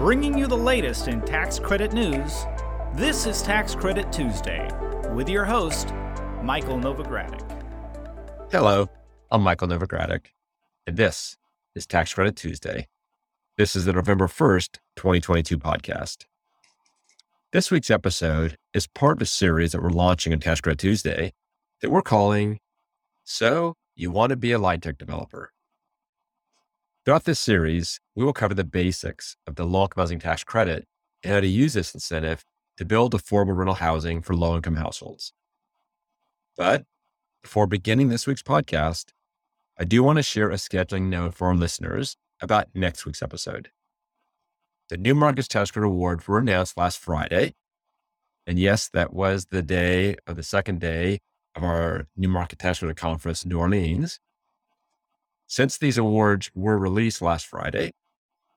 Bringing 0.00 0.38
you 0.38 0.46
the 0.46 0.56
latest 0.56 1.08
in 1.08 1.20
tax 1.20 1.58
credit 1.58 1.92
news, 1.92 2.46
this 2.94 3.26
is 3.26 3.42
Tax 3.42 3.74
Credit 3.74 4.10
Tuesday 4.10 4.66
with 5.12 5.28
your 5.28 5.44
host, 5.44 5.92
Michael 6.42 6.78
Novogradac. 6.78 7.44
Hello, 8.50 8.88
I'm 9.30 9.42
Michael 9.42 9.68
Novogradac, 9.68 10.28
and 10.86 10.96
this 10.96 11.36
is 11.74 11.86
Tax 11.86 12.14
Credit 12.14 12.34
Tuesday. 12.34 12.88
This 13.58 13.76
is 13.76 13.84
the 13.84 13.92
November 13.92 14.26
1st, 14.26 14.78
2022 14.96 15.58
podcast. 15.58 16.24
This 17.52 17.70
week's 17.70 17.90
episode 17.90 18.56
is 18.72 18.86
part 18.86 19.18
of 19.18 19.22
a 19.22 19.26
series 19.26 19.72
that 19.72 19.82
we're 19.82 19.90
launching 19.90 20.32
on 20.32 20.40
Tax 20.40 20.62
Credit 20.62 20.78
Tuesday 20.78 21.34
that 21.82 21.90
we're 21.90 22.00
calling 22.00 22.58
So 23.24 23.74
You 23.94 24.10
Want 24.10 24.30
to 24.30 24.36
Be 24.36 24.52
a 24.52 24.58
LIHTC 24.58 24.96
Developer. 24.96 25.52
Throughout 27.04 27.24
this 27.24 27.40
series, 27.40 27.98
we 28.14 28.24
will 28.24 28.34
cover 28.34 28.52
the 28.52 28.62
basics 28.62 29.34
of 29.46 29.56
the 29.56 29.64
low 29.64 29.84
income 29.84 30.02
housing 30.02 30.18
tax 30.18 30.44
credit 30.44 30.86
and 31.22 31.32
how 31.32 31.40
to 31.40 31.46
use 31.46 31.72
this 31.72 31.94
incentive 31.94 32.44
to 32.76 32.84
build 32.84 33.14
affordable 33.14 33.56
rental 33.56 33.76
housing 33.76 34.20
for 34.20 34.36
low 34.36 34.54
income 34.54 34.76
households. 34.76 35.32
But 36.58 36.84
before 37.42 37.66
beginning 37.66 38.10
this 38.10 38.26
week's 38.26 38.42
podcast, 38.42 39.12
I 39.78 39.84
do 39.84 40.02
want 40.02 40.18
to 40.18 40.22
share 40.22 40.50
a 40.50 40.56
scheduling 40.56 41.08
note 41.08 41.34
for 41.34 41.48
our 41.48 41.54
listeners 41.54 42.16
about 42.42 42.68
next 42.74 43.06
week's 43.06 43.22
episode. 43.22 43.70
The 44.90 44.98
New 44.98 45.14
Markets 45.14 45.48
Tax 45.48 45.70
Credit 45.70 45.86
Awards 45.86 46.28
were 46.28 46.38
announced 46.38 46.76
last 46.76 46.98
Friday. 46.98 47.54
And 48.46 48.58
yes, 48.58 48.90
that 48.92 49.14
was 49.14 49.46
the 49.50 49.62
day 49.62 50.16
of 50.26 50.36
the 50.36 50.42
second 50.42 50.80
day 50.80 51.20
of 51.54 51.62
our 51.64 52.08
New 52.14 52.28
Market 52.28 52.58
Tax 52.58 52.80
Credit 52.80 52.96
Conference 52.96 53.42
in 53.42 53.48
New 53.48 53.58
Orleans. 53.58 54.20
Since 55.50 55.78
these 55.78 55.98
awards 55.98 56.48
were 56.54 56.78
released 56.78 57.20
last 57.20 57.44
Friday, 57.44 57.90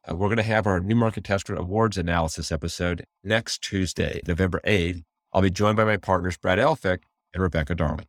uh, 0.08 0.16
we're 0.16 0.28
going 0.28 0.38
to 0.38 0.44
have 0.44 0.68
our 0.68 0.80
New 0.80 0.94
Market 0.94 1.24
Credit 1.26 1.58
Awards 1.60 1.98
analysis 1.98 2.52
episode 2.52 3.04
next 3.24 3.64
Tuesday, 3.64 4.22
November 4.28 4.62
8th. 4.64 5.02
I'll 5.34 5.42
be 5.42 5.50
joined 5.50 5.76
by 5.76 5.86
my 5.86 5.98
partners, 5.98 6.38
Brad 6.38 6.60
Elphick 6.60 7.00
and 7.34 7.42
Rebecca 7.42 7.74
Darling. 7.74 8.06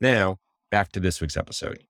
Now, 0.00 0.38
back 0.70 0.90
to 0.92 1.00
this 1.00 1.20
week's 1.20 1.36
episode. 1.36 1.84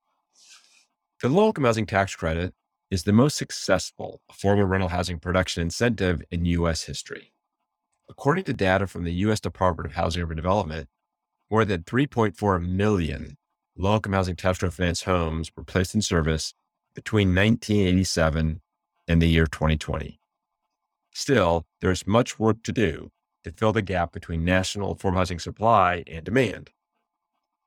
The 1.21 1.29
low 1.29 1.47
income 1.47 1.63
housing 1.63 1.85
tax 1.85 2.13
credit 2.17 2.53
is 2.91 3.03
the 3.03 3.13
most 3.13 3.37
successful 3.37 4.19
affordable 4.29 4.67
rental 4.67 4.89
housing 4.89 5.19
production 5.19 5.61
incentive 5.61 6.21
in 6.29 6.43
U.S. 6.43 6.83
history. 6.83 7.31
According 8.09 8.43
to 8.43 8.53
data 8.53 8.87
from 8.87 9.05
the 9.05 9.13
U.S. 9.13 9.39
Department 9.39 9.87
of 9.87 9.93
Housing 9.93 10.21
and 10.21 10.35
Development, 10.35 10.89
more 11.49 11.63
than 11.63 11.83
3.4 11.83 12.61
million 12.61 13.37
low 13.79 13.95
income 13.95 14.13
housing 14.13 14.35
tax 14.35 14.59
credit 14.59 14.73
finance 14.73 15.03
homes 15.03 15.51
were 15.55 15.63
placed 15.63 15.95
in 15.95 16.01
service 16.01 16.53
between 16.93 17.29
1987 17.29 18.61
and 19.07 19.21
the 19.21 19.27
year 19.27 19.47
2020. 19.47 20.19
Still, 21.11 21.65
there 21.79 21.89
is 21.89 22.05
much 22.05 22.37
work 22.37 22.61
to 22.63 22.73
do 22.73 23.11
to 23.43 23.51
fill 23.51 23.71
the 23.71 23.81
gap 23.81 24.11
between 24.11 24.43
national 24.43 24.95
affordable 24.95 25.15
housing 25.15 25.39
supply 25.39 26.03
and 26.07 26.25
demand. 26.25 26.71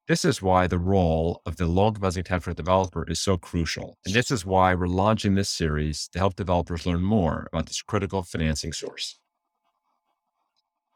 This 0.06 0.24
is 0.24 0.42
why 0.42 0.66
the 0.66 0.78
role 0.78 1.40
of 1.46 1.56
the 1.56 1.64
income 1.64 2.02
housing 2.02 2.24
tax 2.24 2.44
credit 2.44 2.58
developer 2.58 3.08
is 3.08 3.18
so 3.18 3.38
crucial. 3.38 3.96
And 4.04 4.14
this 4.14 4.30
is 4.30 4.44
why 4.44 4.74
we're 4.74 4.88
launching 4.88 5.34
this 5.34 5.48
series 5.48 6.08
to 6.08 6.18
help 6.18 6.36
developers 6.36 6.84
learn 6.84 7.02
more 7.02 7.48
about 7.52 7.66
this 7.66 7.80
critical 7.80 8.22
financing 8.22 8.74
source. 8.74 9.18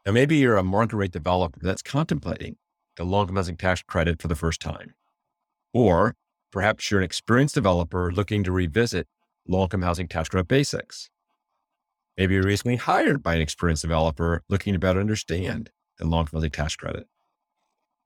Now, 0.05 0.11
maybe 0.11 0.37
you're 0.37 0.57
a 0.57 0.63
market 0.63 0.95
rate 0.95 1.11
developer 1.11 1.59
that's 1.61 1.81
contemplating 1.81 2.57
the 2.97 3.03
income 3.03 3.35
housing 3.35 3.57
tax 3.57 3.81
credit 3.81 4.21
for 4.21 4.27
the 4.27 4.35
first 4.35 4.61
time. 4.61 4.93
Or 5.73 6.15
perhaps 6.51 6.89
you're 6.89 6.99
an 6.99 7.05
experienced 7.05 7.55
developer 7.55 8.11
looking 8.11 8.43
to 8.43 8.51
revisit 8.51 9.07
low 9.47 9.63
income 9.63 9.81
housing 9.81 10.07
tax 10.07 10.29
credit 10.29 10.47
basics. 10.47 11.09
Maybe 12.17 12.33
you're 12.33 12.43
recently 12.43 12.77
hired 12.77 13.21
by 13.21 13.35
an 13.35 13.41
experienced 13.41 13.83
developer 13.83 14.41
looking 14.49 14.73
to 14.73 14.79
better 14.79 14.99
understand 14.99 15.69
the 15.97 16.05
low 16.05 16.21
income 16.21 16.39
housing 16.39 16.51
tax 16.51 16.75
credit. 16.75 17.07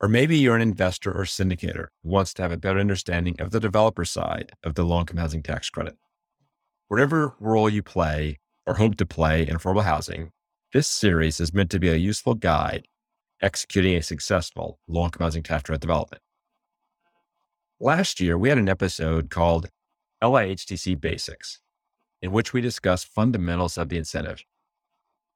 Or 0.02 0.08
maybe 0.08 0.38
you're 0.38 0.56
an 0.56 0.62
investor 0.62 1.12
or 1.12 1.26
syndicator 1.26 1.88
who 2.04 2.10
wants 2.10 2.34
to 2.34 2.42
have 2.42 2.52
a 2.52 2.58
better 2.58 2.80
understanding 2.80 3.40
of 3.40 3.52
the 3.52 3.60
developer 3.60 4.04
side 4.04 4.52
of 4.64 4.76
the 4.76 4.84
low 4.84 5.00
income 5.00 5.18
housing 5.18 5.44
tax 5.44 5.70
credit. 5.70 5.96
Whatever 6.88 7.36
role 7.40 7.70
you 7.70 7.84
play 7.84 8.40
or 8.66 8.76
hope 8.76 8.96
to 8.98 9.06
play 9.06 9.48
in 9.48 9.56
affordable 9.56 9.84
housing, 9.84 10.32
this 10.74 10.88
series 10.88 11.40
is 11.40 11.54
meant 11.54 11.70
to 11.72 11.80
be 11.80 11.90
a 11.90 11.96
useful 11.96 12.34
guide 12.34 12.88
executing 13.42 13.96
a 13.96 14.02
successful 14.02 14.80
low 14.88 15.06
income 15.06 15.26
housing 15.26 15.44
tax 15.44 15.64
credit 15.64 15.82
development. 15.82 16.22
Last 17.84 18.19
year, 18.19 18.38
we 18.38 18.50
had 18.50 18.59
an 18.59 18.69
episode 18.69 19.31
called 19.31 19.72
LIHTC 20.22 21.02
Basics, 21.02 21.62
in 22.22 22.31
which 22.31 22.53
we 22.53 22.62
discussed 22.62 23.08
fundamentals 23.08 23.75
of 23.75 23.90
the 23.90 23.97
incentive. 23.97 24.44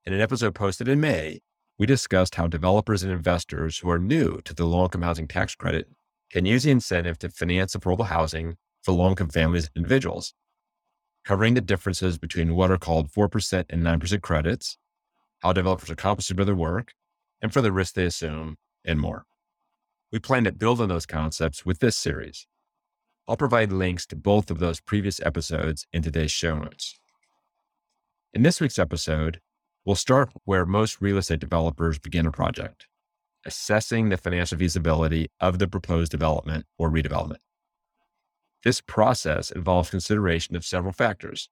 In 0.06 0.14
an 0.14 0.22
episode 0.22 0.54
posted 0.54 0.88
in 0.88 1.02
May, 1.02 1.40
we 1.80 1.88
discussed 1.88 2.36
how 2.36 2.46
developers 2.46 3.02
and 3.02 3.12
investors 3.12 3.80
who 3.80 3.90
are 3.90 3.98
new 3.98 4.42
to 4.46 4.54
the 4.54 4.64
low 4.64 4.84
income 4.84 5.02
housing 5.02 5.28
tax 5.28 5.56
credit 5.56 5.88
can 6.30 6.46
use 6.46 6.62
the 6.62 6.70
incentive 6.70 7.18
to 7.18 7.30
finance 7.30 7.76
affordable 7.76 8.06
housing 8.06 8.58
for 8.84 8.92
low 8.92 9.10
income 9.10 9.30
families 9.30 9.66
and 9.66 9.78
individuals, 9.78 10.36
covering 11.24 11.56
the 11.56 11.62
differences 11.62 12.20
between 12.20 12.56
what 12.56 12.70
are 12.70 12.78
called 12.78 13.10
4% 13.10 13.66
and 13.72 13.82
9% 13.82 14.22
credits, 14.22 14.78
how 15.40 15.52
developers 15.52 15.90
are 15.90 15.96
compensated 15.96 16.38
for 16.38 16.46
their 16.46 16.54
work, 16.54 16.94
and 17.42 17.52
for 17.52 17.64
the 17.64 17.72
risk 17.72 17.96
they 17.96 18.06
assume, 18.06 18.58
and 18.86 19.00
more. 19.00 19.26
We 20.16 20.20
plan 20.20 20.46
to 20.46 20.54
build 20.54 20.80
on 20.80 20.88
those 20.88 21.06
concepts 21.06 21.66
with 21.66 21.80
this 21.80 21.98
series. 21.98 22.48
I'll 23.28 23.36
provide 23.36 23.74
links 23.74 24.06
to 24.06 24.16
both 24.16 24.50
of 24.50 24.60
those 24.60 24.80
previous 24.80 25.20
episodes 25.20 25.88
in 25.92 26.04
today's 26.04 26.32
show 26.32 26.58
notes. 26.58 26.98
In 28.34 28.42
this 28.42 28.62
week's 28.62 28.80
episode, 28.80 29.42
we'll 29.84 29.98
start 29.98 30.30
where 30.46 30.66
most 30.66 31.02
real 31.02 31.18
estate 31.18 31.42
developers 31.42 32.00
begin 32.00 32.26
a 32.26 32.32
project 32.32 32.88
assessing 33.46 34.08
the 34.08 34.16
financial 34.16 34.58
feasibility 34.58 35.28
of 35.42 35.60
the 35.60 35.68
proposed 35.68 36.14
development 36.14 36.66
or 36.78 36.90
redevelopment. 36.90 37.42
This 38.64 38.80
process 38.80 39.52
involves 39.52 39.90
consideration 39.90 40.56
of 40.56 40.64
several 40.64 40.94
factors, 40.94 41.50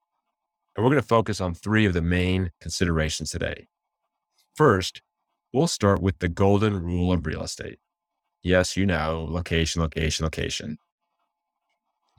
and 0.74 0.86
we're 0.86 0.92
going 0.92 1.02
to 1.02 1.08
focus 1.08 1.42
on 1.42 1.54
three 1.54 1.86
of 1.86 1.92
the 1.92 2.02
main 2.02 2.52
considerations 2.62 3.30
today. 3.30 3.68
First, 4.56 5.02
we'll 5.52 5.68
start 5.68 6.02
with 6.02 6.20
the 6.20 6.30
golden 6.30 6.82
rule 6.82 7.12
of 7.12 7.26
real 7.26 7.44
estate. 7.44 7.80
Yes, 8.44 8.76
you 8.76 8.86
know, 8.86 9.26
location, 9.30 9.82
location, 9.82 10.26
location. 10.26 10.78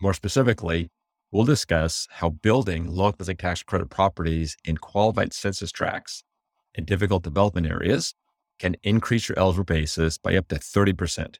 More 0.01 0.15
specifically, 0.15 0.91
we'll 1.31 1.45
discuss 1.45 2.09
how 2.13 2.31
building 2.31 2.87
low 2.87 3.09
income 3.09 3.37
tax 3.37 3.63
credit 3.63 3.91
properties 3.91 4.57
in 4.65 4.79
qualified 4.79 5.35
census 5.35 5.71
tracts 5.71 6.25
in 6.75 6.87
difficult 6.87 7.25
development 7.25 7.67
areas 7.67 8.15
can 8.59 8.75
increase 8.83 9.29
your 9.29 9.39
eligible 9.39 9.65
basis 9.65 10.17
by 10.17 10.35
up 10.35 10.49
to 10.49 10.55
30% 10.55 11.37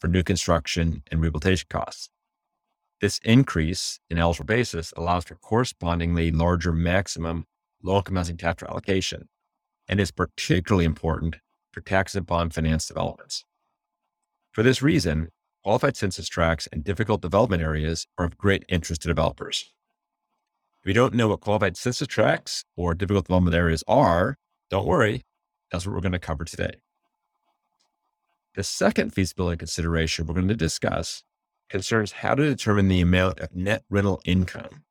for 0.00 0.06
new 0.06 0.22
construction 0.22 1.02
and 1.10 1.20
rehabilitation 1.20 1.66
costs. 1.68 2.08
This 3.00 3.18
increase 3.24 3.98
in 4.08 4.18
eligible 4.18 4.46
basis 4.46 4.92
allows 4.96 5.24
for 5.24 5.34
correspondingly 5.34 6.30
larger 6.30 6.72
maximum 6.72 7.46
low 7.82 7.98
income 7.98 8.16
housing 8.16 8.36
tax 8.36 8.62
allocation 8.62 9.28
and 9.88 9.98
is 9.98 10.12
particularly 10.12 10.84
important 10.84 11.36
for 11.72 11.80
tax 11.80 12.14
and 12.14 12.26
bond 12.26 12.54
finance 12.54 12.86
developments. 12.86 13.44
For 14.58 14.64
this 14.64 14.82
reason, 14.82 15.28
qualified 15.62 15.96
census 15.96 16.26
tracts 16.28 16.66
and 16.72 16.82
difficult 16.82 17.22
development 17.22 17.62
areas 17.62 18.08
are 18.18 18.24
of 18.24 18.36
great 18.36 18.64
interest 18.68 19.02
to 19.02 19.06
developers. 19.06 19.72
If 20.82 20.88
you 20.88 20.94
don't 20.94 21.14
know 21.14 21.28
what 21.28 21.42
qualified 21.42 21.76
census 21.76 22.08
tracts 22.08 22.64
or 22.76 22.92
difficult 22.92 23.26
development 23.26 23.54
areas 23.54 23.84
are, 23.86 24.34
don't 24.68 24.84
worry. 24.84 25.22
That's 25.70 25.86
what 25.86 25.94
we're 25.94 26.00
going 26.00 26.10
to 26.10 26.18
cover 26.18 26.44
today. 26.44 26.72
The 28.56 28.64
second 28.64 29.14
feasibility 29.14 29.58
consideration 29.58 30.26
we're 30.26 30.34
going 30.34 30.48
to 30.48 30.56
discuss 30.56 31.22
concerns 31.70 32.10
how 32.10 32.34
to 32.34 32.42
determine 32.42 32.88
the 32.88 33.00
amount 33.00 33.38
of 33.38 33.54
net 33.54 33.84
rental 33.88 34.20
income 34.24 34.82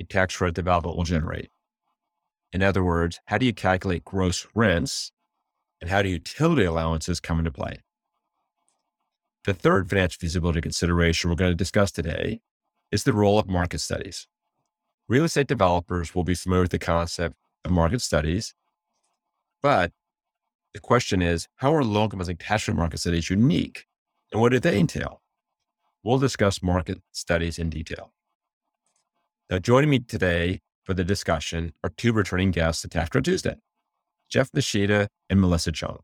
a 0.00 0.02
tax 0.02 0.36
credit 0.36 0.56
development 0.56 0.96
will 0.96 1.04
generate. 1.04 1.50
In 2.52 2.60
other 2.60 2.82
words, 2.82 3.20
how 3.26 3.38
do 3.38 3.46
you 3.46 3.54
calculate 3.54 4.04
gross 4.04 4.48
rents 4.52 5.12
and 5.80 5.88
how 5.88 6.02
do 6.02 6.08
utility 6.08 6.64
allowances 6.64 7.20
come 7.20 7.38
into 7.38 7.52
play? 7.52 7.82
The 9.44 9.54
third 9.54 9.88
financial 9.88 10.18
feasibility 10.18 10.60
consideration 10.60 11.30
we're 11.30 11.36
going 11.36 11.50
to 11.50 11.56
discuss 11.56 11.90
today 11.90 12.40
is 12.92 13.04
the 13.04 13.14
role 13.14 13.38
of 13.38 13.48
market 13.48 13.80
studies. 13.80 14.26
Real 15.08 15.24
estate 15.24 15.46
developers 15.46 16.14
will 16.14 16.24
be 16.24 16.34
familiar 16.34 16.62
with 16.62 16.72
the 16.72 16.78
concept 16.78 17.36
of 17.64 17.70
market 17.70 18.02
studies, 18.02 18.54
but 19.62 19.92
the 20.74 20.80
question 20.80 21.22
is, 21.22 21.48
how 21.56 21.74
are 21.74 21.82
low 21.82 22.04
income 22.04 22.20
housing 22.20 22.36
tax 22.36 22.68
market 22.68 23.00
studies 23.00 23.30
unique 23.30 23.86
and 24.30 24.40
what 24.40 24.52
do 24.52 24.60
they 24.60 24.78
entail? 24.78 25.22
We'll 26.02 26.18
discuss 26.18 26.62
market 26.62 27.00
studies 27.10 27.58
in 27.58 27.70
detail. 27.70 28.12
Now, 29.48 29.58
joining 29.58 29.90
me 29.90 30.00
today 30.00 30.60
for 30.84 30.94
the 30.94 31.02
discussion 31.02 31.72
are 31.82 31.90
two 31.96 32.12
returning 32.12 32.50
guests 32.50 32.84
at 32.84 32.90
Tax 32.90 33.08
Credit 33.08 33.30
Tuesday, 33.30 33.56
Jeff 34.28 34.52
Nishida 34.52 35.08
and 35.28 35.40
Melissa 35.40 35.72
Chung. 35.72 36.00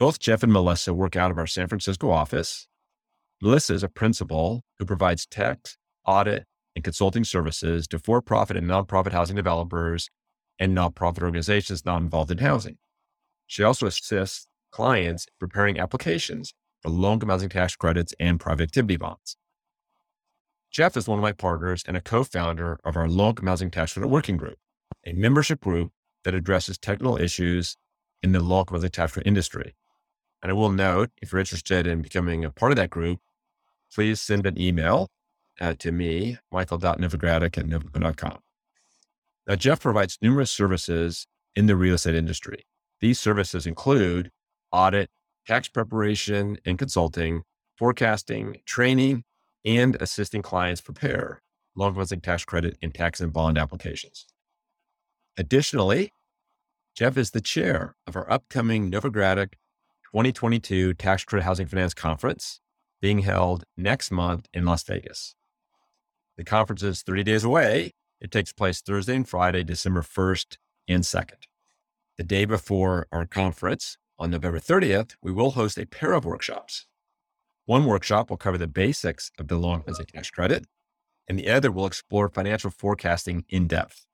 Both 0.00 0.18
Jeff 0.18 0.42
and 0.42 0.52
Melissa 0.52 0.92
work 0.92 1.14
out 1.14 1.30
of 1.30 1.38
our 1.38 1.46
San 1.46 1.68
Francisco 1.68 2.10
office. 2.10 2.66
Melissa 3.40 3.74
is 3.74 3.84
a 3.84 3.88
principal 3.88 4.64
who 4.78 4.84
provides 4.84 5.24
tax, 5.24 5.76
audit, 6.04 6.46
and 6.74 6.82
consulting 6.82 7.22
services 7.22 7.86
to 7.88 8.00
for 8.00 8.20
profit 8.20 8.56
and 8.56 8.66
nonprofit 8.66 9.12
housing 9.12 9.36
developers 9.36 10.10
and 10.58 10.76
nonprofit 10.76 11.22
organizations 11.22 11.84
not 11.84 12.02
involved 12.02 12.32
in 12.32 12.38
housing. 12.38 12.76
She 13.46 13.62
also 13.62 13.86
assists 13.86 14.48
clients 14.72 15.26
preparing 15.38 15.78
applications 15.78 16.54
for 16.82 16.90
low 16.90 17.12
income 17.12 17.28
housing 17.28 17.48
tax 17.48 17.76
credits 17.76 18.12
and 18.18 18.40
private 18.40 18.64
activity 18.64 18.96
bonds. 18.96 19.36
Jeff 20.72 20.96
is 20.96 21.06
one 21.06 21.20
of 21.20 21.22
my 21.22 21.30
partners 21.30 21.84
and 21.86 21.96
a 21.96 22.00
co 22.00 22.24
founder 22.24 22.80
of 22.82 22.96
our 22.96 23.08
low 23.08 23.28
income 23.28 23.46
housing 23.46 23.70
tax 23.70 23.92
credit 23.92 24.08
working 24.08 24.38
group, 24.38 24.58
a 25.06 25.12
membership 25.12 25.60
group 25.60 25.92
that 26.24 26.34
addresses 26.34 26.78
technical 26.78 27.16
issues 27.16 27.76
in 28.24 28.32
the 28.32 28.40
low 28.40 28.60
income 28.60 28.78
housing 28.78 28.90
tax 28.90 29.12
credit 29.12 29.28
industry. 29.28 29.76
And 30.44 30.50
I 30.50 30.52
will 30.52 30.70
note 30.70 31.10
if 31.22 31.32
you're 31.32 31.40
interested 31.40 31.86
in 31.86 32.02
becoming 32.02 32.44
a 32.44 32.50
part 32.50 32.70
of 32.70 32.76
that 32.76 32.90
group, 32.90 33.18
please 33.92 34.20
send 34.20 34.44
an 34.44 34.60
email 34.60 35.08
uh, 35.58 35.72
to 35.78 35.90
me, 35.90 36.36
michael.novogradac 36.52 37.56
at 37.56 37.64
novoco.com. 37.64 38.40
Now, 39.48 39.56
Jeff 39.56 39.80
provides 39.80 40.18
numerous 40.20 40.50
services 40.50 41.26
in 41.56 41.64
the 41.64 41.74
real 41.74 41.94
estate 41.94 42.14
industry. 42.14 42.66
These 43.00 43.18
services 43.18 43.66
include 43.66 44.30
audit, 44.70 45.08
tax 45.46 45.68
preparation 45.68 46.58
and 46.66 46.78
consulting, 46.78 47.44
forecasting, 47.78 48.58
training, 48.66 49.24
and 49.64 49.96
assisting 49.98 50.42
clients 50.42 50.82
prepare 50.82 51.40
long 51.74 51.94
closing 51.94 52.20
tax 52.20 52.44
credit 52.44 52.76
and 52.82 52.94
tax 52.94 53.18
and 53.18 53.32
bond 53.32 53.56
applications. 53.56 54.26
Additionally, 55.38 56.12
Jeff 56.94 57.16
is 57.16 57.30
the 57.30 57.40
chair 57.40 57.96
of 58.06 58.14
our 58.14 58.30
upcoming 58.30 58.90
Novogradac 58.90 59.54
2022 60.14 60.94
Tax 60.94 61.24
Credit 61.24 61.42
Housing 61.42 61.66
Finance 61.66 61.92
Conference 61.92 62.60
being 63.02 63.18
held 63.18 63.64
next 63.76 64.12
month 64.12 64.46
in 64.54 64.64
Las 64.64 64.84
Vegas. 64.84 65.34
The 66.36 66.44
conference 66.44 66.84
is 66.84 67.02
30 67.02 67.24
days 67.24 67.42
away. 67.42 67.90
It 68.20 68.30
takes 68.30 68.52
place 68.52 68.80
Thursday 68.80 69.16
and 69.16 69.28
Friday, 69.28 69.64
December 69.64 70.02
1st 70.02 70.58
and 70.86 71.02
2nd. 71.02 71.48
The 72.16 72.22
day 72.22 72.44
before 72.44 73.08
our 73.10 73.26
conference, 73.26 73.98
on 74.16 74.30
November 74.30 74.60
30th, 74.60 75.16
we 75.20 75.32
will 75.32 75.50
host 75.50 75.78
a 75.78 75.84
pair 75.84 76.12
of 76.12 76.24
workshops. 76.24 76.86
One 77.66 77.84
workshop 77.84 78.30
will 78.30 78.36
cover 78.36 78.56
the 78.56 78.68
basics 78.68 79.32
of 79.36 79.48
the 79.48 79.56
long 79.56 79.82
closing 79.82 80.06
tax 80.06 80.30
credit, 80.30 80.64
and 81.26 81.36
the 81.36 81.50
other 81.50 81.72
will 81.72 81.86
explore 81.86 82.28
financial 82.28 82.70
forecasting 82.70 83.46
in 83.48 83.66
depth, 83.66 84.06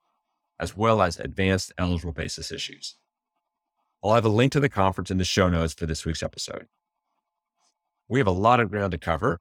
as 0.59 0.75
well 0.75 0.99
as 0.99 1.19
advanced 1.19 1.71
eligible 1.77 2.11
basis 2.11 2.51
issues. 2.51 2.97
I'll 4.03 4.15
have 4.15 4.25
a 4.25 4.29
link 4.29 4.51
to 4.53 4.59
the 4.59 4.69
conference 4.69 5.11
in 5.11 5.19
the 5.19 5.23
show 5.23 5.47
notes 5.47 5.73
for 5.73 5.85
this 5.85 6.05
week's 6.05 6.23
episode. 6.23 6.65
We 8.09 8.19
have 8.19 8.27
a 8.27 8.31
lot 8.31 8.59
of 8.59 8.71
ground 8.71 8.93
to 8.93 8.97
cover. 8.97 9.39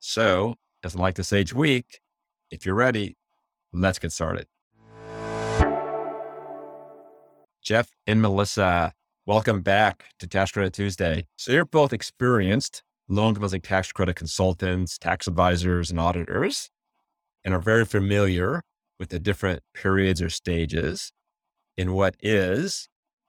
So, 0.00 0.56
as 0.82 0.96
I 0.96 0.98
like 0.98 1.14
to 1.14 1.24
say 1.24 1.42
each 1.42 1.54
week, 1.54 2.00
if 2.50 2.66
you're 2.66 2.74
ready, 2.74 3.16
let's 3.72 4.00
get 4.00 4.10
started. 4.10 4.46
Jeff 7.62 7.90
and 8.08 8.20
Melissa, 8.20 8.92
welcome 9.24 9.62
back 9.62 10.06
to 10.18 10.26
Tax 10.26 10.50
Credit 10.50 10.72
Tuesday. 10.72 11.26
So, 11.36 11.52
you're 11.52 11.64
both 11.64 11.92
experienced 11.92 12.82
loan 13.08 13.36
closing 13.36 13.60
tax 13.60 13.92
credit 13.92 14.16
consultants, 14.16 14.98
tax 14.98 15.28
advisors, 15.28 15.92
and 15.92 16.00
auditors, 16.00 16.70
and 17.44 17.54
are 17.54 17.60
very 17.60 17.84
familiar 17.84 18.62
with 18.98 19.10
the 19.10 19.20
different 19.20 19.62
periods 19.74 20.20
or 20.20 20.28
stages 20.28 21.12
in 21.76 21.92
what 21.92 22.16
is 22.20 22.88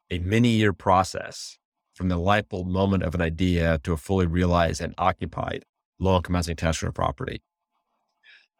a 0.09 0.19
many 0.19 0.50
year 0.50 0.74
process 0.74 1.57
from 1.94 2.09
the 2.09 2.18
light 2.18 2.48
bulb 2.50 2.68
moment 2.68 3.04
of 3.04 3.15
an 3.15 3.21
idea 3.21 3.80
to 3.83 3.94
a 3.94 3.98
fully 3.98 4.25
realized 4.25 4.81
and 4.81 4.94
occupied 4.98 5.65
low 6.00 6.18
income 6.18 6.36
housing 6.36 6.56
tax 6.56 6.80
credit 6.80 6.94
property. 6.94 7.42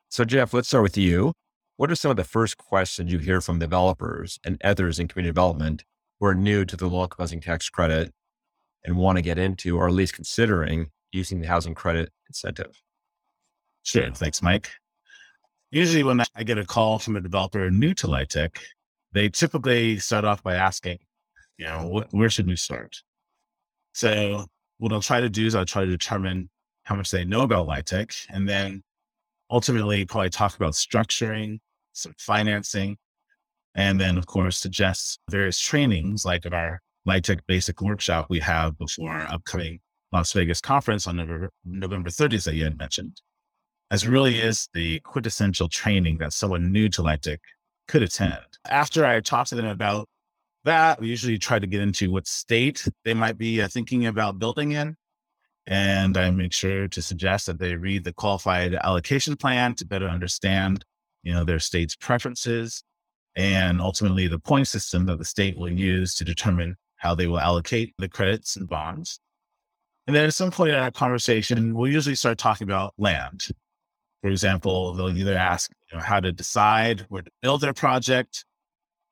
So, 0.10 0.26
Jeff, 0.26 0.54
let's 0.54 0.68
start 0.68 0.84
with 0.84 0.98
you. 0.98 1.34
What 1.76 1.92
are 1.92 1.96
some 1.96 2.10
of 2.10 2.18
the 2.18 2.24
first 2.24 2.58
questions 2.58 3.12
you 3.12 3.20
hear 3.20 3.42
from 3.42 3.60
developers 3.60 4.40
and 4.44 4.60
others 4.64 4.98
in 5.00 5.08
community 5.08 5.30
development 5.30 5.84
who 6.20 6.26
are 6.26 6.34
new 6.34 6.66
to 6.66 6.76
the 6.76 6.88
low 6.88 7.04
income 7.04 7.18
housing 7.20 7.42
tax 7.42 7.70
credit 7.70 8.12
and 8.84 8.98
want 8.98 9.18
to 9.18 9.22
get 9.22 9.38
into, 9.38 9.78
or 9.78 9.88
at 9.88 9.94
least 9.94 10.14
considering 10.14 10.88
using 11.12 11.42
the 11.42 11.48
housing 11.48 11.76
credit 11.76 12.10
incentive? 12.28 12.82
Sure. 13.84 14.10
Thanks, 14.12 14.42
Mike. 14.42 14.70
Usually, 15.70 16.04
when 16.04 16.24
I 16.36 16.44
get 16.44 16.58
a 16.58 16.66
call 16.66 16.98
from 16.98 17.16
a 17.16 17.22
developer 17.22 17.70
new 17.70 17.94
to 17.96 18.08
LIHTC, 18.08 18.58
they 19.12 19.30
typically 19.30 20.00
start 20.00 20.26
off 20.26 20.42
by 20.42 20.56
asking, 20.56 20.98
you 21.58 21.66
know, 21.66 22.04
wh- 22.10 22.14
where 22.14 22.30
should 22.30 22.48
we 22.48 22.56
start? 22.56 22.96
So 23.94 24.46
what 24.78 24.94
I'll 24.94 25.02
try 25.02 25.22
to 25.22 25.30
do 25.30 25.46
is 25.46 25.56
I'll 25.56 25.66
try 25.66 25.86
to 25.86 25.92
determine 25.92 26.50
how 26.84 26.96
much 26.96 27.12
they 27.12 27.26
know 27.26 27.42
about 27.42 27.68
LIHTC 27.68 28.28
and 28.30 28.48
then 28.48 28.84
ultimately 29.50 30.06
probably 30.06 30.30
talk 30.30 30.56
about 30.56 30.74
structuring, 30.74 31.60
some 31.94 32.14
financing, 32.18 32.98
and 33.76 34.00
then 34.00 34.18
of 34.18 34.26
course 34.26 34.58
suggest 34.58 35.20
various 35.30 35.60
trainings 35.60 36.26
like 36.26 36.46
at 36.46 36.54
our 36.54 36.82
LIHTC 37.08 37.40
basic 37.48 37.82
workshop 37.82 38.28
we 38.30 38.40
have 38.40 38.78
before 38.78 39.12
our 39.12 39.28
upcoming 39.32 39.80
Las 40.12 40.32
Vegas 40.34 40.62
conference 40.62 41.08
on 41.08 41.18
November, 41.18 41.50
November 41.66 42.10
30th 42.10 42.46
that 42.46 42.56
you 42.56 42.64
had 42.64 42.78
mentioned. 42.78 43.22
As 43.90 44.08
really 44.08 44.40
is 44.40 44.68
the 44.74 45.00
quintessential 45.02 45.70
training 45.70 46.18
that 46.18 46.34
someone 46.34 46.72
new 46.72 46.90
to 46.90 47.02
LIHTC 47.02 47.38
could 47.88 48.04
attend. 48.04 48.40
After 48.70 49.06
I 49.06 49.22
talk 49.22 49.48
to 49.48 49.56
them 49.56 49.66
about 49.66 50.08
that, 50.68 51.02
we 51.02 51.08
usually 51.08 51.38
try 51.38 51.60
to 51.60 51.68
get 51.68 51.82
into 51.82 52.12
what 52.12 52.28
state 52.28 52.88
they 53.04 53.14
might 53.14 53.38
be 53.38 53.62
uh, 53.62 53.68
thinking 53.68 54.06
about 54.06 54.40
building 54.40 54.72
in. 54.72 54.96
And 55.66 56.16
I 56.16 56.32
make 56.32 56.54
sure 56.54 56.88
to 56.88 57.02
suggest 57.02 57.48
that 57.48 57.60
they 57.60 57.76
read 57.76 58.06
the 58.06 58.14
qualified 58.14 58.74
allocation 58.76 59.36
plan 59.36 59.76
to 59.76 59.86
better 59.86 60.08
understand, 60.08 60.86
you 61.24 61.34
know, 61.34 61.44
their 61.44 61.60
state's 61.60 61.96
preferences 61.96 62.84
and 63.36 63.82
ultimately 63.82 64.28
the 64.28 64.40
point 64.40 64.68
system 64.68 65.06
that 65.06 65.20
the 65.20 65.26
state 65.26 65.58
will 65.58 65.72
use 65.72 66.16
to 66.16 66.24
determine 66.24 66.76
how 66.96 67.14
they 67.14 67.28
will 67.28 67.40
allocate 67.40 67.94
the 67.98 68.10
credits 68.10 68.56
and 68.56 68.68
bonds. 68.68 69.20
And 70.08 70.16
then 70.16 70.26
at 70.26 70.34
some 70.34 70.52
point 70.52 70.72
in 70.72 70.80
our 70.80 70.90
conversation, 70.90 71.76
we'll 71.76 71.92
usually 71.92 72.16
start 72.16 72.38
talking 72.38 72.66
about 72.66 72.94
land. 72.98 73.48
For 74.22 74.30
example, 74.30 74.94
they'll 74.94 75.16
either 75.16 75.38
ask 75.38 75.70
you 75.92 75.98
know, 75.98 76.04
how 76.04 76.20
to 76.20 76.32
decide 76.32 77.06
where 77.10 77.22
to 77.22 77.32
build 77.42 77.62
their 77.62 77.74
project, 77.74 78.46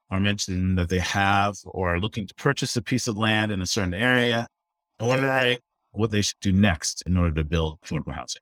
or 0.09 0.19
mentioning 0.19 0.75
that 0.75 0.89
they 0.89 0.99
have 0.99 1.55
or 1.65 1.95
are 1.95 1.99
looking 1.99 2.27
to 2.27 2.35
purchase 2.35 2.77
a 2.77 2.81
piece 2.81 3.07
of 3.07 3.17
land 3.17 3.51
in 3.51 3.61
a 3.61 3.65
certain 3.65 3.93
area 3.93 4.47
and 4.99 5.09
wondering 5.09 5.57
what 5.91 6.11
they 6.11 6.21
should 6.21 6.39
do 6.41 6.51
next 6.51 7.03
in 7.05 7.17
order 7.17 7.33
to 7.33 7.43
build 7.43 7.79
affordable 7.81 8.13
housing. 8.13 8.41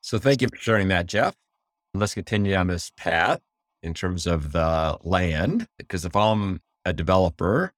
So 0.00 0.18
thank 0.18 0.42
you 0.42 0.48
for 0.48 0.56
sharing 0.56 0.88
that, 0.88 1.06
Jeff. 1.06 1.34
Let's 1.94 2.14
continue 2.14 2.54
on 2.54 2.66
this 2.66 2.92
path 2.96 3.40
in 3.82 3.94
terms 3.94 4.26
of 4.26 4.52
the 4.52 4.98
land, 5.02 5.66
because 5.78 6.04
if 6.04 6.14
I'm 6.14 6.60
a 6.84 6.92
developer, 6.92 7.72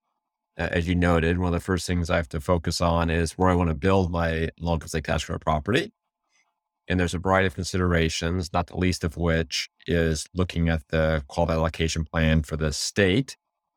as 0.57 0.89
you 0.89 0.95
noted, 0.95 1.39
one 1.39 1.49
of 1.49 1.53
the 1.53 1.61
first 1.61 1.87
things 1.87 2.11
I 2.11 2.17
have 2.17 2.29
to 2.31 2.41
focus 2.41 2.81
on 2.81 3.11
is 3.11 3.33
where 3.33 3.49
I 3.49 3.55
want 3.55 3.69
to 3.69 3.75
build 3.75 4.11
my 4.11 4.49
long 4.59 4.81
term 4.81 5.03
tax 5.03 5.25
credit 5.25 5.41
property. 5.41 5.93
And 6.89 6.99
there's 6.99 7.15
a 7.15 7.19
variety 7.19 7.47
of 7.47 7.55
considerations, 7.55 8.51
not 8.53 8.69
the 8.69 8.77
least 8.77 9.05
of 9.05 9.17
which 9.17 9.69
is 9.87 10.27
looking 10.35 10.69
at 10.69 10.89
the 10.89 11.23
qualified 11.29 11.59
allocation 11.59 12.05
plan 12.05 12.43
for 12.43 12.57
the 12.57 12.73
state 12.73 13.37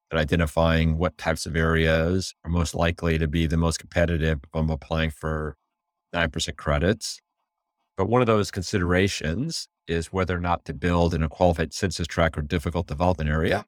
and 0.09 0.19
identifying 0.19 0.97
what 0.97 1.17
types 1.17 1.45
of 1.45 1.55
areas 1.55 2.33
are 2.45 2.51
most 2.51 2.73
likely 2.73 3.17
to 3.17 3.27
be 3.27 3.47
the 3.47 3.57
most 3.57 3.79
competitive 3.79 4.39
if 4.43 4.49
I'm 4.53 4.69
applying 4.69 5.09
for 5.09 5.57
9% 6.13 6.55
credits. 6.55 7.19
But 7.97 8.07
one 8.07 8.21
of 8.21 8.27
those 8.27 8.49
considerations 8.49 9.67
is 9.87 10.13
whether 10.13 10.37
or 10.37 10.39
not 10.39 10.63
to 10.65 10.73
build 10.73 11.13
in 11.13 11.23
a 11.23 11.29
qualified 11.29 11.73
census 11.73 12.07
tract 12.07 12.37
or 12.37 12.41
difficult 12.41 12.87
development 12.87 13.29
area. 13.29 13.65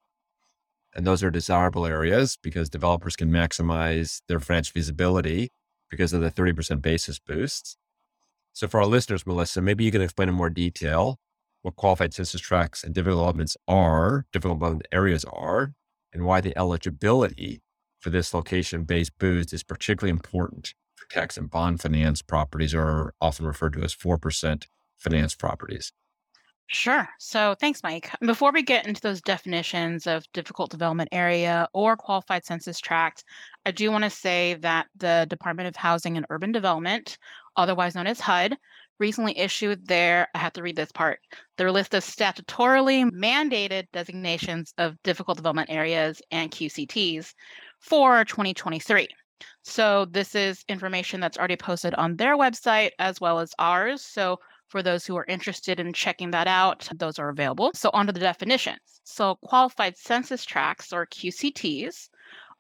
And 0.96 1.06
those 1.08 1.24
are 1.24 1.32
desirable 1.32 1.86
areas 1.86 2.38
because 2.42 2.70
developers 2.70 3.16
can 3.16 3.30
maximize 3.30 4.22
their 4.28 4.40
financial 4.40 4.74
feasibility 4.74 5.50
because 5.90 6.14
of 6.14 6.22
the 6.22 6.32
30% 6.32 6.82
basis 6.82 7.20
boosts. 7.20 7.78
So 8.54 8.68
for 8.68 8.80
our 8.80 8.86
listeners, 8.86 9.26
Melissa, 9.26 9.62
maybe 9.62 9.84
you 9.84 9.92
can 9.92 10.02
explain 10.02 10.30
in 10.30 10.36
more 10.36 10.50
detail 10.50 11.20
what 11.64 11.76
qualified 11.76 12.14
census 12.14 12.40
tracts 12.40 12.84
and 12.84 12.94
difficult 12.94 13.18
developments 13.18 13.58
are, 13.68 14.26
development 14.32 14.88
areas 14.92 15.26
are, 15.26 15.74
and 16.14 16.24
why 16.24 16.40
the 16.40 16.58
eligibility 16.58 17.62
for 18.00 18.10
this 18.12 18.34
location-based 18.34 19.18
boost 19.18 19.54
is 19.54 19.64
particularly 19.64 20.12
important 20.12 20.76
for 20.96 21.10
tax 21.10 21.36
and 21.36 21.50
bond 21.50 21.82
finance 21.82 22.22
properties 22.22 22.76
are 22.76 23.14
often 23.20 23.48
referred 23.48 23.74
to 23.74 23.82
as 23.82 23.96
4% 23.96 24.68
finance 24.98 25.36
properties. 25.36 25.92
Sure. 26.68 27.08
So 27.20 27.56
thanks, 27.60 27.84
Mike. 27.84 28.10
Before 28.22 28.52
we 28.52 28.64
get 28.64 28.88
into 28.88 29.02
those 29.02 29.22
definitions 29.22 30.08
of 30.08 30.26
difficult 30.34 30.72
development 30.72 31.10
area 31.12 31.68
or 31.74 31.98
qualified 31.98 32.46
census 32.46 32.80
tract, 32.80 33.24
I 33.66 33.72
do 33.72 33.92
want 33.92 34.06
to 34.06 34.10
say 34.10 34.56
that 34.56 34.88
the 34.96 35.28
Department 35.30 35.68
of 35.68 35.76
Housing 35.76 36.18
and 36.18 36.26
Urban 36.30 36.52
Development 36.52 37.18
otherwise 37.56 37.96
known 37.96 38.08
as 38.08 38.20
HUD, 38.20 38.58
recently 39.00 39.38
issued 39.38 39.88
their, 39.88 40.28
I 40.36 40.38
have 40.38 40.54
to 40.54 40.64
read 40.64 40.76
this 40.76 40.92
part, 40.92 41.20
their 41.58 41.72
list 41.72 41.94
of 41.94 42.04
statutorily 42.04 43.10
mandated 43.12 43.88
designations 43.92 44.74
of 44.78 45.02
difficult 45.04 45.38
development 45.38 45.70
areas 45.70 46.22
and 46.32 46.52
QCTs 46.52 47.34
for 47.80 48.24
2023. 48.26 49.08
So 49.64 50.06
this 50.06 50.36
is 50.36 50.64
information 50.70 51.20
that's 51.20 51.38
already 51.38 51.58
posted 51.58 51.94
on 51.96 52.16
their 52.16 52.38
website 52.38 52.92
as 53.00 53.20
well 53.20 53.40
as 53.40 53.54
ours. 53.60 54.02
So 54.02 54.40
For 54.74 54.82
those 54.82 55.06
who 55.06 55.16
are 55.18 55.26
interested 55.28 55.80
in 55.80 55.94
checking 55.94 56.32
that 56.32 56.48
out, 56.48 56.90
those 56.96 57.20
are 57.20 57.30
available. 57.30 57.70
So, 57.76 57.92
on 57.94 58.08
to 58.08 58.12
the 58.12 58.20
definitions. 58.20 59.02
So, 59.04 59.36
qualified 59.36 59.98
census 60.00 60.44
tracts 60.44 60.92
or 60.92 61.06
QCTs 61.06 62.10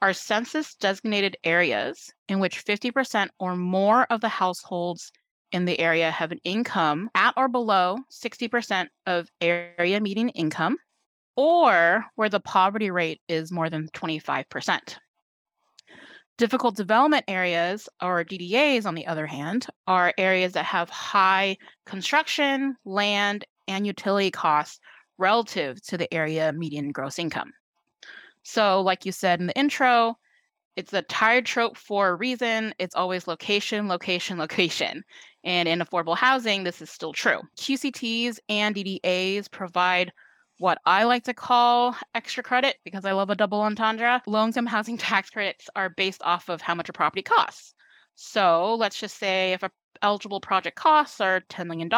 are 0.03 0.11
census 0.11 0.75
designated 0.75 1.37
areas 1.45 2.11
in 2.27 2.41
which 2.41 2.65
50% 2.65 3.29
or 3.39 3.55
more 3.55 4.05
of 4.09 4.19
the 4.19 4.27
households 4.27 5.13
in 5.53 5.63
the 5.63 5.79
area 5.79 6.11
have 6.11 6.33
an 6.33 6.41
income 6.43 7.09
at 7.15 7.33
or 7.37 7.47
below 7.47 7.97
60% 8.11 8.87
of 9.07 9.29
area 9.39 10.01
median 10.01 10.27
income, 10.29 10.75
or 11.37 12.03
where 12.15 12.27
the 12.27 12.41
poverty 12.41 12.91
rate 12.91 13.21
is 13.29 13.49
more 13.49 13.69
than 13.69 13.87
25%. 13.93 14.97
Difficult 16.37 16.75
development 16.75 17.23
areas, 17.29 17.87
or 18.01 18.25
DDAs, 18.25 18.85
on 18.85 18.95
the 18.95 19.07
other 19.07 19.25
hand, 19.25 19.67
are 19.87 20.13
areas 20.17 20.51
that 20.51 20.65
have 20.65 20.89
high 20.89 21.55
construction, 21.85 22.75
land, 22.83 23.45
and 23.69 23.87
utility 23.87 24.31
costs 24.31 24.79
relative 25.17 25.81
to 25.83 25.97
the 25.97 26.13
area 26.13 26.51
median 26.51 26.91
gross 26.91 27.19
income. 27.19 27.53
So, 28.43 28.81
like 28.81 29.05
you 29.05 29.11
said 29.11 29.39
in 29.39 29.47
the 29.47 29.57
intro, 29.57 30.15
it's 30.75 30.93
a 30.93 31.01
tired 31.03 31.45
trope 31.45 31.77
for 31.77 32.09
a 32.09 32.15
reason. 32.15 32.73
It's 32.79 32.95
always 32.95 33.27
location, 33.27 33.87
location, 33.87 34.37
location. 34.45 35.03
And 35.43 35.67
in 35.67 35.79
affordable 35.79 36.17
housing, 36.17 36.63
this 36.63 36.81
is 36.81 36.89
still 36.89 37.13
true. 37.13 37.41
QCTs 37.57 38.39
and 38.49 38.75
DDAs 38.75 39.51
provide 39.51 40.11
what 40.59 40.77
I 40.85 41.03
like 41.03 41.25
to 41.25 41.33
call 41.33 41.95
extra 42.15 42.43
credit 42.43 42.77
because 42.85 43.05
I 43.05 43.11
love 43.11 43.29
a 43.29 43.35
double 43.35 43.61
entendre. 43.61 44.21
Low 44.25 44.45
income 44.45 44.65
housing 44.65 44.97
tax 45.09 45.29
credits 45.29 45.69
are 45.75 45.89
based 45.89 46.21
off 46.23 46.49
of 46.49 46.61
how 46.61 46.75
much 46.75 46.89
a 46.89 46.93
property 46.93 47.23
costs. 47.23 47.73
So 48.15 48.75
let's 48.75 48.99
just 48.99 49.17
say 49.17 49.53
if 49.53 49.63
a 49.63 49.71
eligible 50.01 50.39
project 50.39 50.75
costs 50.75 51.19
are 51.21 51.41
$10 51.49 51.67
million, 51.67 51.89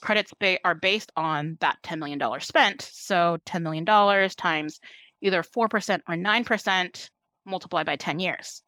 credits 0.00 0.32
ba- 0.38 0.58
are 0.64 0.74
based 0.74 1.12
on 1.16 1.58
that 1.60 1.76
$10 1.82 1.98
million 1.98 2.20
spent. 2.40 2.88
So 2.92 3.38
$10 3.46 3.62
million 3.62 3.84
times 4.30 4.80
either 5.22 5.42
4% 5.42 6.00
or 6.08 6.14
9% 6.14 7.10
multiplied 7.46 7.86
by 7.86 7.96
10 7.96 8.18
years. 8.18 8.62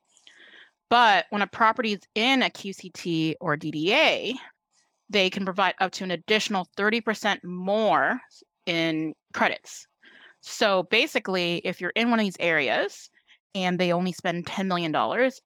But 0.90 1.26
when 1.30 1.42
a 1.42 1.46
property 1.46 1.94
is 1.94 2.00
in 2.14 2.42
a 2.42 2.50
QCT 2.50 3.34
or 3.40 3.56
DDA, 3.56 4.34
they 5.08 5.30
can 5.30 5.44
provide 5.44 5.74
up 5.80 5.92
to 5.92 6.04
an 6.04 6.10
additional 6.10 6.66
30% 6.76 7.42
more 7.44 8.20
in 8.66 9.14
credits. 9.32 9.86
So 10.40 10.82
basically, 10.84 11.62
if 11.64 11.80
you're 11.80 11.92
in 11.94 12.10
one 12.10 12.18
of 12.18 12.24
these 12.24 12.36
areas 12.40 13.08
and 13.54 13.78
they 13.78 13.92
only 13.92 14.12
spend 14.12 14.46
$10 14.46 14.66
million, 14.66 14.94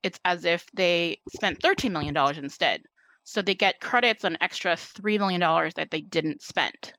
it's 0.02 0.20
as 0.24 0.44
if 0.44 0.64
they 0.74 1.20
spent 1.34 1.60
$13 1.60 1.90
million 1.90 2.16
instead. 2.36 2.82
So 3.24 3.42
they 3.42 3.54
get 3.54 3.80
credits 3.80 4.24
an 4.24 4.38
extra 4.40 4.72
$3 4.72 5.18
million 5.18 5.40
that 5.76 5.90
they 5.90 6.00
didn't 6.00 6.42
spend. 6.42 6.92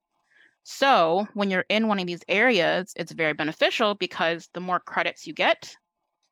So 0.69 1.29
when 1.33 1.49
you're 1.49 1.63
in 1.69 1.87
one 1.87 1.97
of 1.97 2.07
these 2.07 2.25
areas, 2.27 2.91
it's 2.97 3.13
very 3.13 3.31
beneficial 3.31 3.95
because 3.95 4.49
the 4.53 4.59
more 4.59 4.81
credits 4.81 5.25
you 5.25 5.31
get, 5.31 5.73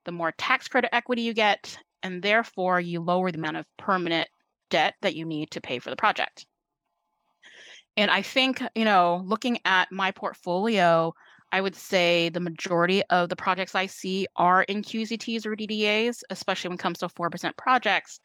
the 0.03 0.11
more 0.11 0.33
tax 0.33 0.67
credit 0.67 0.93
equity 0.93 1.21
you 1.21 1.33
get, 1.33 1.77
and 2.03 2.21
therefore 2.21 2.81
you 2.81 2.99
lower 2.99 3.31
the 3.31 3.37
amount 3.37 3.55
of 3.55 3.65
permanent 3.77 4.27
debt 4.69 4.95
that 5.01 5.15
you 5.15 5.23
need 5.23 5.51
to 5.51 5.61
pay 5.61 5.79
for 5.79 5.89
the 5.89 5.95
project. 5.95 6.45
And 7.95 8.11
I 8.11 8.21
think, 8.23 8.61
you 8.75 8.83
know, 8.83 9.23
looking 9.25 9.57
at 9.63 9.89
my 9.89 10.11
portfolio, 10.11 11.13
I 11.53 11.61
would 11.61 11.75
say 11.75 12.27
the 12.27 12.41
majority 12.41 13.03
of 13.09 13.29
the 13.29 13.37
projects 13.37 13.73
I 13.73 13.85
see 13.85 14.27
are 14.35 14.63
in 14.63 14.81
QCTs 14.81 15.45
or 15.45 15.55
DDAs, 15.55 16.23
especially 16.29 16.67
when 16.67 16.75
it 16.75 16.81
comes 16.81 16.97
to 16.97 17.07
4% 17.07 17.55
projects, 17.55 18.19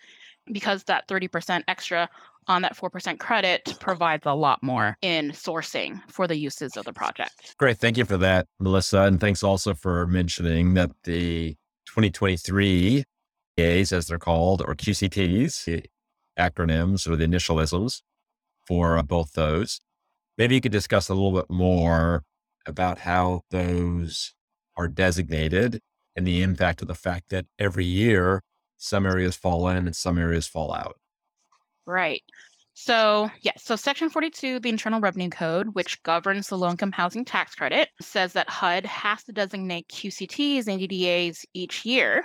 because 0.52 0.84
that 0.84 1.08
30% 1.08 1.62
extra 1.68 2.08
on 2.46 2.62
that 2.62 2.76
4% 2.76 3.18
credit 3.18 3.76
provides 3.80 4.26
a 4.26 4.34
lot 4.34 4.62
more 4.62 4.96
in 5.02 5.30
sourcing 5.30 6.00
for 6.10 6.26
the 6.26 6.36
uses 6.36 6.76
of 6.76 6.84
the 6.84 6.92
project. 6.92 7.54
Great. 7.58 7.78
Thank 7.78 7.96
you 7.96 8.04
for 8.04 8.16
that, 8.16 8.46
Melissa. 8.58 9.02
And 9.02 9.20
thanks 9.20 9.42
also 9.42 9.74
for 9.74 10.06
mentioning 10.06 10.74
that 10.74 10.90
the 11.04 11.54
2023 11.86 13.04
A's, 13.58 13.92
as 13.92 14.06
they're 14.06 14.18
called, 14.18 14.62
or 14.62 14.74
QCTs, 14.74 15.64
the 15.64 15.84
acronyms 16.38 17.06
or 17.06 17.16
the 17.16 17.26
initialisms, 17.26 18.02
for 18.66 18.96
uh, 18.96 19.02
both 19.02 19.32
those. 19.32 19.80
Maybe 20.38 20.54
you 20.54 20.60
could 20.60 20.72
discuss 20.72 21.08
a 21.08 21.14
little 21.14 21.32
bit 21.32 21.50
more 21.50 22.22
about 22.66 23.00
how 23.00 23.42
those 23.50 24.34
are 24.76 24.88
designated 24.88 25.80
and 26.16 26.26
the 26.26 26.42
impact 26.42 26.82
of 26.82 26.88
the 26.88 26.94
fact 26.94 27.30
that 27.30 27.46
every 27.58 27.84
year 27.84 28.42
some 28.80 29.06
areas 29.06 29.36
fall 29.36 29.68
in 29.68 29.86
and 29.86 29.94
some 29.94 30.18
areas 30.18 30.46
fall 30.46 30.72
out. 30.72 30.98
Right. 31.86 32.22
So, 32.72 33.30
yes, 33.42 33.62
so 33.62 33.76
Section 33.76 34.08
42, 34.08 34.60
the 34.60 34.70
Internal 34.70 35.00
Revenue 35.00 35.28
Code, 35.28 35.74
which 35.74 36.02
governs 36.02 36.48
the 36.48 36.56
low 36.56 36.70
income 36.70 36.92
housing 36.92 37.26
tax 37.26 37.54
credit, 37.54 37.90
says 38.00 38.32
that 38.32 38.48
HUD 38.48 38.86
has 38.86 39.22
to 39.24 39.32
designate 39.32 39.88
QCTs 39.88 40.66
and 40.66 40.80
DDAs 40.80 41.44
each 41.52 41.84
year. 41.84 42.24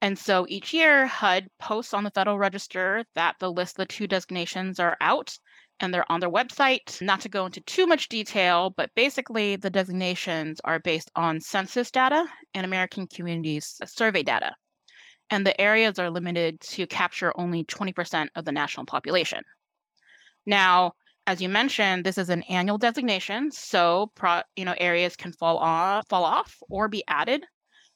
And 0.00 0.18
so 0.18 0.46
each 0.48 0.72
year, 0.72 1.06
HUD 1.06 1.48
posts 1.58 1.92
on 1.92 2.04
the 2.04 2.10
Federal 2.10 2.38
Register 2.38 3.04
that 3.14 3.36
the 3.38 3.52
list 3.52 3.78
of 3.78 3.86
the 3.86 3.92
two 3.92 4.06
designations 4.06 4.80
are 4.80 4.96
out 5.02 5.36
and 5.80 5.92
they're 5.92 6.10
on 6.10 6.20
their 6.20 6.30
website. 6.30 7.02
Not 7.02 7.20
to 7.20 7.28
go 7.28 7.44
into 7.44 7.60
too 7.60 7.86
much 7.86 8.08
detail, 8.08 8.72
but 8.78 8.90
basically 8.94 9.56
the 9.56 9.68
designations 9.68 10.58
are 10.64 10.78
based 10.78 11.10
on 11.16 11.40
census 11.40 11.90
data 11.90 12.24
and 12.54 12.64
American 12.64 13.06
Communities 13.08 13.78
Survey 13.84 14.22
data. 14.22 14.54
And 15.30 15.46
the 15.46 15.60
areas 15.60 15.98
are 15.98 16.10
limited 16.10 16.60
to 16.60 16.86
capture 16.86 17.32
only 17.36 17.64
20% 17.64 18.28
of 18.36 18.44
the 18.44 18.52
national 18.52 18.86
population. 18.86 19.42
Now, 20.46 20.92
as 21.26 21.42
you 21.42 21.48
mentioned, 21.48 22.04
this 22.04 22.18
is 22.18 22.28
an 22.28 22.42
annual 22.44 22.78
designation, 22.78 23.50
so 23.50 24.12
pro, 24.14 24.42
you 24.54 24.64
know 24.64 24.74
areas 24.78 25.16
can 25.16 25.32
fall 25.32 25.58
off, 25.58 26.08
fall 26.08 26.24
off 26.24 26.56
or 26.70 26.86
be 26.86 27.02
added. 27.08 27.44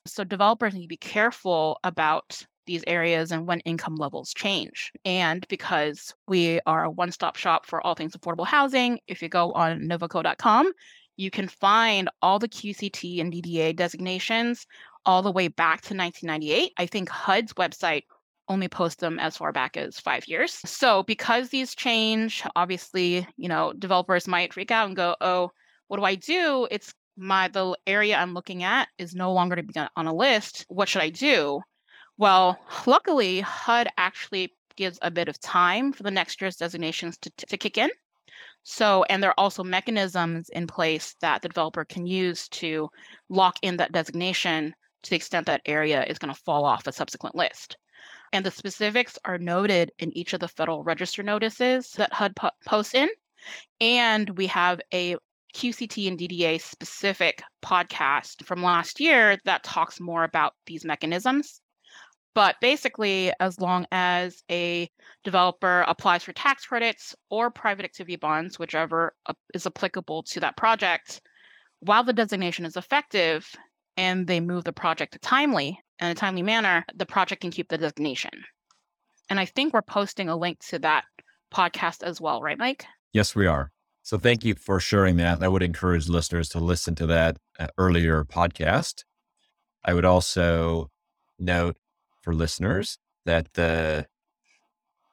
So 0.06 0.24
developers 0.24 0.74
need 0.74 0.82
to 0.82 0.88
be 0.88 0.96
careful 0.96 1.78
about 1.84 2.44
these 2.66 2.82
areas 2.86 3.30
and 3.30 3.46
when 3.46 3.60
income 3.60 3.96
levels 3.96 4.32
change. 4.34 4.92
And 5.04 5.46
because 5.48 6.14
we 6.26 6.60
are 6.66 6.84
a 6.84 6.90
one 6.90 7.12
stop 7.12 7.36
shop 7.36 7.66
for 7.66 7.84
all 7.86 7.94
things 7.94 8.16
affordable 8.16 8.46
housing, 8.46 8.98
if 9.06 9.22
you 9.22 9.28
go 9.28 9.52
on 9.52 9.80
novoco.com, 9.82 10.72
you 11.16 11.30
can 11.30 11.48
find 11.48 12.08
all 12.22 12.38
the 12.38 12.48
QCT 12.48 13.20
and 13.20 13.32
DDA 13.32 13.76
designations 13.76 14.66
all 15.06 15.22
the 15.22 15.32
way 15.32 15.48
back 15.48 15.82
to 15.82 15.94
1998. 15.94 16.72
I 16.76 16.86
think 16.86 17.08
HUD's 17.08 17.54
website 17.54 18.02
only 18.48 18.68
posts 18.68 19.00
them 19.00 19.18
as 19.18 19.36
far 19.36 19.52
back 19.52 19.76
as 19.76 19.98
five 20.00 20.26
years. 20.26 20.52
So 20.64 21.04
because 21.04 21.48
these 21.48 21.74
change, 21.74 22.42
obviously, 22.56 23.26
you 23.36 23.48
know, 23.48 23.72
developers 23.78 24.26
might 24.26 24.52
freak 24.52 24.70
out 24.70 24.88
and 24.88 24.96
go, 24.96 25.14
oh, 25.20 25.50
what 25.88 25.98
do 25.98 26.04
I 26.04 26.16
do? 26.16 26.66
It's 26.70 26.92
my 27.16 27.48
the 27.48 27.76
area 27.86 28.16
I'm 28.16 28.34
looking 28.34 28.62
at 28.62 28.88
is 28.98 29.14
no 29.14 29.32
longer 29.32 29.56
to 29.56 29.62
be 29.62 29.74
on 29.96 30.06
a 30.06 30.14
list. 30.14 30.64
What 30.68 30.88
should 30.88 31.02
I 31.02 31.10
do? 31.10 31.60
Well, 32.18 32.58
luckily, 32.86 33.40
HUD 33.40 33.88
actually 33.96 34.52
gives 34.76 34.98
a 35.02 35.10
bit 35.10 35.28
of 35.28 35.40
time 35.40 35.92
for 35.92 36.02
the 36.02 36.10
next 36.10 36.40
year's 36.40 36.56
designations 36.56 37.18
to, 37.18 37.30
to 37.48 37.56
kick 37.56 37.78
in. 37.78 37.90
So, 38.62 39.04
and 39.04 39.22
there 39.22 39.30
are 39.30 39.40
also 39.40 39.64
mechanisms 39.64 40.48
in 40.50 40.66
place 40.66 41.14
that 41.20 41.42
the 41.42 41.48
developer 41.48 41.84
can 41.84 42.06
use 42.06 42.48
to 42.48 42.90
lock 43.28 43.58
in 43.62 43.78
that 43.78 43.92
designation 43.92 44.74
to 45.02 45.10
the 45.10 45.16
extent 45.16 45.46
that 45.46 45.62
area 45.66 46.04
is 46.04 46.18
going 46.18 46.32
to 46.32 46.40
fall 46.40 46.64
off 46.64 46.86
a 46.86 46.92
subsequent 46.92 47.34
list. 47.34 47.76
And 48.32 48.44
the 48.44 48.50
specifics 48.50 49.18
are 49.24 49.38
noted 49.38 49.92
in 49.98 50.16
each 50.16 50.32
of 50.32 50.40
the 50.40 50.48
Federal 50.48 50.84
Register 50.84 51.22
notices 51.22 51.92
that 51.92 52.12
HUD 52.12 52.36
po- 52.36 52.50
posts 52.64 52.94
in. 52.94 53.08
And 53.80 54.30
we 54.30 54.46
have 54.46 54.80
a 54.92 55.16
QCT 55.54 56.06
and 56.06 56.18
DDA 56.18 56.60
specific 56.60 57.42
podcast 57.62 58.44
from 58.44 58.62
last 58.62 59.00
year 59.00 59.38
that 59.44 59.64
talks 59.64 59.98
more 59.98 60.24
about 60.24 60.54
these 60.66 60.84
mechanisms. 60.84 61.60
But 62.34 62.56
basically, 62.60 63.32
as 63.40 63.58
long 63.58 63.86
as 63.90 64.44
a 64.50 64.88
developer 65.24 65.84
applies 65.88 66.22
for 66.22 66.32
tax 66.32 66.64
credits 66.64 67.16
or 67.28 67.50
private 67.50 67.84
activity 67.84 68.16
bonds, 68.16 68.58
whichever 68.58 69.14
uh, 69.26 69.32
is 69.52 69.66
applicable 69.66 70.22
to 70.24 70.40
that 70.40 70.56
project, 70.56 71.20
while 71.80 72.04
the 72.04 72.12
designation 72.12 72.64
is 72.64 72.76
effective 72.76 73.52
and 73.96 74.26
they 74.26 74.40
move 74.40 74.64
the 74.64 74.72
project 74.72 75.20
timely 75.22 75.78
in 76.00 76.08
a 76.08 76.14
timely 76.14 76.42
manner, 76.42 76.84
the 76.94 77.06
project 77.06 77.42
can 77.42 77.50
keep 77.50 77.68
the 77.68 77.78
designation. 77.78 78.30
And 79.28 79.38
I 79.38 79.44
think 79.44 79.72
we're 79.72 79.82
posting 79.82 80.28
a 80.28 80.36
link 80.36 80.58
to 80.68 80.78
that 80.80 81.04
podcast 81.54 82.02
as 82.02 82.20
well, 82.20 82.40
right, 82.40 82.58
Mike? 82.58 82.84
Yes, 83.12 83.34
we 83.34 83.46
are. 83.46 83.70
So 84.02 84.18
thank 84.18 84.44
you 84.44 84.54
for 84.54 84.80
sharing 84.80 85.16
that. 85.16 85.42
I 85.42 85.48
would 85.48 85.62
encourage 85.62 86.08
listeners 86.08 86.48
to 86.50 86.58
listen 86.58 86.94
to 86.96 87.06
that 87.06 87.36
uh, 87.58 87.68
earlier 87.76 88.24
podcast. 88.24 89.04
I 89.84 89.94
would 89.94 90.04
also 90.04 90.90
note 91.38 91.76
for 92.22 92.34
listeners 92.34 92.98
that 93.26 93.54
the 93.54 94.06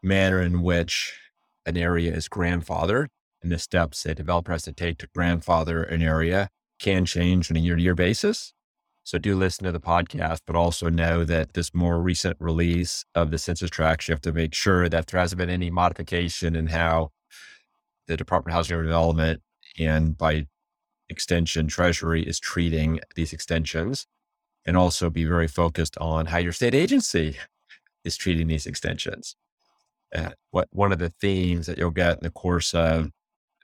manner 0.01 0.41
in 0.41 0.61
which 0.61 1.19
an 1.65 1.77
area 1.77 2.13
is 2.13 2.29
grandfathered 2.29 3.07
and 3.41 3.51
the 3.51 3.59
steps 3.59 4.05
a 4.05 4.15
developer 4.15 4.51
has 4.51 4.63
to 4.63 4.73
take 4.73 4.97
to 4.99 5.07
grandfather 5.13 5.83
an 5.83 6.01
area 6.01 6.49
can 6.79 7.05
change 7.05 7.51
on 7.51 7.57
a 7.57 7.59
year 7.59 7.75
to 7.75 7.81
year 7.81 7.95
basis. 7.95 8.53
So 9.07 9.17
do 9.17 9.37
listen 9.37 9.63
to 9.63 9.71
the 9.71 9.79
podcast, 9.79 10.41
but 10.45 10.57
also 10.57 10.89
know 10.89 11.23
that 11.23 11.53
this 11.53 11.73
more 11.73 12.01
recent 12.01 12.35
release 12.41 13.05
of 13.15 13.31
the 13.31 13.37
census 13.37 13.69
tracts, 13.69 14.09
you 14.09 14.11
have 14.11 14.19
to 14.23 14.33
make 14.33 14.53
sure 14.53 14.89
that 14.89 15.07
there 15.07 15.17
hasn't 15.21 15.37
been 15.37 15.49
any 15.49 15.69
modification 15.69 16.57
in 16.57 16.67
how 16.67 17.11
the 18.07 18.17
Department 18.17 18.51
of 18.51 18.55
Housing 18.55 18.75
and 18.75 18.85
Development 18.85 19.41
and 19.79 20.17
by 20.17 20.47
extension, 21.07 21.69
Treasury 21.69 22.21
is 22.21 22.37
treating 22.37 22.99
these 23.15 23.31
extensions 23.31 24.07
and 24.65 24.75
also 24.75 25.09
be 25.09 25.23
very 25.23 25.47
focused 25.47 25.97
on 25.99 26.25
how 26.25 26.39
your 26.39 26.51
state 26.51 26.75
agency 26.75 27.37
is 28.03 28.17
treating 28.17 28.47
these 28.47 28.65
extensions. 28.65 29.37
Uh, 30.13 30.31
what 30.51 30.67
one 30.73 30.91
of 30.91 30.99
the 30.99 31.13
themes 31.21 31.67
that 31.67 31.77
you'll 31.77 31.91
get 31.91 32.17
in 32.17 32.23
the 32.23 32.29
course 32.29 32.73
of 32.73 33.11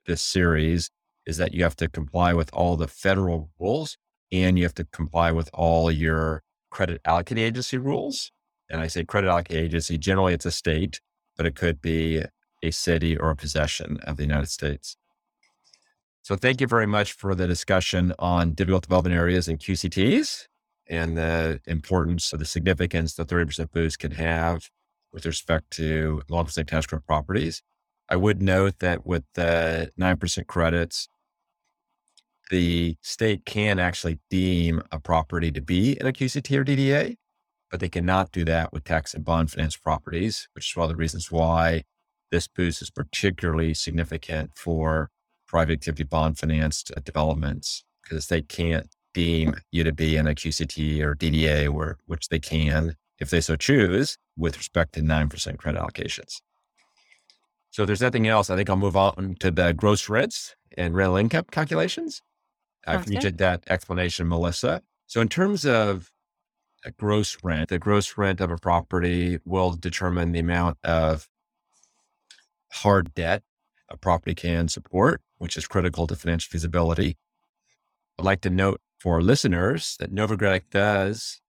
this 0.08 0.22
series 0.22 0.90
is 1.26 1.36
that 1.36 1.54
you 1.54 1.64
have 1.64 1.76
to 1.76 1.90
comply 1.90 2.34
with 2.34 2.50
all 2.54 2.78
the 2.78 2.88
federal 2.88 3.50
rules 3.60 3.98
and 4.34 4.58
you 4.58 4.66
have 4.66 4.74
to 4.74 4.86
comply 4.86 5.32
with 5.32 5.50
all 5.54 5.92
your 5.92 6.44
credit 6.72 7.02
allocating 7.04 7.40
agency 7.40 7.78
rules. 7.78 8.32
And 8.70 8.82
I 8.82 8.88
say 8.88 9.06
credit 9.06 9.28
allocating 9.28 9.64
agency, 9.64 9.98
generally 9.98 10.34
it's 10.34 10.46
a 10.46 10.52
state, 10.52 11.00
but 11.38 11.46
it 11.46 11.56
could 11.56 11.82
be 11.82 12.24
a 12.64 12.72
city 12.72 13.16
or 13.16 13.30
a 13.30 13.36
possession 13.36 14.00
of 14.04 14.18
the 14.18 14.24
United 14.24 14.50
States. 14.50 14.98
So 16.24 16.36
thank 16.36 16.62
you 16.62 16.68
very 16.68 16.88
much 16.88 17.12
for 17.12 17.36
the 17.36 17.48
discussion 17.48 18.14
on 18.18 18.54
difficult 18.54 18.84
development 18.84 19.16
areas 19.16 19.48
and 19.48 19.60
QCTs 19.60 20.48
and 20.88 21.18
the 21.18 21.60
importance 21.68 22.34
of 22.34 22.40
the 22.40 22.46
significance 22.46 23.14
the 23.14 23.26
30% 23.26 23.72
boost 23.72 24.00
can 24.00 24.12
have 24.12 24.70
with 25.12 25.26
respect 25.26 25.70
to 25.72 26.22
long 26.30 26.46
percent 26.46 26.70
tax 26.70 26.88
credit 26.88 27.06
properties. 27.06 27.62
I 28.10 28.16
would 28.16 28.42
note 28.42 28.80
that 28.80 29.06
with 29.06 29.24
the 29.34 29.92
9% 30.00 30.48
credits, 30.48 31.08
the 32.50 32.98
state 33.02 33.46
can 33.46 33.80
actually 33.80 34.20
deem 34.30 34.82
a 34.92 35.00
property 35.00 35.52
to 35.52 35.62
be 35.62 36.00
in 36.00 36.06
a 36.06 36.14
QCT 36.14 36.58
or 36.58 36.66
DDA, 36.66 37.16
but 37.72 37.80
they 37.80 37.90
cannot 37.90 38.32
do 38.32 38.46
that 38.46 38.72
with 38.72 38.84
tax 38.84 39.14
and 39.14 39.26
bond 39.26 39.52
finance 39.52 39.76
properties, 39.76 40.48
which 40.54 40.72
is 40.72 40.76
one 40.76 40.86
of 40.86 40.90
the 40.90 40.96
reasons 40.96 41.32
why 41.32 41.84
this 42.32 42.48
boost 42.48 42.82
is 42.82 42.90
particularly 42.90 43.74
significant 43.74 44.52
for 44.56 45.10
private 45.48 45.74
activity 45.74 46.04
bond 46.04 46.38
financed 46.38 46.92
uh, 46.96 47.00
developments 47.04 47.84
because 48.04 48.28
they 48.28 48.42
can't 48.42 48.88
deem 49.14 49.56
you 49.72 49.84
to 49.84 49.92
be 49.92 50.18
in 50.18 50.28
a 50.28 50.34
QCT 50.34 51.00
or 51.02 51.16
DDA, 51.16 51.70
where, 51.70 51.98
which 52.08 52.30
they 52.30 52.40
can, 52.40 52.96
if 53.20 53.30
they 53.30 53.40
so 53.40 53.56
choose, 53.56 54.18
with 54.36 54.58
respect 54.58 54.94
to 54.94 55.02
9% 55.02 55.58
credit 55.58 55.80
allocations. 55.80 56.42
So 57.70 57.84
if 57.84 57.88
there's 57.88 58.02
nothing 58.02 58.28
else, 58.28 58.50
I 58.50 58.56
think 58.56 58.70
I'll 58.70 58.76
move 58.76 58.98
on 58.98 59.36
to 59.40 59.52
the 59.52 59.74
gross 59.74 60.10
rents 60.10 60.56
and 60.78 60.96
rental 60.96 61.18
income 61.18 61.46
calculations. 61.52 62.22
I 62.86 62.96
appreciate 62.96 63.38
that 63.38 63.64
explanation, 63.70 64.28
Melissa. 64.28 64.82
So 65.08 65.22
in 65.22 65.30
terms 65.30 65.66
of 65.66 66.12
a 66.86 66.92
gross 66.92 67.38
rent, 67.44 67.70
the 67.70 67.80
gross 67.80 68.18
rent 68.18 68.42
of 68.42 68.52
a 68.52 68.58
property 68.58 69.40
will 69.46 69.72
determine 69.72 70.32
the 70.32 70.40
amount 70.40 70.78
of 70.84 71.30
hard 72.72 73.14
debt 73.14 73.44
a 73.90 73.98
property 73.98 74.36
can 74.36 74.68
support, 74.68 75.22
which 75.38 75.56
is 75.56 75.68
critical 75.68 76.08
to 76.08 76.16
financial 76.16 76.50
feasibility. 76.50 77.18
I'd 78.18 78.26
like 78.26 78.42
to 78.42 78.50
note 78.50 78.82
for 79.00 79.22
listeners 79.22 79.96
that 80.00 80.14
Novogradac 80.14 80.64
does 80.72 81.42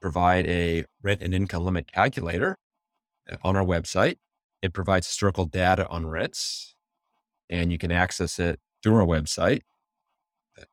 provide 0.00 0.46
a 0.46 0.84
rent 1.02 1.22
and 1.22 1.34
income 1.34 1.64
limit 1.64 1.90
calculator 1.92 2.56
uh, 3.30 3.36
on 3.42 3.56
our 3.56 3.64
website. 3.64 4.16
It 4.62 4.72
provides 4.72 5.06
historical 5.06 5.46
data 5.46 5.88
on 5.88 6.06
rents, 6.06 6.74
and 7.48 7.72
you 7.72 7.78
can 7.78 7.90
access 7.90 8.38
it 8.38 8.60
through 8.82 8.96
our 8.96 9.06
website. 9.06 9.62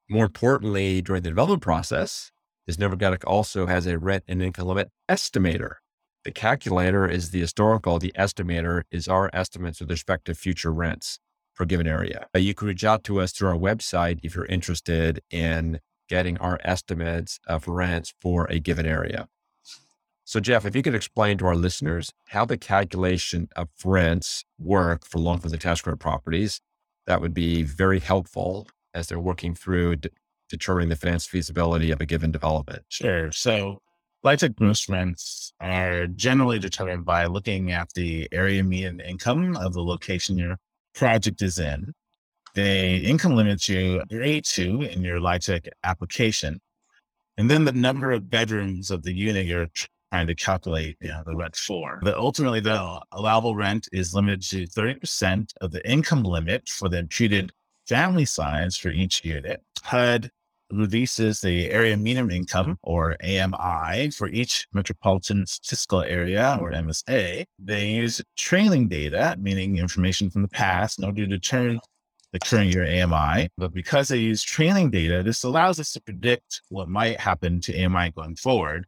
More 0.09 0.25
importantly, 0.25 1.01
during 1.01 1.23
the 1.23 1.29
development 1.29 1.61
process, 1.61 2.31
is 2.67 2.77
Novogradac 2.77 3.23
also 3.25 3.65
has 3.65 3.87
a 3.87 3.97
rent 3.97 4.23
and 4.27 4.41
income 4.41 4.67
limit 4.67 4.91
estimator. 5.09 5.75
The 6.25 6.31
calculator 6.31 7.07
is 7.07 7.31
the 7.31 7.39
historical, 7.39 7.99
the 7.99 8.13
estimator 8.17 8.83
is 8.91 9.07
our 9.07 9.29
estimates 9.33 9.79
with 9.79 9.89
respect 9.89 10.25
to 10.25 10.35
future 10.35 10.73
rents 10.73 11.19
for 11.53 11.63
a 11.63 11.67
given 11.67 11.87
area. 11.87 12.27
You 12.35 12.53
can 12.53 12.67
reach 12.67 12.83
out 12.83 13.03
to 13.05 13.21
us 13.21 13.31
through 13.31 13.49
our 13.49 13.57
website 13.57 14.19
if 14.23 14.35
you're 14.35 14.45
interested 14.45 15.21
in 15.31 15.79
getting 16.09 16.37
our 16.37 16.59
estimates 16.63 17.39
of 17.47 17.67
rents 17.67 18.13
for 18.21 18.45
a 18.49 18.59
given 18.59 18.85
area. 18.85 19.27
So, 20.25 20.41
Jeff, 20.41 20.65
if 20.65 20.75
you 20.75 20.81
could 20.81 20.95
explain 20.95 21.37
to 21.37 21.45
our 21.45 21.55
listeners 21.55 22.11
how 22.27 22.43
the 22.43 22.57
calculation 22.57 23.47
of 23.55 23.69
rents 23.85 24.43
work 24.59 25.05
for 25.05 25.19
long 25.19 25.39
term 25.39 25.53
attached 25.53 25.83
credit 25.83 25.99
properties, 25.99 26.59
that 27.05 27.21
would 27.21 27.33
be 27.33 27.63
very 27.63 28.01
helpful 28.01 28.67
as 28.97 29.07
they're 29.07 29.19
working 29.19 29.53
through 29.53 29.97
de- 29.97 30.09
determining 30.49 30.89
the 30.89 30.95
finance 30.95 31.25
feasibility 31.25 31.91
of 31.91 32.01
a 32.01 32.05
given 32.05 32.31
development. 32.31 32.83
Sure. 32.89 33.31
So, 33.31 33.81
LIHTC 34.25 34.89
rents 34.89 35.53
are 35.61 36.07
generally 36.07 36.59
determined 36.59 37.05
by 37.05 37.25
looking 37.25 37.71
at 37.71 37.93
the 37.93 38.27
area 38.31 38.63
median 38.63 38.99
income 38.99 39.55
of 39.55 39.73
the 39.73 39.83
location 39.83 40.37
your 40.37 40.57
project 40.95 41.41
is 41.41 41.59
in. 41.59 41.93
The 42.55 42.97
income 43.05 43.35
limits 43.35 43.69
you 43.69 44.01
agree 44.01 44.41
to 44.41 44.81
in 44.81 45.03
your 45.03 45.19
LIHTC 45.19 45.69
application. 45.83 46.59
And 47.37 47.51
then 47.51 47.65
the 47.65 47.71
number 47.71 48.11
of 48.11 48.29
bedrooms 48.31 48.89
of 48.89 49.03
the 49.03 49.13
unit 49.13 49.45
you're 49.45 49.67
trying 50.11 50.25
to 50.25 50.33
calculate 50.35 50.97
you 50.99 51.09
know, 51.09 51.21
the 51.23 51.35
rent 51.35 51.55
for. 51.55 51.99
But 52.01 52.15
ultimately, 52.15 52.59
the 52.59 52.99
allowable 53.11 53.55
rent 53.55 53.87
is 53.91 54.15
limited 54.15 54.41
to 54.49 54.67
30% 54.67 55.53
of 55.61 55.71
the 55.71 55.87
income 55.89 56.23
limit 56.23 56.67
for 56.67 56.89
the 56.89 56.97
imputed 56.97 57.51
family 57.87 58.25
size 58.25 58.77
for 58.77 58.89
each 58.89 59.23
unit. 59.23 59.61
HUD 59.83 60.29
releases 60.71 61.39
the 61.41 61.69
area 61.71 61.95
median 61.95 62.29
income 62.29 62.65
mm-hmm. 62.65 62.73
or 62.83 63.15
AMI 63.23 64.09
for 64.11 64.27
each 64.27 64.67
metropolitan 64.73 65.45
statistical 65.45 66.01
area 66.01 66.57
or 66.61 66.71
MSA. 66.71 67.45
They 67.59 67.89
use 67.89 68.21
trailing 68.35 68.87
data, 68.87 69.37
meaning 69.39 69.77
information 69.77 70.29
from 70.29 70.41
the 70.41 70.49
past, 70.49 70.99
in 70.99 71.05
order 71.05 71.23
to 71.23 71.27
determine 71.27 71.79
the 72.33 72.39
current 72.39 72.73
year 72.73 72.83
AMI. 72.83 73.49
But 73.57 73.73
because 73.73 74.09
they 74.09 74.17
use 74.17 74.43
trailing 74.43 74.91
data, 74.91 75.23
this 75.23 75.43
allows 75.43 75.79
us 75.79 75.93
to 75.93 76.01
predict 76.01 76.61
what 76.69 76.89
might 76.89 77.19
happen 77.19 77.61
to 77.61 77.83
AMI 77.83 78.11
going 78.11 78.35
forward. 78.35 78.85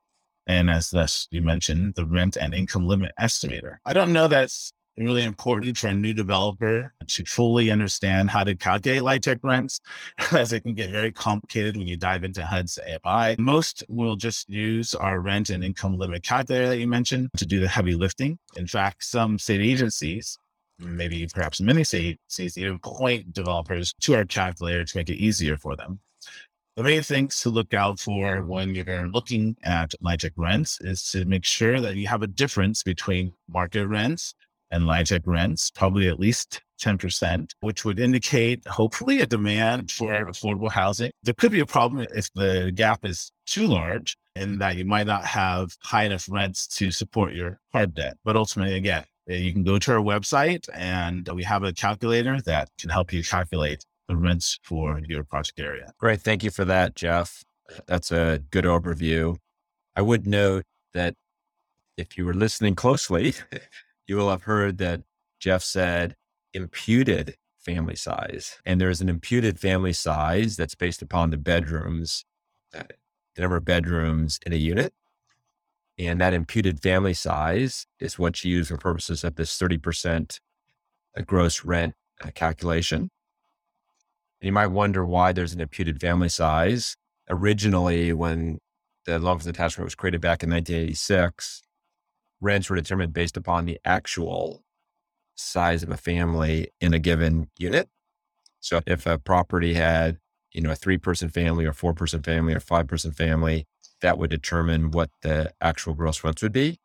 And 0.48 0.70
as 0.70 0.90
thus 0.90 1.28
you 1.32 1.42
mentioned, 1.42 1.94
the 1.96 2.06
rent 2.06 2.36
and 2.36 2.54
income 2.54 2.88
limit 2.88 3.12
estimator. 3.20 3.78
I 3.86 3.94
don't 3.94 4.12
know 4.12 4.28
that's 4.28 4.74
really 5.00 5.24
important 5.24 5.78
for 5.78 5.88
a 5.88 5.94
new 5.94 6.14
developer 6.14 6.94
to 7.08 7.26
fully 7.26 7.72
understand 7.72 8.30
how 8.30 8.44
to 8.44 8.56
calculate 8.56 9.02
LIHTC 9.02 9.40
rents, 9.44 9.80
as 10.32 10.54
it 10.54 10.62
can 10.62 10.74
get 10.74 10.92
very 10.92 11.12
complicated 11.12 11.78
when 11.78 11.88
you 11.88 11.98
dive 11.98 12.24
into 12.24 12.46
HUD's 12.46 12.78
AMI. 12.80 13.36
Most 13.40 13.84
will 13.88 14.16
just 14.16 14.50
use 14.50 14.94
our 14.94 15.20
rent 15.20 15.50
and 15.50 15.64
income 15.64 15.98
limit 15.98 16.24
calculator 16.24 16.68
that 16.68 16.78
you 16.78 16.88
mentioned 16.88 17.30
to 17.38 17.46
do 17.46 17.60
the 17.60 17.68
heavy 17.68 17.96
lifting. 17.96 18.38
In 18.58 18.68
fact, 18.68 19.04
some 19.04 19.40
state 19.40 19.62
agencies, 19.62 20.38
maybe 20.78 21.28
perhaps 21.34 21.62
many 21.62 21.84
state 21.84 22.20
agencies, 22.30 22.58
even 22.58 22.80
point 22.80 23.34
developers 23.34 23.94
to 24.02 24.16
our 24.16 24.26
calculator 24.26 24.84
to 24.84 24.98
make 24.98 25.10
it 25.10 25.16
easier 25.16 25.58
for 25.58 25.76
them. 25.76 26.00
The 26.76 26.84
main 26.84 27.02
things 27.02 27.42
to 27.42 27.50
look 27.50 27.74
out 27.74 28.00
for 28.00 28.42
when 28.44 28.74
you're 28.74 29.10
looking 29.10 29.58
at 29.64 29.94
LIHTC 30.02 30.32
rents 30.38 30.80
is 30.82 31.12
to 31.12 31.26
make 31.26 31.44
sure 31.44 31.82
that 31.82 31.96
you 31.96 32.08
have 32.08 32.22
a 32.22 32.28
difference 32.28 32.84
between 32.84 33.34
market 33.50 33.86
rents 33.88 34.34
and 34.72 34.84
LIHTC 34.84 35.22
rents, 35.26 35.72
probably 35.72 36.08
at 36.08 36.20
least 36.20 36.62
10%, 36.80 37.52
which 37.60 37.84
would 37.86 38.00
indicate 38.00 38.66
hopefully 38.68 39.22
a 39.22 39.26
demand 39.26 39.92
for 39.92 40.12
affordable 40.26 40.72
housing. 40.72 41.12
There 41.24 41.34
could 41.34 41.52
be 41.52 41.60
a 41.60 41.66
problem 41.66 42.08
if 42.16 42.32
the 42.34 42.72
gap 42.74 43.06
is 43.06 43.32
too 43.46 43.68
large 43.68 44.18
and 44.36 44.60
that 44.62 44.78
you 44.78 44.86
might 44.86 45.08
not 45.08 45.26
have 45.26 45.76
high 45.84 46.06
enough 46.06 46.28
rents 46.30 46.68
to 46.78 46.92
support 46.92 47.34
your 47.34 47.60
hard 47.74 47.94
debt. 47.94 48.18
But 48.24 48.36
ultimately, 48.36 48.76
again, 48.76 49.04
eh, 49.30 49.36
you 49.36 49.52
can 49.52 49.64
go 49.64 49.78
to 49.80 49.94
our 49.94 50.00
website 50.00 50.68
and 50.74 51.28
we 51.34 51.44
have 51.44 51.64
a 51.64 51.74
calculator 51.74 52.42
that 52.42 52.70
can 52.80 52.90
help 52.90 53.12
you 53.12 53.24
calculate 53.24 53.84
the 54.08 54.16
rents 54.16 54.60
for 54.64 55.00
your 55.06 55.24
project 55.24 55.60
area. 55.60 55.92
Great. 56.00 56.22
Thank 56.22 56.44
you 56.44 56.52
for 56.52 56.66
that, 56.66 56.96
Jeff. 56.96 57.44
That's 57.86 58.12
a 58.12 58.42
good 58.50 58.66
overview. 58.66 59.38
I 59.96 60.02
would 60.02 60.26
note 60.26 60.64
that 60.94 61.16
if 61.98 62.18
you 62.18 62.26
were 62.26 62.34
listening 62.34 62.76
closely, 62.76 63.34
you 64.10 64.16
will 64.16 64.32
have 64.32 64.44
heard 64.44 64.80
that 64.80 65.04
Jeff 65.40 65.62
said 65.62 66.16
imputed 66.54 67.36
family 67.60 67.96
size. 67.96 68.58
And 68.66 68.82
there's 68.82 69.02
an 69.02 69.08
imputed 69.08 69.60
family 69.60 69.94
size 69.94 70.58
that's 70.58 70.74
based 70.74 71.04
upon 71.04 71.30
the 71.30 71.38
bedrooms, 71.38 72.26
uh, 72.76 72.84
the 73.36 73.42
number 73.42 73.58
of 73.58 73.66
bedrooms 73.66 74.40
in 74.46 74.52
a 74.52 74.56
unit. 74.56 74.94
And 76.00 76.20
that 76.22 76.34
imputed 76.34 76.82
family 76.82 77.14
size 77.14 77.86
is 78.00 78.18
what 78.18 78.44
you 78.44 78.52
use 78.52 78.70
for 78.70 78.78
purposes 78.78 79.24
of 79.24 79.36
this 79.36 79.56
30% 79.60 80.40
uh, 81.16 81.22
gross 81.22 81.64
rent 81.64 81.94
uh, 82.24 82.32
calculation. 82.34 83.12
And 84.42 84.48
you 84.48 84.52
might 84.52 84.68
wonder 84.68 85.06
why 85.06 85.34
there's 85.34 85.54
an 85.54 85.62
imputed 85.62 86.02
family 86.02 86.30
size. 86.30 86.96
Originally, 87.30 88.12
when 88.14 88.58
the 89.06 89.20
long 89.20 89.40
attachment 89.48 89.86
was 89.86 89.96
created 89.96 90.22
back 90.22 90.42
in 90.42 90.50
1986, 90.50 91.62
rents 92.42 92.70
were 92.70 92.76
determined 92.76 93.14
based 93.14 93.38
upon 93.38 93.66
the 93.66 93.80
actual 93.86 94.64
size 95.36 95.84
of 95.84 95.90
a 95.90 95.98
family 95.98 96.70
in 96.82 96.94
a 96.94 97.00
given 97.00 97.50
unit. 97.58 97.90
So 98.60 98.82
if 98.86 99.06
a 99.06 99.18
property 99.18 99.74
had, 99.74 100.18
you 100.52 100.62
know, 100.62 100.72
a 100.72 100.76
three 100.76 100.98
person 100.98 101.30
family 101.30 101.66
or 101.66 101.74
four 101.74 101.94
person 101.94 102.22
family 102.22 102.54
or 102.54 102.60
five 102.60 102.88
person 102.88 103.12
family, 103.12 103.66
that 104.02 104.18
would 104.18 104.30
determine 104.30 104.92
what 104.92 105.10
the 105.22 105.52
actual 105.62 105.94
gross 105.94 106.24
rents 106.24 106.42
would 106.42 106.52
be, 106.52 106.80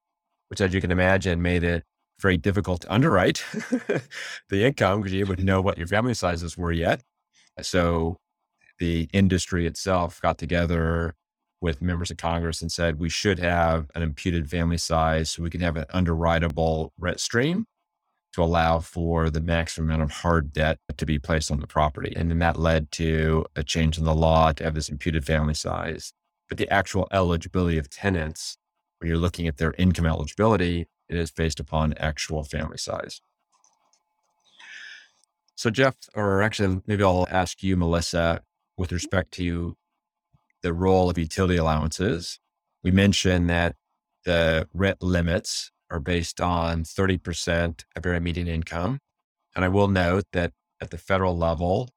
which 0.49 0.61
as 0.61 0.75
you 0.75 0.81
can 0.81 0.91
imagine 0.91 1.43
made 1.43 1.65
it 1.65 1.85
very 2.21 2.37
difficult 2.37 2.83
to 2.83 2.93
underwrite 2.93 3.45
the 4.49 4.65
income 4.65 5.01
because 5.01 5.13
you 5.13 5.27
wouldn't 5.27 5.47
know 5.47 5.61
what 5.61 5.79
your 5.79 5.87
family 5.87 6.15
sizes 6.15 6.57
were 6.57 6.73
yet. 6.73 7.03
So 7.61 8.19
the 8.79 9.09
industry 9.13 9.67
itself 9.67 10.21
got 10.21 10.39
together 10.39 11.15
with 11.65 11.81
members 11.81 12.11
of 12.11 12.19
Congress 12.19 12.61
and 12.61 12.71
said 12.71 13.01
we 13.01 13.09
should 13.09 13.39
have 13.39 13.91
an 13.95 14.03
imputed 14.03 14.51
family 14.51 14.77
size 14.77 15.31
so 15.31 15.43
we 15.43 15.49
can 15.49 15.63
have 15.63 15.79
an 15.79 15.87
underwritable 15.95 16.91
rent 16.99 17.19
stream 17.19 17.65
to 18.35 18.43
allow 18.43 18.81
for 18.81 19.31
the 19.31 19.41
maximum 19.41 19.89
amount 19.89 20.03
of 20.03 20.11
hard 20.11 20.53
debt 20.53 20.79
to 20.95 21.07
be 21.07 21.19
placed 21.19 21.51
on 21.51 21.61
the 21.61 21.67
property. 21.67 22.13
And 22.15 22.31
then 22.31 22.39
that 22.41 22.59
led 22.59 22.91
to 22.93 23.47
a 23.57 23.65
change 23.65 23.97
in 23.97 24.05
the 24.05 24.15
law 24.15 24.53
to 24.53 24.63
have 24.63 24.75
this 24.75 24.91
imputed 24.91 25.25
family 25.25 25.55
size. 25.55 26.13
But 26.51 26.59
the 26.59 26.69
actual 26.69 27.09
eligibility 27.11 27.79
of 27.79 27.89
tenants, 27.89 28.59
when 28.99 29.09
you're 29.09 29.17
looking 29.17 29.49
at 29.49 29.57
their 29.57 29.73
income 29.79 30.05
eligibility, 30.05 30.87
it 31.09 31.17
is 31.17 31.31
based 31.31 31.61
upon 31.61 31.95
actual 31.95 32.45
family 32.45 32.77
size. 32.77 33.23
So, 35.55 35.71
Jeff, 35.71 35.97
or 36.15 36.43
actually, 36.43 36.83
maybe 36.87 37.05
I'll 37.05 37.27
ask 37.31 37.63
you, 37.63 37.75
Melissa, 37.75 38.43
with 38.77 38.93
respect 38.93 39.33
to 39.35 39.79
the 40.65 40.73
role 40.73 41.11
of 41.11 41.19
utility 41.19 41.57
allowances. 41.57 42.41
We 42.83 42.91
mentioned 42.91 43.51
that 43.51 43.77
the 44.25 44.67
rent 44.73 45.03
limits 45.03 45.71
are 45.91 46.01
based 46.01 46.41
on 46.41 46.85
30% 46.85 47.85
of 47.95 48.05
your 48.05 48.19
median 48.19 48.49
income. 48.49 48.99
And 49.55 49.63
I 49.63 49.69
will 49.69 49.89
note 49.89 50.25
that 50.33 50.53
at 50.81 50.91
the 50.91 50.97
federal 50.97 51.37
level, 51.37 51.91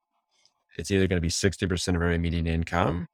it's 0.78 0.92
either 0.92 1.08
going 1.08 1.18
to 1.18 1.22
be 1.22 1.30
60% 1.30 1.96
of 1.96 2.02
area 2.02 2.20
median 2.20 2.46
income, 2.46 3.08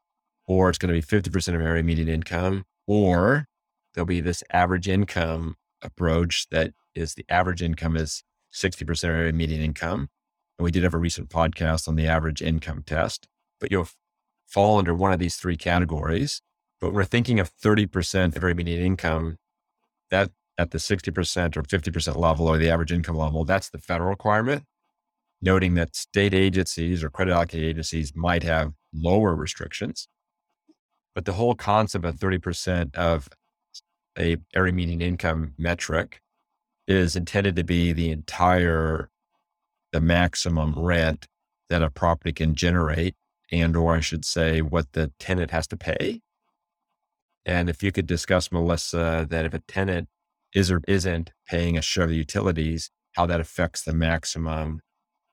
or 0.47 0.69
it's 0.69 0.79
going 0.79 0.93
to 0.93 0.99
be 0.99 1.21
50% 1.21 1.53
of 1.53 1.61
area 1.61 1.83
median 1.83 2.09
income, 2.09 2.63
or 2.87 3.45
there'll 3.93 4.07
be 4.07 4.21
this 4.21 4.43
average 4.51 4.89
income 4.89 5.55
approach 5.83 6.47
that 6.49 6.71
is 6.95 7.13
the 7.13 7.25
average 7.29 7.61
income 7.61 7.95
is 7.95 8.23
60% 8.51 8.89
of 9.03 9.09
area 9.11 9.31
median 9.31 9.61
income. 9.61 10.09
And 10.57 10.63
we 10.63 10.71
did 10.71 10.81
have 10.81 10.95
a 10.95 10.97
recent 10.97 11.29
podcast 11.29 11.87
on 11.87 11.95
the 11.95 12.07
average 12.07 12.41
income 12.41 12.81
test, 12.83 13.27
but 13.59 13.69
you'll 13.71 13.87
fall 14.53 14.77
under 14.77 14.93
one 14.93 15.11
of 15.11 15.19
these 15.19 15.35
three 15.35 15.57
categories. 15.57 16.41
But 16.79 16.93
we're 16.93 17.05
thinking 17.05 17.39
of 17.39 17.51
30% 17.55 18.35
of 18.35 18.57
median 18.57 18.85
income. 18.85 19.37
That 20.11 20.31
at 20.57 20.71
the 20.71 20.77
60% 20.77 21.57
or 21.57 21.63
50% 21.63 22.15
level 22.15 22.47
or 22.47 22.57
the 22.57 22.69
average 22.69 22.91
income 22.91 23.15
level, 23.15 23.43
that's 23.45 23.69
the 23.69 23.79
federal 23.79 24.11
requirement. 24.11 24.63
Noting 25.41 25.73
that 25.73 25.95
state 25.95 26.33
agencies 26.33 27.03
or 27.03 27.09
credit 27.09 27.33
allocating 27.33 27.63
agencies 27.63 28.13
might 28.15 28.43
have 28.43 28.73
lower 28.93 29.35
restrictions. 29.35 30.07
But 31.15 31.25
the 31.25 31.33
whole 31.33 31.55
concept 31.55 32.05
of 32.05 32.15
30% 32.15 32.95
of 32.95 33.27
a 34.17 34.37
area 34.55 34.73
median 34.73 35.01
income 35.01 35.53
metric 35.57 36.21
is 36.87 37.15
intended 37.15 37.55
to 37.55 37.63
be 37.63 37.91
the 37.91 38.11
entire, 38.11 39.09
the 39.91 40.01
maximum 40.01 40.77
rent 40.77 41.27
that 41.69 41.81
a 41.81 41.89
property 41.89 42.33
can 42.33 42.55
generate 42.55 43.15
and, 43.53 43.77
or 43.77 43.95
I 43.95 43.99
should 43.99 44.25
say, 44.25 44.61
what 44.61 44.91
the 44.93 45.11
tenant 45.19 45.51
has 45.51 45.67
to 45.67 45.77
pay. 45.77 46.21
And 47.45 47.69
if 47.69 47.83
you 47.83 47.91
could 47.91 48.07
discuss, 48.07 48.51
Melissa, 48.51 49.27
that 49.29 49.45
if 49.45 49.53
a 49.53 49.59
tenant 49.59 50.09
is 50.55 50.71
or 50.71 50.81
isn't 50.87 51.31
paying 51.47 51.77
a 51.77 51.81
share 51.81 52.05
of 52.05 52.09
the 52.09 52.15
utilities, 52.15 52.89
how 53.15 53.27
that 53.27 53.39
affects 53.39 53.83
the 53.83 53.93
maximum 53.93 54.79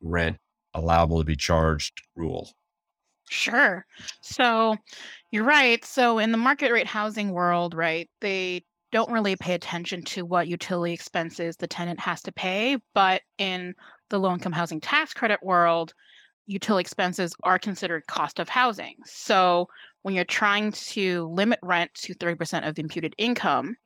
rent 0.03 0.37
allowable 0.75 1.19
to 1.19 1.25
be 1.25 1.37
charged 1.37 2.03
rule. 2.15 2.51
Sure. 3.31 3.87
So 4.21 4.77
you're 5.31 5.45
right. 5.45 5.83
So 5.85 6.19
in 6.19 6.31
the 6.31 6.39
market 6.39 6.73
rate 6.73 6.87
housing 6.87 7.31
world, 7.31 7.75
right, 7.75 8.11
they 8.21 8.65
don't 8.93 9.13
really 9.13 9.37
pay 9.37 9.55
attention 9.55 10.03
to 10.03 10.27
what 10.27 10.49
utility 10.49 10.93
expenses 10.93 11.57
the 11.57 11.69
tenant 11.69 12.01
has 12.01 12.23
to 12.23 12.33
pay. 12.33 12.77
But 12.93 13.23
in 13.39 13.75
the 14.11 14.19
low 14.19 14.33
income 14.35 14.53
housing 14.53 14.81
tax 14.81 15.15
credit 15.15 15.39
world, 15.43 15.95
utility 16.51 16.81
expenses 16.81 17.35
are 17.45 17.59
considered 17.59 18.07
cost 18.09 18.41
of 18.41 18.49
housing. 18.49 18.97
So 19.05 19.69
when 20.03 20.15
you're 20.15 20.25
trying 20.25 20.73
to 20.73 21.29
limit 21.29 21.61
rent 21.63 21.95
to 21.95 22.15
30% 22.15 22.67
of 22.67 22.75
the 22.75 22.83
imputed 22.83 23.15
income, 23.19 23.77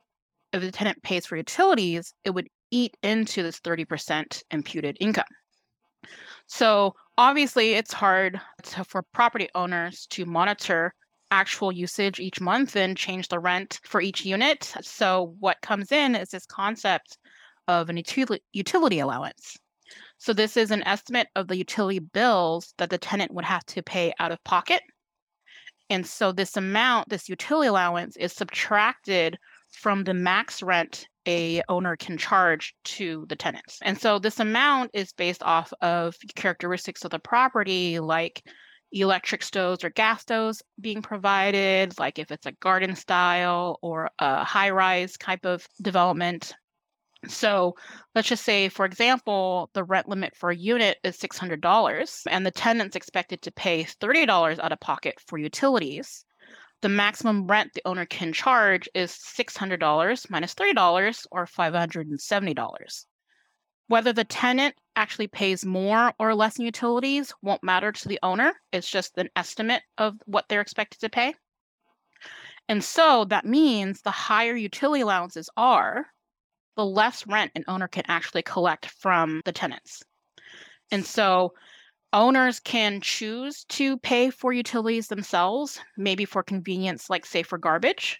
if 0.51 0.61
the 0.61 0.71
tenant 0.71 1.03
pays 1.03 1.25
for 1.25 1.37
utilities, 1.37 2.13
it 2.23 2.31
would 2.31 2.47
eat 2.71 2.97
into 3.03 3.43
this 3.43 3.59
30% 3.59 4.41
imputed 4.49 4.97
income. 4.99 5.25
So 6.47 6.95
obviously, 7.17 7.73
it's 7.73 7.93
hard 7.93 8.39
to, 8.63 8.83
for 8.83 9.03
property 9.13 9.49
owners 9.53 10.07
to 10.11 10.25
monitor 10.25 10.93
actual 11.31 11.71
usage 11.71 12.19
each 12.19 12.39
month 12.39 12.75
and 12.75 12.97
change 12.97 13.27
the 13.27 13.39
rent 13.39 13.79
for 13.83 14.01
each 14.01 14.25
unit. 14.25 14.73
So 14.81 15.35
what 15.39 15.61
comes 15.61 15.91
in 15.91 16.15
is 16.15 16.29
this 16.29 16.45
concept 16.45 17.17
of 17.67 17.89
an 17.89 17.97
utility, 17.97 18.43
utility 18.53 18.99
allowance. 18.99 19.57
So 20.17 20.33
this 20.33 20.57
is 20.57 20.71
an 20.71 20.83
estimate 20.83 21.27
of 21.35 21.47
the 21.47 21.57
utility 21.57 21.99
bills 21.99 22.73
that 22.77 22.89
the 22.89 22.97
tenant 22.97 23.33
would 23.33 23.45
have 23.45 23.65
to 23.67 23.83
pay 23.83 24.13
out 24.19 24.31
of 24.31 24.43
pocket. 24.43 24.81
And 25.89 26.05
so 26.05 26.31
this 26.31 26.57
amount, 26.57 27.09
this 27.09 27.29
utility 27.29 27.67
allowance 27.67 28.17
is 28.17 28.33
subtracted 28.33 29.37
from 29.71 30.03
the 30.03 30.13
max 30.13 30.63
rent 30.63 31.07
a 31.27 31.61
owner 31.69 31.95
can 31.95 32.17
charge 32.17 32.75
to 32.83 33.25
the 33.29 33.35
tenants. 33.35 33.79
And 33.81 33.99
so 33.99 34.19
this 34.19 34.39
amount 34.39 34.91
is 34.93 35.11
based 35.13 35.43
off 35.43 35.73
of 35.81 36.15
characteristics 36.35 37.03
of 37.03 37.11
the 37.11 37.19
property 37.19 37.99
like 37.99 38.43
electric 38.91 39.43
stoves 39.43 39.83
or 39.83 39.89
gas 39.89 40.21
stoves 40.21 40.61
being 40.79 41.01
provided, 41.01 41.97
like 41.99 42.19
if 42.19 42.31
it's 42.31 42.45
a 42.45 42.51
garden 42.53 42.95
style 42.95 43.79
or 43.81 44.09
a 44.19 44.43
high 44.43 44.69
rise 44.69 45.17
type 45.17 45.45
of 45.45 45.67
development. 45.81 46.53
So 47.27 47.75
let's 48.13 48.27
just 48.27 48.43
say, 48.43 48.69
for 48.69 48.85
example, 48.85 49.69
the 49.73 49.83
rent 49.83 50.07
limit 50.07 50.35
for 50.35 50.49
a 50.49 50.55
unit 50.55 50.97
is 51.03 51.17
$600 51.17 52.21
and 52.29 52.45
the 52.45 52.51
tenant's 52.51 52.95
expected 52.95 53.41
to 53.43 53.51
pay 53.51 53.83
$30 53.83 54.59
out 54.59 54.71
of 54.71 54.79
pocket 54.79 55.15
for 55.27 55.37
utilities 55.37 56.25
the 56.85 56.89
maximum 56.89 57.47
rent 57.47 57.73
the 57.73 57.81
owner 57.85 58.05
can 58.05 58.31
charge 58.31 58.87
is 58.93 59.11
$600 59.11 60.29
minus 60.29 60.53
$30 60.53 61.25
or 61.31 61.47
$570. 61.47 63.05
Whether 63.87 64.13
the 64.13 64.23
tenant 64.23 64.75
actually 64.95 65.27
pays 65.27 65.65
more 65.65 66.13
or 66.19 66.35
less 66.35 66.59
in 66.59 66.65
utilities 66.65 67.33
won't 67.41 67.63
matter 67.63 67.91
to 67.91 68.07
the 68.07 68.19
owner. 68.21 68.53
It's 68.71 68.87
just 68.87 69.17
an 69.17 69.29
estimate 69.35 69.81
of 69.97 70.15
what 70.25 70.45
they're 70.47 70.61
expected 70.61 70.99
to 70.99 71.09
pay. 71.09 71.33
And 72.69 72.83
so 72.83 73.25
that 73.25 73.45
means 73.45 74.01
the 74.01 74.11
higher 74.11 74.55
utility 74.55 75.01
allowances 75.01 75.49
are, 75.57 76.05
the 76.75 76.85
less 76.85 77.25
rent 77.27 77.51
an 77.55 77.63
owner 77.67 77.87
can 77.87 78.03
actually 78.07 78.43
collect 78.43 78.87
from 78.87 79.41
the 79.45 79.51
tenants. 79.51 80.03
And 80.91 81.05
so 81.05 81.53
owners 82.13 82.59
can 82.59 83.01
choose 83.01 83.65
to 83.65 83.97
pay 83.97 84.29
for 84.29 84.53
utilities 84.53 85.07
themselves, 85.07 85.79
maybe 85.97 86.25
for 86.25 86.43
convenience, 86.43 87.09
like 87.09 87.25
say 87.25 87.43
for 87.43 87.57
garbage, 87.57 88.19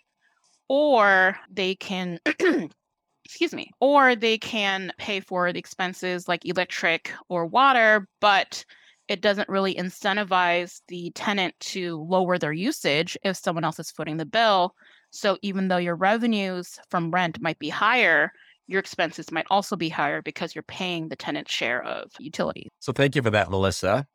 or 0.67 1.37
they 1.49 1.75
can, 1.75 2.19
excuse 3.25 3.53
me, 3.53 3.71
or 3.79 4.15
they 4.15 4.37
can 4.37 4.91
pay 4.97 5.19
for 5.19 5.51
the 5.53 5.59
expenses 5.59 6.27
like 6.27 6.45
electric 6.45 7.11
or 7.29 7.45
water, 7.45 8.07
but 8.19 8.65
it 9.07 9.21
doesn't 9.21 9.49
really 9.49 9.75
incentivize 9.75 10.81
the 10.87 11.11
tenant 11.11 11.53
to 11.59 12.01
lower 12.09 12.37
their 12.37 12.53
usage 12.53 13.17
if 13.23 13.37
someone 13.37 13.63
else 13.63 13.79
is 13.79 13.91
footing 13.91 14.17
the 14.17 14.25
bill. 14.25 14.75
So 15.15 15.37
even 15.41 15.69
though 15.69 15.77
your 15.77 15.95
revenues 15.95 16.77
from 16.89 17.09
rent 17.09 17.41
might 17.41 17.57
be 17.57 17.69
higher, 17.69 18.31
your 18.67 18.79
expenses 18.79 19.31
might 19.31 19.45
also 19.49 19.75
be 19.75 19.87
higher 19.87 20.21
because 20.21 20.53
you're 20.53 20.63
paying 20.63 21.07
the 21.07 21.15
tenant's 21.15 21.53
share 21.53 21.81
of 21.83 22.11
utilities. 22.19 22.69
So 22.79 22.91
thank 22.91 23.15
you 23.15 23.21
for 23.21 23.29
that, 23.29 23.49
Melissa. 23.49 24.05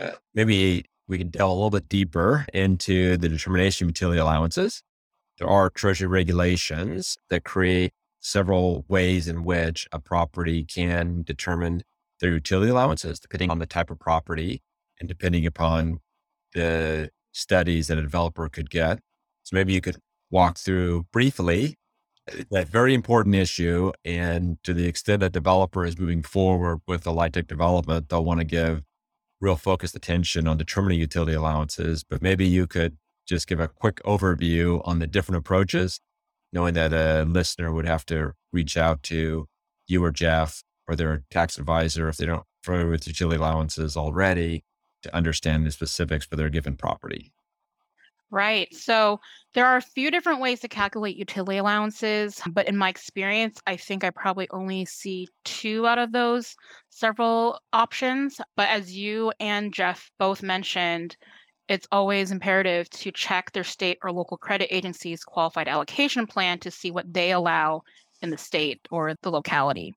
Uh, 0.00 0.10
maybe 0.34 0.84
we 1.08 1.18
can 1.18 1.30
delve 1.30 1.50
a 1.50 1.54
little 1.54 1.70
bit 1.70 1.88
deeper 1.88 2.46
into 2.54 3.16
the 3.16 3.28
determination 3.28 3.86
of 3.86 3.90
utility 3.90 4.20
allowances. 4.20 4.82
There 5.38 5.48
are 5.48 5.70
Treasury 5.70 6.06
regulations 6.06 7.16
that 7.30 7.44
create 7.44 7.92
several 8.20 8.84
ways 8.88 9.26
in 9.26 9.42
which 9.42 9.88
a 9.90 9.98
property 9.98 10.64
can 10.64 11.22
determine 11.22 11.82
their 12.20 12.32
utility 12.32 12.70
allowances, 12.70 13.18
depending 13.18 13.50
on 13.50 13.58
the 13.58 13.66
type 13.66 13.90
of 13.90 13.98
property 13.98 14.62
and 15.00 15.08
depending 15.08 15.46
upon 15.46 15.98
the 16.54 17.10
studies 17.32 17.88
that 17.88 17.98
a 17.98 18.02
developer 18.02 18.48
could 18.48 18.70
get. 18.70 19.00
So 19.44 19.54
maybe 19.54 19.72
you 19.72 19.80
could 19.80 19.96
walk 20.30 20.58
through 20.58 21.06
briefly 21.12 21.76
uh, 22.30 22.42
that 22.50 22.68
very 22.68 22.94
important 22.94 23.34
issue. 23.34 23.92
And 24.04 24.62
to 24.64 24.74
the 24.74 24.86
extent 24.86 25.22
a 25.22 25.30
developer 25.30 25.84
is 25.84 25.98
moving 25.98 26.22
forward 26.22 26.80
with 26.86 27.04
the 27.04 27.12
LIHTC 27.12 27.46
development, 27.46 28.08
they'll 28.08 28.24
want 28.24 28.40
to 28.40 28.44
give 28.44 28.82
real 29.40 29.56
focused 29.56 29.94
attention 29.94 30.48
on 30.48 30.56
determining 30.56 30.98
utility 30.98 31.34
allowances. 31.34 32.04
But 32.04 32.22
maybe 32.22 32.46
you 32.46 32.66
could 32.66 32.98
just 33.26 33.46
give 33.46 33.60
a 33.60 33.68
quick 33.68 34.02
overview 34.04 34.80
on 34.84 34.98
the 34.98 35.06
different 35.06 35.38
approaches, 35.38 36.00
knowing 36.52 36.74
that 36.74 36.92
a 36.92 37.24
listener 37.24 37.72
would 37.72 37.86
have 37.86 38.04
to 38.06 38.32
reach 38.52 38.76
out 38.76 39.02
to 39.04 39.46
you 39.86 40.04
or 40.04 40.10
Jeff 40.10 40.62
or 40.86 40.96
their 40.96 41.22
tax 41.30 41.58
advisor 41.58 42.08
if 42.08 42.16
they 42.16 42.26
don't 42.26 42.44
familiar 42.62 42.90
with 42.90 43.06
utility 43.06 43.36
allowances 43.36 43.96
already 43.96 44.64
to 45.02 45.14
understand 45.14 45.64
the 45.64 45.70
specifics 45.70 46.26
for 46.26 46.36
their 46.36 46.50
given 46.50 46.76
property. 46.76 47.32
Right. 48.30 48.68
So 48.74 49.20
there 49.54 49.64
are 49.66 49.78
a 49.78 49.82
few 49.82 50.10
different 50.10 50.40
ways 50.40 50.60
to 50.60 50.68
calculate 50.68 51.16
utility 51.16 51.56
allowances, 51.56 52.42
but 52.50 52.68
in 52.68 52.76
my 52.76 52.90
experience, 52.90 53.58
I 53.66 53.76
think 53.78 54.04
I 54.04 54.10
probably 54.10 54.46
only 54.50 54.84
see 54.84 55.28
two 55.44 55.86
out 55.86 55.98
of 55.98 56.12
those 56.12 56.54
several 56.90 57.58
options. 57.72 58.38
But 58.54 58.68
as 58.68 58.94
you 58.94 59.32
and 59.40 59.72
Jeff 59.72 60.10
both 60.18 60.42
mentioned, 60.42 61.16
it's 61.68 61.88
always 61.90 62.30
imperative 62.30 62.90
to 62.90 63.12
check 63.12 63.52
their 63.52 63.64
state 63.64 63.98
or 64.02 64.12
local 64.12 64.36
credit 64.36 64.74
agency's 64.74 65.24
qualified 65.24 65.68
allocation 65.68 66.26
plan 66.26 66.58
to 66.60 66.70
see 66.70 66.90
what 66.90 67.10
they 67.10 67.32
allow 67.32 67.80
in 68.20 68.28
the 68.28 68.38
state 68.38 68.80
or 68.90 69.14
the 69.22 69.30
locality. 69.30 69.94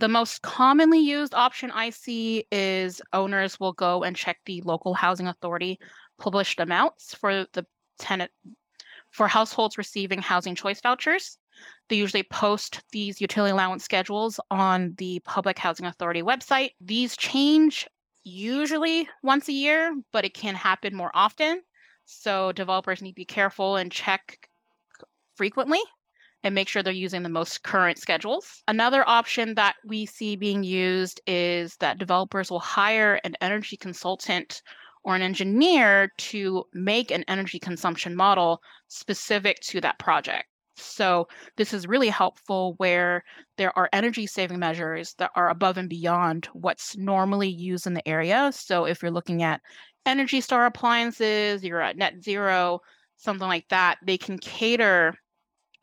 The 0.00 0.08
most 0.08 0.42
commonly 0.42 0.98
used 0.98 1.34
option 1.34 1.70
I 1.70 1.90
see 1.90 2.44
is 2.50 3.00
owners 3.12 3.60
will 3.60 3.72
go 3.72 4.02
and 4.02 4.16
check 4.16 4.38
the 4.44 4.60
local 4.62 4.92
housing 4.92 5.28
authority 5.28 5.78
published 6.22 6.60
amounts 6.60 7.16
for 7.16 7.46
the 7.52 7.66
tenant 7.98 8.30
for 9.10 9.26
households 9.26 9.76
receiving 9.76 10.22
housing 10.22 10.54
choice 10.54 10.80
vouchers. 10.80 11.36
They 11.88 11.96
usually 11.96 12.22
post 12.22 12.80
these 12.92 13.20
utility 13.20 13.50
allowance 13.50 13.82
schedules 13.82 14.38
on 14.48 14.94
the 14.98 15.20
Public 15.24 15.58
Housing 15.58 15.84
Authority 15.84 16.22
website. 16.22 16.70
These 16.80 17.16
change 17.16 17.88
usually 18.22 19.08
once 19.24 19.48
a 19.48 19.52
year, 19.52 19.94
but 20.12 20.24
it 20.24 20.32
can 20.32 20.54
happen 20.54 20.94
more 20.94 21.10
often. 21.12 21.60
So 22.04 22.52
developers 22.52 23.02
need 23.02 23.12
to 23.12 23.16
be 23.16 23.24
careful 23.24 23.76
and 23.76 23.90
check 23.90 24.48
frequently 25.34 25.80
and 26.44 26.54
make 26.54 26.68
sure 26.68 26.84
they're 26.84 26.92
using 26.92 27.24
the 27.24 27.28
most 27.28 27.64
current 27.64 27.98
schedules. 27.98 28.62
Another 28.68 29.02
option 29.08 29.54
that 29.56 29.74
we 29.84 30.06
see 30.06 30.36
being 30.36 30.62
used 30.62 31.20
is 31.26 31.76
that 31.78 31.98
developers 31.98 32.48
will 32.48 32.60
hire 32.60 33.20
an 33.24 33.34
energy 33.40 33.76
consultant 33.76 34.62
or 35.04 35.16
an 35.16 35.22
engineer 35.22 36.12
to 36.16 36.64
make 36.72 37.10
an 37.10 37.24
energy 37.28 37.58
consumption 37.58 38.14
model 38.14 38.60
specific 38.88 39.60
to 39.60 39.80
that 39.80 39.98
project. 39.98 40.44
So, 40.76 41.28
this 41.56 41.74
is 41.74 41.86
really 41.86 42.08
helpful 42.08 42.74
where 42.78 43.24
there 43.58 43.76
are 43.78 43.90
energy 43.92 44.26
saving 44.26 44.58
measures 44.58 45.14
that 45.18 45.30
are 45.36 45.50
above 45.50 45.76
and 45.76 45.88
beyond 45.88 46.48
what's 46.54 46.96
normally 46.96 47.48
used 47.48 47.86
in 47.86 47.94
the 47.94 48.08
area. 48.08 48.50
So, 48.54 48.86
if 48.86 49.02
you're 49.02 49.10
looking 49.10 49.42
at 49.42 49.60
Energy 50.06 50.40
Star 50.40 50.66
appliances, 50.66 51.62
you're 51.62 51.82
at 51.82 51.96
net 51.96 52.22
zero, 52.22 52.80
something 53.16 53.46
like 53.46 53.68
that, 53.68 53.98
they 54.04 54.18
can 54.18 54.38
cater 54.38 55.14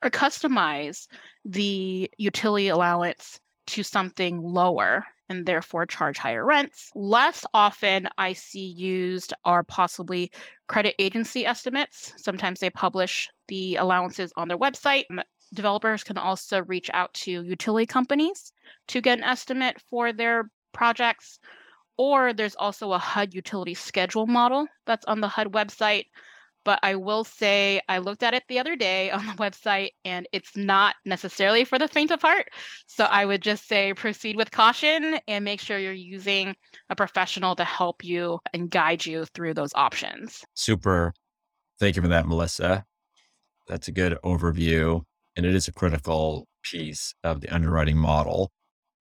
or 0.04 0.10
customize 0.10 1.08
the 1.46 2.10
utility 2.18 2.70
allowance 2.70 3.40
to 3.68 3.84
something 3.84 4.42
lower 4.42 5.06
and 5.30 5.46
therefore 5.46 5.86
charge 5.86 6.18
higher 6.18 6.46
rents. 6.46 6.92
Less 6.96 7.46
often 7.54 8.10
I 8.18 8.34
see 8.34 8.66
used 8.66 9.34
are 9.46 9.64
possibly 9.64 10.32
credit 10.68 10.96
agency 11.00 11.46
estimates. 11.46 12.14
Sometimes 12.18 12.60
they 12.60 12.70
publish 12.70 13.30
the 13.48 13.76
allowances 13.76 14.34
on 14.36 14.48
their 14.48 14.58
website. 14.58 15.06
Developers 15.54 16.04
can 16.04 16.18
also 16.18 16.64
reach 16.64 16.90
out 16.94 17.14
to 17.14 17.32
utility 17.32 17.86
companies 17.86 18.52
to 18.88 19.02
get 19.02 19.20
an 19.20 19.24
estimate 19.24 19.80
for 19.90 20.12
their 20.12 20.50
projects. 20.74 21.40
Or 21.98 22.34
there's 22.34 22.56
also 22.56 22.94
a 22.94 22.98
HUD 22.98 23.34
utility 23.34 23.74
schedule 23.74 24.26
model 24.26 24.68
that's 24.86 25.06
on 25.06 25.22
the 25.22 25.28
HUD 25.28 25.52
website 25.52 26.06
but 26.70 26.78
I 26.84 26.94
will 26.94 27.24
say 27.24 27.82
I 27.90 27.98
looked 27.98 28.22
at 28.22 28.36
it 28.36 28.44
the 28.48 28.60
other 28.60 28.76
day 28.76 29.10
on 29.18 29.26
the 29.26 29.34
website 29.34 29.90
and 30.06 30.28
it's 30.32 30.56
not 30.56 30.94
necessarily 31.04 31.66
for 31.66 31.80
the 31.80 31.88
faint 31.88 32.12
of 32.12 32.22
heart. 32.22 32.52
So 32.86 33.06
I 33.06 33.26
would 33.26 33.42
just 33.42 33.68
say 33.68 33.92
proceed 33.96 34.36
with 34.36 34.52
caution 34.52 35.18
and 35.28 35.44
make 35.44 35.62
sure 35.62 35.80
you're 35.80 35.94
using 35.94 36.56
a 36.92 36.96
professional 36.96 37.56
to 37.56 37.64
help 37.64 38.04
you 38.04 38.38
and 38.54 38.70
guide 38.70 39.04
you 39.04 39.26
through 39.34 39.56
those 39.56 39.72
options. 39.74 40.44
Super. 40.54 41.12
Thank 41.80 41.96
you 41.96 42.04
for 42.04 42.08
that, 42.10 42.28
Melissa. 42.28 42.86
That's 43.68 43.88
a 43.88 43.92
good 43.92 44.20
overview. 44.24 45.02
And 45.36 45.48
it 45.48 45.56
is 45.56 45.68
a 45.68 45.74
critical 45.74 46.48
piece 46.62 47.16
of 47.24 47.42
the 47.42 47.50
underwriting 47.50 47.98
model, 47.98 48.52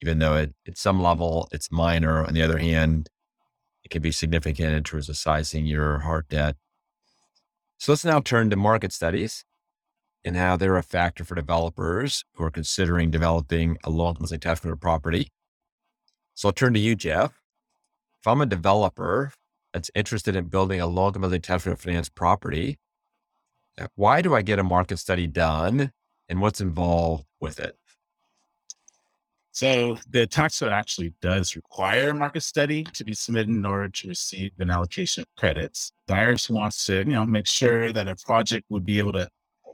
even 0.01 0.21
though 0.21 0.37
it, 0.37 0.55
at 0.67 0.79
some 0.79 1.03
level 1.03 1.51
it's 1.53 1.71
minor. 1.71 2.25
On 2.25 2.33
the 2.33 2.41
other 2.41 2.57
hand, 2.57 3.11
it 3.85 3.91
can 3.91 4.01
be 4.01 4.11
significant 4.11 4.73
in 4.73 4.85
terms 4.85 5.11
of 5.11 5.19
sizing 5.19 5.67
your 5.67 5.99
hard 5.99 6.31
debt 6.31 6.57
so 7.79 7.93
let's 7.93 8.05
now 8.05 8.21
turn 8.21 8.51
to 8.51 8.57
market 8.57 8.93
studies 8.93 9.45
and 10.25 10.37
how 10.37 10.57
they're 10.57 10.77
a 10.77 10.83
factor 10.83 11.25
for 11.25 11.37
developers 11.37 12.25
who 12.35 12.45
are 12.45 12.51
considering 12.51 13.11
developing 13.11 13.79
a 13.85 13.91
long 13.91 14.17
term 14.17 14.39
tax 14.41 14.61
credit 14.61 14.81
property. 14.81 15.29
So 16.35 16.49
I'll 16.49 16.53
turn 16.53 16.75
to 16.75 16.81
you, 16.81 16.97
Jeff. 16.97 17.41
If 18.21 18.27
I'm 18.27 18.41
a 18.41 18.47
developer 18.47 19.33
that's 19.73 19.91
interested 19.95 20.35
in 20.35 20.47
building 20.47 20.81
a 20.81 20.87
tax 21.39 21.63
credit 21.63 21.81
finance 21.81 22.09
property, 22.09 22.79
why 23.95 24.23
do 24.23 24.35
I 24.35 24.43
get 24.43 24.59
a 24.59 24.65
market 24.65 24.99
study 24.99 25.29
done 25.29 25.93
and 26.29 26.41
what's 26.41 26.61
involved 26.61 27.27
with 27.41 27.61
it? 27.61 27.77
So 29.59 29.99
the 30.09 30.25
tax 30.25 30.61
code 30.61 30.71
actually 30.71 31.15
does 31.21 31.57
require 31.57 32.11
a 32.11 32.15
market 32.15 32.45
study 32.45 32.85
to 32.85 33.05
be 33.05 33.13
submitted 33.13 33.49
in 33.49 33.67
order 33.67 33.89
to 33.89 34.09
receive 34.09 34.53
an 34.61 34.71
allocation 34.71 35.23
of 35.23 35.27
credits. 35.37 35.91
The 36.07 36.15
IRS 36.15 36.49
wants 36.49 36.87
to, 36.87 36.99
you 36.99 37.07
know, 37.07 37.27
make 37.27 37.49
sure 37.49 37.93
that 37.93 38.07
a 38.07 38.15
project 38.15 38.67
would 38.69 38.87
be 38.87 39.01
able 39.01 39.15
to 39.15 39.29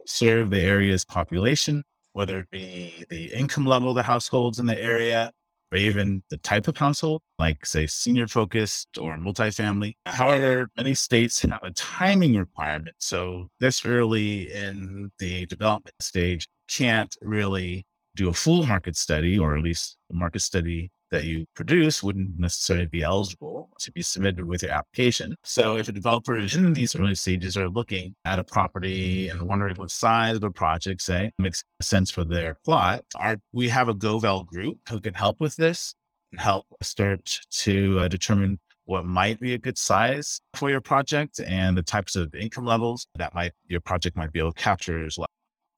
serve 0.07 0.49
the 0.49 0.63
area's 0.63 1.05
population, 1.05 1.85
whether 2.15 2.39
it 2.39 2.51
be 2.51 3.05
the 3.11 3.27
income 3.27 3.67
level 3.67 3.91
of 3.91 3.97
the 3.97 4.03
households 4.03 4.59
in 4.59 4.65
the 4.65 4.83
area, 4.83 5.31
or 5.71 5.77
even 5.77 6.23
the 6.31 6.39
type 6.39 6.67
of 6.67 6.79
household, 6.79 7.21
like 7.39 7.67
say 7.67 7.87
senior 7.87 8.27
focused 8.27 8.97
or 8.97 9.19
multifamily. 9.19 9.97
However, 10.07 10.71
many 10.79 10.95
states 10.95 11.43
have 11.43 11.63
a 11.63 11.73
timing 11.73 12.39
requirement. 12.39 12.97
So 13.01 13.49
this 13.61 13.85
early 13.85 14.51
in 14.51 15.13
the 15.19 15.45
development 15.45 15.97
stage 16.01 16.49
can't 16.69 17.15
really 17.21 17.85
do 18.17 18.29
a 18.29 18.33
full 18.33 18.67
market 18.67 18.97
study, 18.97 19.39
or 19.39 19.57
at 19.57 19.63
least 19.63 19.97
a 20.11 20.15
market 20.15 20.41
study 20.41 20.91
that 21.11 21.25
you 21.25 21.47
produce 21.55 22.03
wouldn't 22.03 22.39
necessarily 22.39 22.87
be 22.87 23.03
eligible 23.03 23.71
to 23.79 23.93
be 23.93 24.03
submitted 24.03 24.45
with 24.45 24.63
your 24.63 24.73
application. 24.73 25.37
So 25.45 25.77
if 25.77 25.89
a 25.89 25.93
developer 25.93 26.37
is 26.37 26.57
in 26.57 26.73
these 26.73 26.97
early 26.97 27.15
stages 27.15 27.57
are 27.57 27.69
looking 27.69 28.17
at 28.25 28.39
a 28.39 28.45
property 28.45 29.29
and 29.29 29.43
wondering 29.43 29.77
what 29.77 29.93
size 29.93 30.35
of 30.37 30.41
the 30.41 30.51
project, 30.51 31.03
say, 31.03 31.31
makes 31.39 31.63
sense 31.81 32.11
for 32.11 32.25
their 32.25 32.57
plot, 32.65 33.05
our, 33.15 33.37
we 33.53 33.69
have 33.69 33.89
a 33.89 33.95
GoVal 33.95 34.47
group 34.47 34.79
who 34.89 35.01
can 35.01 35.15
help 35.15 35.41
with 35.41 35.55
this 35.57 35.95
and 36.33 36.41
help 36.41 36.67
start 36.83 37.41
to 37.51 38.01
uh, 38.01 38.09
determine 38.09 38.59
what 38.87 39.05
might 39.05 39.41
be 39.41 39.55
a 39.55 39.59
good 39.59 39.79
size 39.79 40.41
for 40.55 40.69
your 40.69 40.81
project 40.81 41.41
and 41.41 41.77
the 41.77 41.83
types 41.83 42.17
of 42.17 42.35
income 42.35 42.67
levels 42.67 43.07
that 43.15 43.35
might 43.35 43.53
your 43.67 43.81
project 43.81 44.17
might 44.17 44.33
be 44.33 44.41
able 44.41 44.53
to 44.53 44.61
capture 44.61 45.05
as 45.07 45.17
well. 45.17 45.29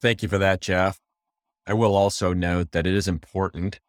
Thank 0.01 0.23
you 0.23 0.29
for 0.29 0.37
that, 0.39 0.61
Jeff. 0.61 0.99
I 1.67 1.73
will 1.73 1.97
also 1.97 2.31
note 2.31 2.71
that 2.71 2.87
it 2.87 2.93
is 2.93 3.09
important 3.09 3.81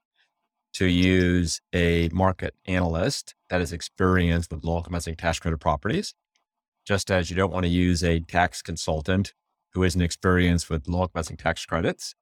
to 0.75 0.87
use 0.87 1.61
a 1.73 2.09
market 2.13 2.55
analyst 2.67 3.37
that 3.51 3.61
is 3.61 3.73
experienced 3.73 4.53
with 4.53 4.65
low 4.65 4.79
income 4.79 5.15
tax 5.17 5.39
credit 5.39 5.59
properties, 5.59 6.15
just 6.85 7.09
as 7.09 7.31
you 7.31 7.37
don't 7.37 7.53
want 7.53 7.65
to 7.65 7.71
use 7.71 8.03
a 8.03 8.19
tax 8.21 8.63
consultant 8.63 9.33
who 9.75 9.85
isn't 9.85 10.03
experienced 10.03 10.69
with 10.69 10.89
low 10.89 11.05
income 11.05 11.37
tax 11.37 11.65
credits. 11.65 12.17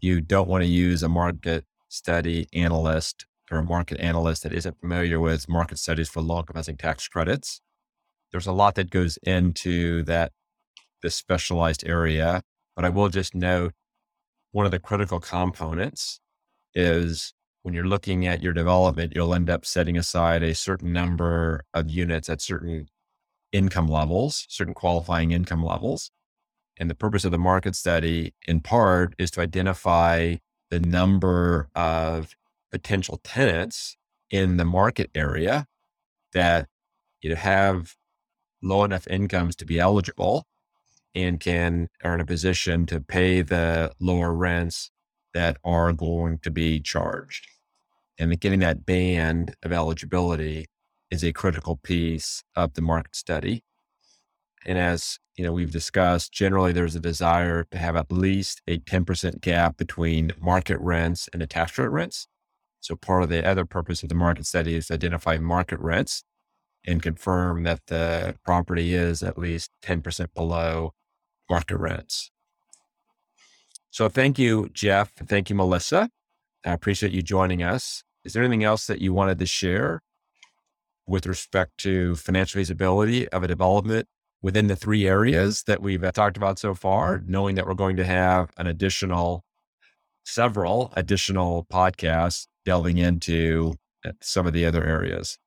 You 0.00 0.20
don't 0.20 0.48
want 0.48 0.64
to 0.64 0.68
use 0.68 1.02
a 1.02 1.08
market 1.08 1.64
study 1.88 2.46
analyst 2.52 3.24
or 3.50 3.58
a 3.58 3.64
market 3.64 3.98
analyst 4.00 4.42
that 4.42 4.52
isn't 4.52 4.80
familiar 4.80 5.18
with 5.18 5.48
market 5.48 5.78
studies 5.78 6.10
for 6.10 6.20
low 6.20 6.40
income 6.40 6.76
tax 6.76 7.08
credits. 7.08 7.62
There's 8.32 8.46
a 8.46 8.52
lot 8.52 8.74
that 8.74 8.90
goes 8.90 9.18
into 9.22 10.02
that 10.02 10.32
this 11.02 11.16
specialized 11.16 11.86
area, 11.86 12.42
but 12.76 12.84
I 12.84 12.90
will 12.90 13.08
just 13.08 13.34
note 13.34 13.72
one 14.52 14.66
of 14.66 14.72
the 14.72 14.78
critical 14.78 15.20
components 15.20 16.20
is 16.74 17.34
when 17.62 17.74
you're 17.74 17.84
looking 17.84 18.26
at 18.26 18.42
your 18.42 18.52
development, 18.52 19.12
you'll 19.14 19.34
end 19.34 19.50
up 19.50 19.66
setting 19.66 19.96
aside 19.96 20.42
a 20.42 20.54
certain 20.54 20.92
number 20.92 21.64
of 21.74 21.90
units 21.90 22.28
at 22.28 22.40
certain 22.40 22.88
income 23.52 23.86
levels, 23.86 24.46
certain 24.48 24.74
qualifying 24.74 25.32
income 25.32 25.62
levels. 25.62 26.10
And 26.78 26.88
the 26.88 26.94
purpose 26.94 27.24
of 27.24 27.32
the 27.32 27.38
market 27.38 27.76
study, 27.76 28.34
in 28.46 28.60
part, 28.60 29.14
is 29.18 29.30
to 29.32 29.42
identify 29.42 30.36
the 30.70 30.80
number 30.80 31.68
of 31.74 32.34
potential 32.70 33.20
tenants 33.22 33.96
in 34.30 34.56
the 34.56 34.64
market 34.64 35.10
area 35.14 35.66
that 36.32 36.68
you 37.20 37.30
know, 37.30 37.36
have 37.36 37.96
low 38.62 38.84
enough 38.84 39.06
incomes 39.08 39.56
to 39.56 39.66
be 39.66 39.78
eligible 39.78 40.46
and 41.14 41.40
can 41.40 41.88
are 42.02 42.14
in 42.14 42.20
a 42.20 42.26
position 42.26 42.86
to 42.86 43.00
pay 43.00 43.42
the 43.42 43.92
lower 43.98 44.32
rents 44.32 44.90
that 45.34 45.56
are 45.64 45.92
going 45.92 46.38
to 46.38 46.50
be 46.50 46.80
charged. 46.80 47.46
And 48.18 48.38
getting 48.40 48.60
that 48.60 48.84
band 48.84 49.54
of 49.62 49.72
eligibility 49.72 50.66
is 51.10 51.24
a 51.24 51.32
critical 51.32 51.76
piece 51.76 52.42
of 52.54 52.74
the 52.74 52.82
market 52.82 53.16
study. 53.16 53.62
And 54.66 54.78
as 54.78 55.18
you 55.36 55.44
know, 55.44 55.52
we've 55.52 55.72
discussed, 55.72 56.32
generally 56.32 56.72
there's 56.72 56.94
a 56.94 57.00
desire 57.00 57.64
to 57.70 57.78
have 57.78 57.96
at 57.96 58.12
least 58.12 58.60
a 58.68 58.78
10% 58.78 59.40
gap 59.40 59.78
between 59.78 60.32
market 60.38 60.78
rents 60.80 61.28
and 61.32 61.42
attached 61.42 61.78
rate 61.78 61.88
rents. 61.88 62.28
So 62.80 62.94
part 62.94 63.22
of 63.22 63.30
the 63.30 63.46
other 63.46 63.64
purpose 63.64 64.02
of 64.02 64.10
the 64.10 64.14
market 64.14 64.46
study 64.46 64.74
is 64.74 64.90
identify 64.90 65.38
market 65.38 65.80
rents 65.80 66.24
and 66.86 67.02
confirm 67.02 67.62
that 67.64 67.86
the 67.86 68.36
property 68.44 68.94
is 68.94 69.22
at 69.22 69.38
least 69.38 69.70
10% 69.82 70.34
below 70.34 70.92
market 71.50 71.76
rents. 71.76 72.30
So 73.90 74.08
thank 74.08 74.38
you, 74.38 74.70
Jeff. 74.72 75.12
Thank 75.16 75.50
you, 75.50 75.56
Melissa. 75.56 76.08
I 76.64 76.72
appreciate 76.72 77.12
you 77.12 77.22
joining 77.22 77.62
us. 77.62 78.04
Is 78.24 78.32
there 78.32 78.42
anything 78.42 78.64
else 78.64 78.86
that 78.86 79.00
you 79.00 79.12
wanted 79.12 79.38
to 79.40 79.46
share 79.46 80.00
with 81.06 81.26
respect 81.26 81.76
to 81.78 82.14
financial 82.14 82.60
feasibility 82.60 83.28
of 83.30 83.42
a 83.42 83.48
development 83.48 84.06
within 84.42 84.68
the 84.68 84.76
three 84.76 85.06
areas 85.06 85.64
that 85.64 85.82
we've 85.82 86.04
uh, 86.04 86.12
talked 86.12 86.36
about 86.36 86.58
so 86.58 86.72
far, 86.72 87.22
knowing 87.26 87.56
that 87.56 87.66
we're 87.66 87.74
going 87.74 87.96
to 87.96 88.04
have 88.04 88.50
an 88.56 88.66
additional, 88.66 89.42
several 90.24 90.92
additional 90.96 91.66
podcasts 91.72 92.46
delving 92.64 92.98
into 92.98 93.74
uh, 94.06 94.12
some 94.20 94.46
of 94.46 94.52
the 94.52 94.64
other 94.64 94.84
areas? 94.84 95.38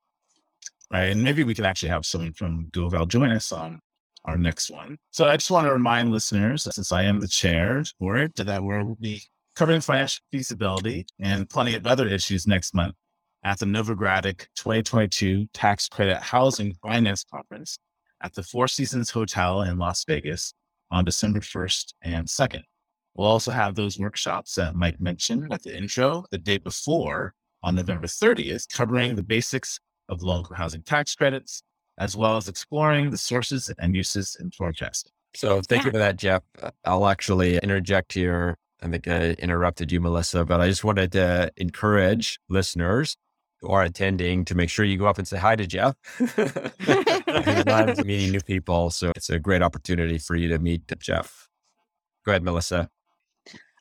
Right. 0.91 1.05
And 1.05 1.23
maybe 1.23 1.43
we 1.43 1.55
could 1.55 1.65
actually 1.65 1.89
have 1.89 2.05
someone 2.05 2.33
from 2.33 2.67
GoVal 2.71 3.07
join 3.07 3.31
us 3.31 3.51
on 3.51 3.79
our 4.25 4.37
next 4.37 4.69
one. 4.69 4.97
So 5.11 5.25
I 5.25 5.37
just 5.37 5.51
want 5.51 5.67
to 5.67 5.73
remind 5.73 6.11
listeners, 6.11 6.67
since 6.71 6.91
I 6.91 7.03
am 7.03 7.19
the 7.19 7.27
chair 7.27 7.83
for 7.99 8.17
it, 8.17 8.35
that 8.35 8.63
we'll 8.63 8.95
be 8.99 9.21
covering 9.55 9.81
financial 9.81 10.23
feasibility 10.31 11.05
and 11.19 11.49
plenty 11.49 11.75
of 11.75 11.85
other 11.85 12.07
issues 12.07 12.47
next 12.47 12.73
month 12.73 12.95
at 13.43 13.59
the 13.59 13.65
Novogradac 13.65 14.47
2022 14.55 15.47
Tax 15.53 15.87
Credit 15.89 16.17
Housing 16.21 16.73
Finance 16.81 17.25
Conference 17.29 17.77
at 18.21 18.33
the 18.33 18.43
Four 18.43 18.67
Seasons 18.67 19.09
Hotel 19.09 19.61
in 19.61 19.77
Las 19.77 20.05
Vegas 20.05 20.53
on 20.91 21.03
December 21.05 21.39
1st 21.39 21.93
and 22.01 22.27
2nd. 22.27 22.63
We'll 23.15 23.27
also 23.27 23.51
have 23.51 23.75
those 23.75 23.99
workshops 23.99 24.55
that 24.55 24.75
Mike 24.75 24.99
mentioned 24.99 25.51
at 25.53 25.61
the 25.61 25.77
intro 25.77 26.25
the 26.31 26.37
day 26.37 26.57
before 26.57 27.33
on 27.61 27.75
November 27.75 28.07
30th, 28.07 28.67
covering 28.73 29.15
the 29.15 29.23
basics 29.23 29.79
of 30.09 30.21
income 30.21 30.55
housing 30.55 30.81
tax 30.81 31.13
credits, 31.15 31.63
as 31.97 32.15
well 32.15 32.37
as 32.37 32.47
exploring 32.47 33.11
the 33.11 33.17
sources 33.17 33.71
and 33.77 33.95
uses 33.95 34.37
in 34.39 34.51
forecasting. 34.51 35.11
So 35.35 35.61
thank 35.61 35.85
you 35.85 35.91
for 35.91 35.97
that, 35.97 36.17
Jeff. 36.17 36.43
Uh, 36.61 36.71
I'll 36.85 37.07
actually 37.07 37.57
interject 37.57 38.13
here. 38.13 38.57
I 38.81 38.87
think 38.87 39.07
I 39.07 39.31
interrupted 39.31 39.91
you, 39.91 39.99
Melissa, 40.01 40.45
but 40.45 40.61
I 40.61 40.67
just 40.67 40.83
wanted 40.83 41.11
to 41.13 41.51
encourage 41.57 42.39
listeners 42.49 43.17
who 43.61 43.69
are 43.69 43.83
attending 43.83 44.45
to 44.45 44.55
make 44.55 44.69
sure 44.69 44.85
you 44.85 44.97
go 44.97 45.05
up 45.07 45.17
and 45.17 45.27
say 45.27 45.37
hi 45.37 45.55
to 45.55 45.65
Jeff. 45.65 45.95
meeting 48.05 48.31
new 48.31 48.41
people. 48.41 48.89
So 48.89 49.11
it's 49.15 49.29
a 49.29 49.39
great 49.39 49.61
opportunity 49.61 50.17
for 50.17 50.35
you 50.35 50.49
to 50.49 50.59
meet 50.59 50.91
Jeff. 50.99 51.49
Go 52.25 52.33
ahead, 52.33 52.43
Melissa. 52.43 52.89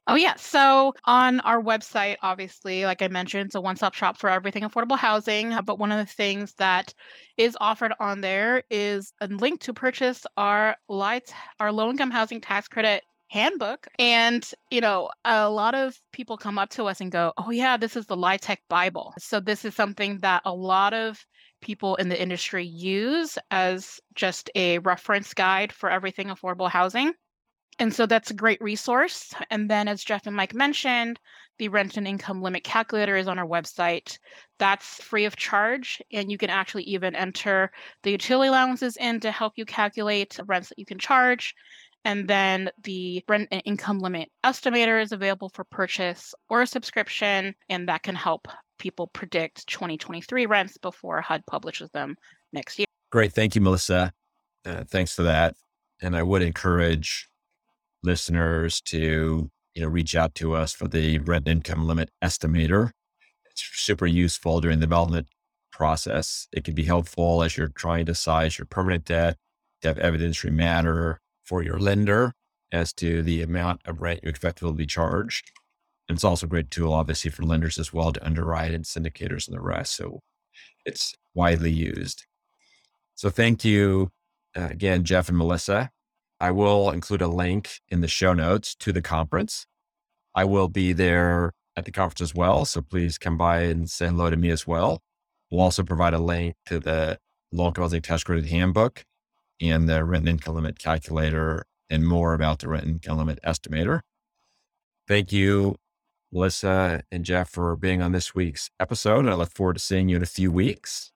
Oh, 0.08 0.16
yeah. 0.16 0.34
So 0.36 0.94
on 1.04 1.38
our 1.40 1.62
website, 1.62 2.16
obviously, 2.22 2.84
like 2.84 3.02
I 3.02 3.08
mentioned, 3.08 3.46
it's 3.46 3.54
a 3.54 3.60
one 3.60 3.76
stop 3.76 3.94
shop 3.94 4.18
for 4.18 4.28
everything 4.28 4.64
affordable 4.64 4.98
housing. 4.98 5.52
Uh, 5.52 5.62
but 5.62 5.78
one 5.78 5.92
of 5.92 5.98
the 5.98 6.12
things 6.12 6.54
that 6.54 6.92
is 7.36 7.56
offered 7.60 7.92
on 8.00 8.20
there 8.20 8.64
is 8.68 9.12
a 9.20 9.28
link 9.28 9.60
to 9.60 9.72
purchase 9.72 10.26
our 10.36 10.76
light, 10.88 11.32
our 11.60 11.70
low 11.70 11.88
income 11.88 12.10
housing 12.10 12.40
tax 12.40 12.66
credit 12.66 13.04
handbook. 13.30 13.86
And, 13.98 14.48
you 14.70 14.80
know, 14.80 15.08
a 15.24 15.48
lot 15.48 15.74
of 15.76 15.96
people 16.12 16.36
come 16.36 16.58
up 16.58 16.70
to 16.70 16.84
us 16.86 17.00
and 17.00 17.12
go, 17.12 17.32
oh, 17.38 17.50
yeah, 17.50 17.76
this 17.76 17.94
is 17.96 18.06
the 18.06 18.16
LIHTC 18.16 18.56
Bible. 18.68 19.14
So 19.18 19.38
this 19.38 19.64
is 19.64 19.74
something 19.74 20.18
that 20.18 20.42
a 20.44 20.52
lot 20.52 20.94
of 20.94 21.24
people 21.60 21.94
in 21.96 22.08
the 22.08 22.20
industry 22.20 22.64
use 22.64 23.38
as 23.52 24.00
just 24.16 24.50
a 24.56 24.80
reference 24.80 25.32
guide 25.32 25.72
for 25.72 25.88
everything 25.88 26.26
affordable 26.26 26.68
housing. 26.68 27.12
And 27.78 27.92
so 27.92 28.06
that's 28.06 28.30
a 28.30 28.34
great 28.34 28.60
resource. 28.60 29.32
And 29.50 29.70
then, 29.70 29.88
as 29.88 30.04
Jeff 30.04 30.26
and 30.26 30.36
Mike 30.36 30.54
mentioned, 30.54 31.18
the 31.58 31.68
rent 31.68 31.96
and 31.96 32.06
income 32.06 32.42
limit 32.42 32.64
calculator 32.64 33.16
is 33.16 33.28
on 33.28 33.38
our 33.38 33.46
website. 33.46 34.18
That's 34.58 35.02
free 35.02 35.24
of 35.24 35.36
charge. 35.36 36.02
And 36.12 36.30
you 36.30 36.38
can 36.38 36.50
actually 36.50 36.84
even 36.84 37.14
enter 37.14 37.70
the 38.02 38.10
utility 38.10 38.48
allowances 38.48 38.96
in 38.96 39.20
to 39.20 39.30
help 39.30 39.54
you 39.56 39.64
calculate 39.64 40.38
rents 40.46 40.68
that 40.68 40.78
you 40.78 40.86
can 40.86 40.98
charge. 40.98 41.54
And 42.04 42.26
then 42.26 42.70
the 42.82 43.22
rent 43.28 43.48
and 43.52 43.62
income 43.64 44.00
limit 44.00 44.28
estimator 44.44 45.00
is 45.00 45.12
available 45.12 45.50
for 45.50 45.64
purchase 45.64 46.34
or 46.48 46.62
a 46.62 46.66
subscription, 46.66 47.54
and 47.68 47.88
that 47.88 48.02
can 48.02 48.16
help 48.16 48.48
people 48.78 49.06
predict 49.08 49.66
2023 49.68 50.46
rents 50.46 50.76
before 50.78 51.20
HUD 51.20 51.44
publishes 51.46 51.90
them 51.90 52.16
next 52.52 52.78
year. 52.78 52.86
Great. 53.10 53.32
Thank 53.32 53.54
you, 53.54 53.60
Melissa. 53.60 54.12
Uh, 54.64 54.82
thanks 54.88 55.14
for 55.14 55.22
that. 55.22 55.54
And 56.00 56.16
I 56.16 56.24
would 56.24 56.42
encourage 56.42 57.28
listeners 58.02 58.80
to 58.82 59.50
you 59.74 59.82
know 59.82 59.88
reach 59.88 60.14
out 60.14 60.34
to 60.36 60.54
us 60.54 60.72
for 60.72 60.88
the 60.88 61.18
rent 61.18 61.48
income 61.48 61.86
limit 61.86 62.10
estimator. 62.22 62.90
It's 63.50 63.62
super 63.74 64.06
useful 64.06 64.60
during 64.60 64.80
the 64.80 64.86
development 64.86 65.28
process. 65.72 66.46
It 66.52 66.64
can 66.64 66.74
be 66.74 66.84
helpful 66.84 67.42
as 67.42 67.56
you're 67.56 67.68
trying 67.68 68.06
to 68.06 68.14
size 68.14 68.58
your 68.58 68.66
permanent 68.66 69.04
debt 69.04 69.36
to 69.82 69.88
have 69.88 69.98
evidentiary 69.98 70.52
matter 70.52 71.20
for 71.44 71.62
your 71.62 71.78
lender 71.78 72.32
as 72.70 72.92
to 72.94 73.22
the 73.22 73.42
amount 73.42 73.82
of 73.84 74.00
rent 74.00 74.20
you 74.22 74.30
expect 74.30 74.62
will 74.62 74.72
be 74.72 74.86
charged. 74.86 75.50
And 76.08 76.16
it's 76.16 76.24
also 76.24 76.46
a 76.46 76.48
great 76.48 76.70
tool, 76.70 76.92
obviously, 76.92 77.30
for 77.30 77.42
lenders 77.42 77.78
as 77.78 77.92
well 77.92 78.12
to 78.12 78.24
underwrite 78.24 78.72
and 78.72 78.84
syndicators 78.84 79.46
and 79.46 79.56
the 79.56 79.60
rest. 79.60 79.94
So 79.94 80.20
it's 80.84 81.14
widely 81.34 81.70
used. 81.70 82.24
So 83.14 83.30
thank 83.30 83.64
you 83.64 84.10
uh, 84.56 84.68
again, 84.70 85.04
Jeff 85.04 85.28
and 85.28 85.38
Melissa. 85.38 85.90
I 86.42 86.50
will 86.50 86.90
include 86.90 87.22
a 87.22 87.28
link 87.28 87.78
in 87.88 88.00
the 88.00 88.08
show 88.08 88.34
notes 88.34 88.74
to 88.80 88.92
the 88.92 89.00
conference. 89.00 89.64
I 90.34 90.44
will 90.44 90.66
be 90.66 90.92
there 90.92 91.52
at 91.76 91.84
the 91.84 91.92
conference 91.92 92.20
as 92.20 92.34
well. 92.34 92.64
So 92.64 92.82
please 92.82 93.16
come 93.16 93.38
by 93.38 93.60
and 93.60 93.88
say 93.88 94.08
hello 94.08 94.28
to 94.28 94.36
me 94.36 94.50
as 94.50 94.66
well. 94.66 95.02
We'll 95.52 95.60
also 95.60 95.84
provide 95.84 96.14
a 96.14 96.18
link 96.18 96.56
to 96.66 96.80
the 96.80 97.18
local 97.52 97.84
housing 97.84 98.02
tax 98.02 98.24
credit 98.24 98.46
handbook 98.46 99.04
and 99.60 99.88
the 99.88 100.04
rent 100.04 100.26
income 100.26 100.56
limit 100.56 100.80
calculator 100.80 101.64
and 101.88 102.08
more 102.08 102.34
about 102.34 102.58
the 102.58 102.68
rent 102.68 102.86
income 102.86 103.18
limit 103.18 103.38
estimator. 103.46 104.00
Thank 105.06 105.30
you, 105.30 105.76
Melissa 106.32 107.04
and 107.12 107.24
Jeff, 107.24 107.50
for 107.50 107.76
being 107.76 108.02
on 108.02 108.10
this 108.10 108.34
week's 108.34 108.68
episode. 108.80 109.28
I 109.28 109.34
look 109.34 109.52
forward 109.52 109.74
to 109.74 109.78
seeing 109.78 110.08
you 110.08 110.16
in 110.16 110.22
a 110.24 110.26
few 110.26 110.50
weeks. 110.50 111.12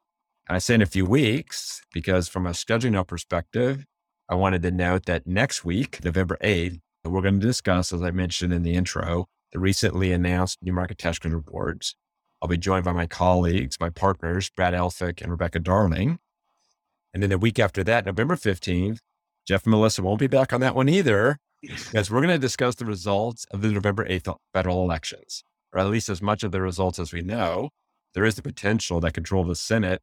And 0.49 0.55
I 0.55 0.61
say 0.61 0.77
in 0.77 0.83
a 0.83 0.87
few 0.87 1.05
weeks 1.05 1.83
because, 1.93 2.29
from 2.29 2.47
a 2.47 2.51
scheduling 2.51 3.05
perspective, 3.05 3.87
I 4.29 4.35
wanted 4.35 4.63
to 4.63 4.73
note 4.73 5.07
that 5.07 5.27
next 5.27 5.65
week, 5.65 6.05
November 6.05 6.37
8th, 6.43 6.81
we're 7.05 7.23
going 7.23 7.39
to 7.39 7.47
discuss, 7.47 7.93
as 7.93 8.03
I 8.03 8.11
mentioned 8.11 8.53
in 8.53 8.65
the 8.65 8.75
intro, 8.75 9.27
the 9.53 9.61
recently 9.61 10.11
announced 10.11 10.59
new 10.61 10.73
market 10.73 10.99
tax 10.99 11.21
credit 11.21 11.37
rewards. 11.37 11.95
I'll 12.43 12.49
be 12.49 12.59
joined 12.59 12.85
by 12.85 12.93
my 12.93 13.07
colleagues, 13.07 13.79
my 13.79 13.89
partners, 13.89 14.51
Brad 14.51 14.75
Elphick 14.75 15.23
and 15.23 15.31
Rebecca 15.31 15.61
Darling, 15.61 16.19
and 17.15 17.23
then 17.23 17.31
the 17.31 17.39
week 17.39 17.61
after 17.61 17.85
that, 17.85 18.05
November 18.05 18.35
15th, 18.35 18.99
Jeff 19.47 19.65
and 19.65 19.71
Melissa 19.71 20.03
won't 20.03 20.19
be 20.19 20.27
back 20.27 20.53
on 20.53 20.61
that 20.61 20.75
one 20.75 20.89
either, 20.89 21.39
because 21.63 22.11
we're 22.11 22.21
going 22.21 22.29
to 22.29 22.39
discuss 22.39 22.75
the 22.75 22.85
results 22.85 23.47
of 23.53 23.63
the 23.63 23.69
November 23.69 24.05
8th 24.05 24.37
federal 24.53 24.83
elections, 24.83 25.45
or 25.73 25.81
at 25.81 25.87
least 25.87 26.09
as 26.09 26.21
much 26.21 26.43
of 26.43 26.51
the 26.51 26.61
results 26.61 26.99
as 26.99 27.13
we 27.13 27.23
know. 27.23 27.71
There 28.15 28.25
is 28.25 28.35
the 28.35 28.43
potential 28.43 28.99
that 29.01 29.15
control 29.15 29.43
of 29.43 29.49
the 29.49 29.57
Senate 29.57 30.03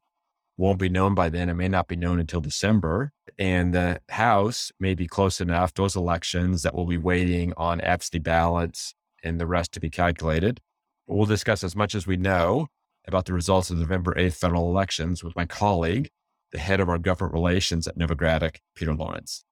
won't 0.56 0.78
be 0.78 0.88
known 0.88 1.14
by 1.14 1.28
then. 1.28 1.48
It 1.48 1.54
may 1.54 1.68
not 1.68 1.88
be 1.88 1.96
known 1.96 2.20
until 2.20 2.40
December. 2.40 3.12
And 3.38 3.74
the 3.74 4.00
House 4.08 4.70
may 4.78 4.94
be 4.94 5.06
close 5.06 5.40
enough, 5.40 5.74
those 5.74 5.96
elections 5.96 6.62
that 6.62 6.74
will 6.74 6.86
be 6.86 6.98
waiting 6.98 7.52
on 7.56 7.80
absentee 7.80 8.20
ballots 8.20 8.94
and 9.22 9.40
the 9.40 9.46
rest 9.46 9.72
to 9.72 9.80
be 9.80 9.90
calculated. 9.90 10.60
We'll 11.06 11.26
discuss 11.26 11.64
as 11.64 11.74
much 11.74 11.94
as 11.94 12.06
we 12.06 12.16
know 12.16 12.68
about 13.06 13.26
the 13.26 13.32
results 13.32 13.70
of 13.70 13.76
the 13.76 13.82
November 13.82 14.14
8th 14.14 14.34
federal 14.34 14.70
elections 14.70 15.24
with 15.24 15.36
my 15.36 15.44
colleague, 15.44 16.10
the 16.52 16.58
head 16.58 16.80
of 16.80 16.88
our 16.88 16.98
government 16.98 17.34
relations 17.34 17.86
at 17.88 17.98
Novogradac, 17.98 18.58
Peter 18.74 18.94
Lawrence. 18.94 19.44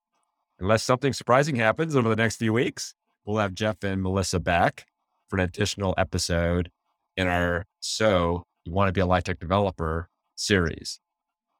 Unless 0.59 0.83
something 0.83 1.13
surprising 1.13 1.57
happens 1.57 1.95
over 1.95 2.09
the 2.09 2.15
next 2.15 2.37
few 2.37 2.53
weeks, 2.53 2.95
we'll 3.25 3.37
have 3.37 3.53
Jeff 3.53 3.83
and 3.83 4.01
Melissa 4.01 4.39
back 4.39 4.85
for 5.29 5.37
an 5.37 5.43
additional 5.43 5.93
episode 5.97 6.71
in 7.17 7.27
our 7.27 7.65
So 7.79 8.43
You 8.63 8.71
Want 8.71 8.87
to 8.87 8.93
Be 8.93 9.01
a 9.01 9.05
LIHTC 9.05 9.39
Developer 9.39 10.09
series. 10.43 10.99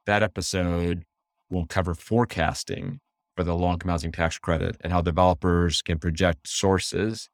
That 0.05 0.23
episode 0.23 1.03
will 1.49 1.65
cover 1.65 1.93
forecasting 1.93 2.99
for 3.35 3.43
the 3.43 3.55
low-income 3.55 3.89
housing 3.89 4.11
tax 4.11 4.37
credit 4.37 4.77
and 4.81 4.93
how 4.93 5.01
developers 5.01 5.81
can 5.81 5.99
project 5.99 6.47
sources 6.47 7.29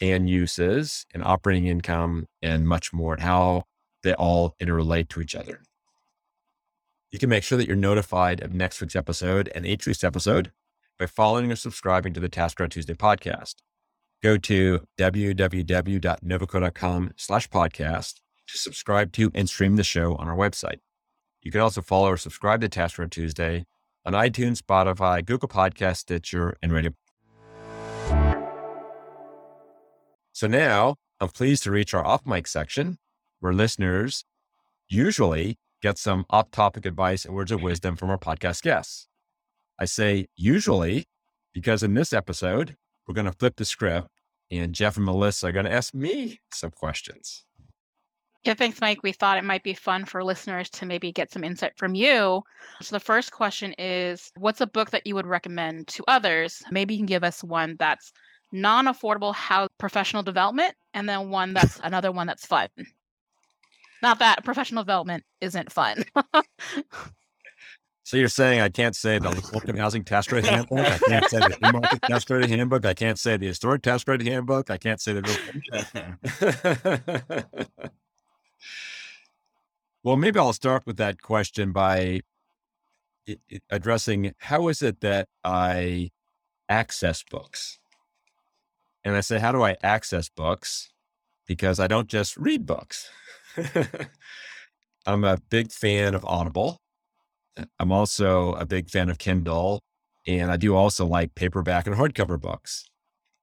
and 0.00 0.28
uses 0.28 1.06
and 1.12 1.22
operating 1.22 1.66
income 1.66 2.26
and 2.42 2.66
much 2.66 2.92
more 2.92 3.14
and 3.14 3.22
how 3.22 3.64
they 4.02 4.14
all 4.14 4.54
interrelate 4.60 5.08
to 5.10 5.20
each 5.20 5.34
other. 5.34 5.62
You 7.10 7.18
can 7.18 7.28
make 7.28 7.42
sure 7.42 7.58
that 7.58 7.66
you're 7.66 7.76
notified 7.76 8.42
of 8.42 8.54
next 8.54 8.80
week's 8.80 8.96
episode 8.96 9.50
and 9.54 9.66
each 9.66 9.86
week's 9.86 10.04
episode 10.04 10.52
by 10.98 11.06
following 11.06 11.50
or 11.50 11.56
subscribing 11.56 12.12
to 12.14 12.20
the 12.20 12.28
Tax 12.28 12.54
Credit 12.54 12.72
Tuesday 12.72 12.94
podcast. 12.94 13.56
Go 14.22 14.36
to 14.36 14.80
www.novoco.com 14.98 17.10
slash 17.16 17.48
podcast 17.48 18.14
to 18.48 18.58
subscribe 18.58 19.12
to 19.12 19.30
and 19.34 19.48
stream 19.48 19.76
the 19.76 19.84
show 19.84 20.14
on 20.16 20.28
our 20.28 20.36
website. 20.36 20.80
You 21.42 21.50
can 21.50 21.60
also 21.60 21.80
follow 21.80 22.10
or 22.10 22.16
subscribe 22.16 22.60
to 22.60 22.68
Tax 22.68 22.94
Credit 22.94 23.10
Tuesday 23.10 23.64
on 24.04 24.12
iTunes, 24.12 24.58
Spotify, 24.58 25.24
Google 25.24 25.48
Podcast, 25.48 25.98
Stitcher, 25.98 26.56
and 26.62 26.72
Radio. 26.72 26.92
So 30.32 30.46
now 30.46 30.96
I'm 31.20 31.28
pleased 31.28 31.62
to 31.64 31.70
reach 31.70 31.94
our 31.94 32.04
off 32.04 32.26
mic 32.26 32.46
section 32.46 32.98
where 33.40 33.52
listeners 33.52 34.24
usually 34.88 35.58
get 35.82 35.98
some 35.98 36.24
off 36.30 36.50
topic 36.50 36.84
advice 36.84 37.24
and 37.24 37.34
words 37.34 37.50
of 37.50 37.62
wisdom 37.62 37.96
from 37.96 38.10
our 38.10 38.18
podcast 38.18 38.62
guests. 38.62 39.08
I 39.78 39.86
say 39.86 40.26
usually 40.36 41.06
because 41.52 41.82
in 41.82 41.94
this 41.94 42.12
episode, 42.12 42.76
we're 43.06 43.14
going 43.14 43.26
to 43.26 43.32
flip 43.32 43.56
the 43.56 43.64
script 43.64 44.08
and 44.50 44.74
Jeff 44.74 44.96
and 44.96 45.06
Melissa 45.06 45.48
are 45.48 45.52
going 45.52 45.64
to 45.64 45.72
ask 45.72 45.94
me 45.94 46.40
some 46.52 46.70
questions. 46.70 47.44
Yeah, 48.44 48.54
thanks, 48.54 48.80
Mike. 48.80 49.02
We 49.02 49.12
thought 49.12 49.36
it 49.36 49.44
might 49.44 49.62
be 49.62 49.74
fun 49.74 50.06
for 50.06 50.24
listeners 50.24 50.70
to 50.70 50.86
maybe 50.86 51.12
get 51.12 51.30
some 51.30 51.44
insight 51.44 51.76
from 51.76 51.94
you. 51.94 52.42
So, 52.80 52.96
the 52.96 53.00
first 53.00 53.32
question 53.32 53.74
is 53.78 54.32
What's 54.36 54.62
a 54.62 54.66
book 54.66 54.90
that 54.90 55.06
you 55.06 55.14
would 55.14 55.26
recommend 55.26 55.88
to 55.88 56.04
others? 56.08 56.62
Maybe 56.70 56.94
you 56.94 57.00
can 57.00 57.06
give 57.06 57.24
us 57.24 57.44
one 57.44 57.76
that's 57.78 58.12
non 58.50 58.86
affordable 58.86 59.34
how 59.34 59.68
professional 59.78 60.22
development, 60.22 60.74
and 60.94 61.06
then 61.08 61.28
one 61.28 61.52
that's 61.52 61.78
another 61.84 62.12
one 62.12 62.26
that's 62.26 62.46
fun. 62.46 62.68
Not 64.02 64.20
that 64.20 64.42
professional 64.44 64.84
development 64.84 65.24
isn't 65.42 65.70
fun. 65.70 66.04
So 68.10 68.16
you're 68.16 68.26
saying 68.26 68.60
I 68.60 68.70
can't 68.70 68.96
say 68.96 69.20
the 69.20 69.28
open 69.54 69.76
housing 69.76 70.02
tax 70.02 70.26
credit 70.26 70.50
handbook. 70.50 70.80
I 70.80 70.98
can't 70.98 71.30
say 71.30 71.38
the 71.38 71.72
market 71.72 72.02
tax 72.02 72.24
credit 72.24 72.50
handbook. 72.50 72.84
I 72.84 72.92
can't 72.92 73.16
say 73.16 73.36
the 73.36 73.46
historic 73.46 73.82
tax 73.82 74.02
credit 74.02 74.26
handbook. 74.26 74.68
I 74.68 74.78
can't 74.78 75.00
say 75.00 75.12
the. 75.12 75.30
well, 80.02 80.16
maybe 80.16 80.38
I'll 80.38 80.52
start 80.52 80.86
with 80.86 80.96
that 80.96 81.20
question 81.22 81.72
by 81.72 82.20
addressing 83.70 84.32
how 84.38 84.68
is 84.68 84.82
it 84.82 85.00
that 85.00 85.28
I 85.44 86.10
access 86.68 87.22
books? 87.22 87.78
And 89.04 89.16
I 89.16 89.20
say, 89.20 89.38
how 89.38 89.52
do 89.52 89.62
I 89.62 89.76
access 89.82 90.28
books? 90.28 90.90
Because 91.46 91.80
I 91.80 91.86
don't 91.86 92.08
just 92.08 92.36
read 92.36 92.66
books. 92.66 93.10
I'm 95.06 95.24
a 95.24 95.38
big 95.48 95.72
fan 95.72 96.14
of 96.14 96.24
Audible. 96.24 96.78
I'm 97.78 97.92
also 97.92 98.52
a 98.54 98.64
big 98.64 98.90
fan 98.90 99.10
of 99.10 99.18
Kindle, 99.18 99.80
and 100.26 100.50
I 100.50 100.56
do 100.56 100.76
also 100.76 101.06
like 101.06 101.34
paperback 101.34 101.86
and 101.86 101.96
hardcover 101.96 102.40
books. 102.40 102.84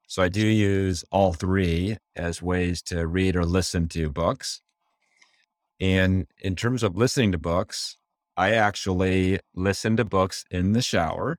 So 0.07 0.24
I 0.24 0.30
do 0.30 0.45
use 0.45 1.03
all 1.11 1.34
three 1.34 1.97
as 2.15 2.41
ways 2.41 2.82
to 2.84 3.05
read 3.05 3.36
or 3.36 3.45
listen 3.45 3.89
to 3.89 4.09
books. 4.09 4.61
And 5.80 6.28
in 6.39 6.55
terms 6.55 6.84
of 6.84 6.95
listening 6.95 7.32
to 7.34 7.38
books, 7.38 7.97
I 8.36 8.53
actually 8.53 9.39
listen 9.55 9.97
to 9.97 10.05
books 10.05 10.45
in 10.49 10.73
the 10.73 10.82
shower. 10.82 11.38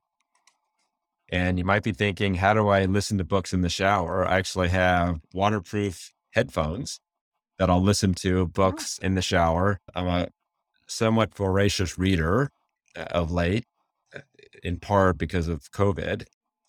And 1.31 1.57
you 1.59 1.65
might 1.65 1.83
be 1.83 1.91
thinking, 1.91 2.35
how 2.35 2.53
do 2.53 2.69
I 2.69 2.85
listen 2.85 3.17
to 3.19 3.23
books 3.23 3.53
in 3.53 3.61
the 3.61 3.69
shower? 3.69 4.27
I 4.27 4.37
actually 4.37 4.69
have 4.69 5.19
waterproof 5.33 6.11
headphones 6.31 6.99
that 7.57 7.69
I'll 7.69 7.81
listen 7.81 8.13
to 8.15 8.39
oh. 8.39 8.45
books 8.45 8.97
in 8.97 9.15
the 9.15 9.21
shower. 9.21 9.79
I'm 9.93 10.07
a 10.07 10.27
somewhat 10.87 11.35
voracious 11.35 11.97
reader. 11.99 12.49
Uh, 12.95 13.05
of 13.11 13.31
late, 13.31 13.65
uh, 14.15 14.21
in 14.63 14.77
part 14.79 15.17
because 15.17 15.47
of 15.47 15.71
COVID. 15.71 16.25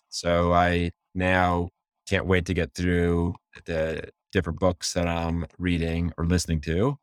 So 0.09 0.53
I 0.53 0.91
now 1.15 1.69
can't 2.07 2.27
wait 2.27 2.45
to 2.45 2.53
get 2.53 2.75
through 2.75 3.35
the 3.65 4.09
different 4.31 4.59
books 4.59 4.93
that 4.93 5.07
I'm 5.07 5.45
reading 5.57 6.13
or 6.17 6.25
listening 6.25 6.61
to. 6.61 6.97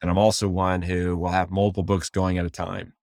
And 0.00 0.10
I'm 0.10 0.18
also 0.18 0.48
one 0.48 0.82
who 0.82 1.16
will 1.16 1.30
have 1.30 1.50
multiple 1.50 1.82
books 1.82 2.08
going 2.08 2.38
at 2.38 2.46
a 2.46 2.50
time, 2.50 2.94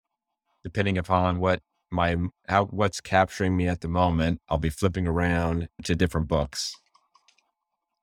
depending 0.63 0.97
upon 0.97 1.39
what 1.39 1.61
my 1.91 2.17
how 2.47 2.65
what's 2.65 3.01
capturing 3.01 3.55
me 3.57 3.67
at 3.67 3.81
the 3.81 3.87
moment. 3.87 4.41
I'll 4.49 4.57
be 4.57 4.69
flipping 4.69 5.07
around 5.07 5.67
to 5.83 5.95
different 5.95 6.27
books. 6.27 6.73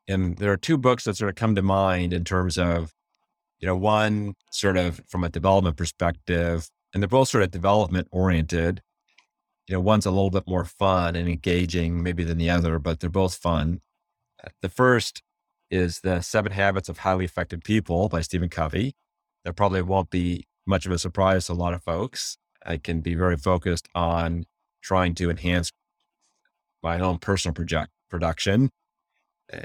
And 0.09 0.37
there 0.39 0.53
are 0.53 0.57
two 0.57 0.77
books 0.77 1.05
that 1.05 1.17
sort 1.17 1.31
of 1.31 1.37
come 1.37 1.55
to 1.55 1.63
mind 1.63 2.13
in 2.13 2.25
terms 2.25 2.59
of, 2.59 2.93
you 3.61 3.67
know, 3.67 3.77
one 3.77 4.35
sort 4.51 4.77
of 4.77 5.01
from 5.09 5.25
a 5.25 5.29
development 5.29 5.77
perspective, 5.77 6.69
and 6.93 7.03
they're 7.03 7.09
both 7.09 7.29
sort 7.29 7.45
of 7.45 7.51
development 7.51 8.09
oriented. 8.11 8.83
You 9.69 9.75
know, 9.75 9.81
one's 9.81 10.07
a 10.07 10.11
little 10.11 10.31
bit 10.31 10.49
more 10.49 10.65
fun 10.65 11.15
and 11.17 11.29
engaging 11.29 12.03
maybe 12.03 12.25
than 12.25 12.39
the 12.39 12.51
other, 12.51 12.79
but 12.79 13.01
they're 13.01 13.09
both 13.09 13.37
fun. 13.37 13.81
The 14.61 14.69
first 14.69 15.23
is 15.73 16.01
the 16.01 16.21
Seven 16.21 16.53
Habits 16.53 16.91
of 16.91 16.99
Highly 16.99 17.25
Effective 17.25 17.63
People 17.65 18.11
by 18.11 18.21
Stephen 18.21 18.51
Covey. 18.51 18.95
That 19.45 19.55
probably 19.55 19.81
won't 19.81 20.11
be 20.11 20.45
much 20.67 20.85
of 20.85 20.93
a 20.93 20.99
surprise 20.99 21.47
to 21.47 21.53
a 21.53 21.55
lot 21.55 21.73
of 21.73 21.83
folks. 21.83 22.37
I 22.65 22.77
can 22.77 23.01
be 23.01 23.15
very 23.15 23.39
focused 23.39 23.89
on 23.95 24.45
trying 24.83 25.15
to 25.17 25.31
enhance 25.31 25.73
my 26.83 27.01
own 27.01 27.19
personal 27.19 27.55
project 27.55 27.91
production. 28.11 28.71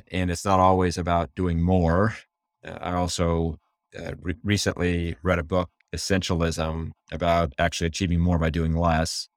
And 0.10 0.32
it's 0.32 0.46
not 0.46 0.60
always 0.60 0.98
about 0.98 1.36
doing 1.36 1.62
more. 1.62 2.16
Uh, 2.66 2.78
I 2.80 2.94
also 2.94 3.60
uh, 3.98 4.14
re- 4.22 4.36
recently 4.44 5.18
read 5.22 5.40
a 5.40 5.44
book 5.44 5.70
essentialism 5.94 6.92
about 7.12 7.54
actually 7.60 7.88
achieving 7.88 8.20
more 8.20 8.40
by 8.40 8.50
doing 8.50 8.76
less. 8.76 9.28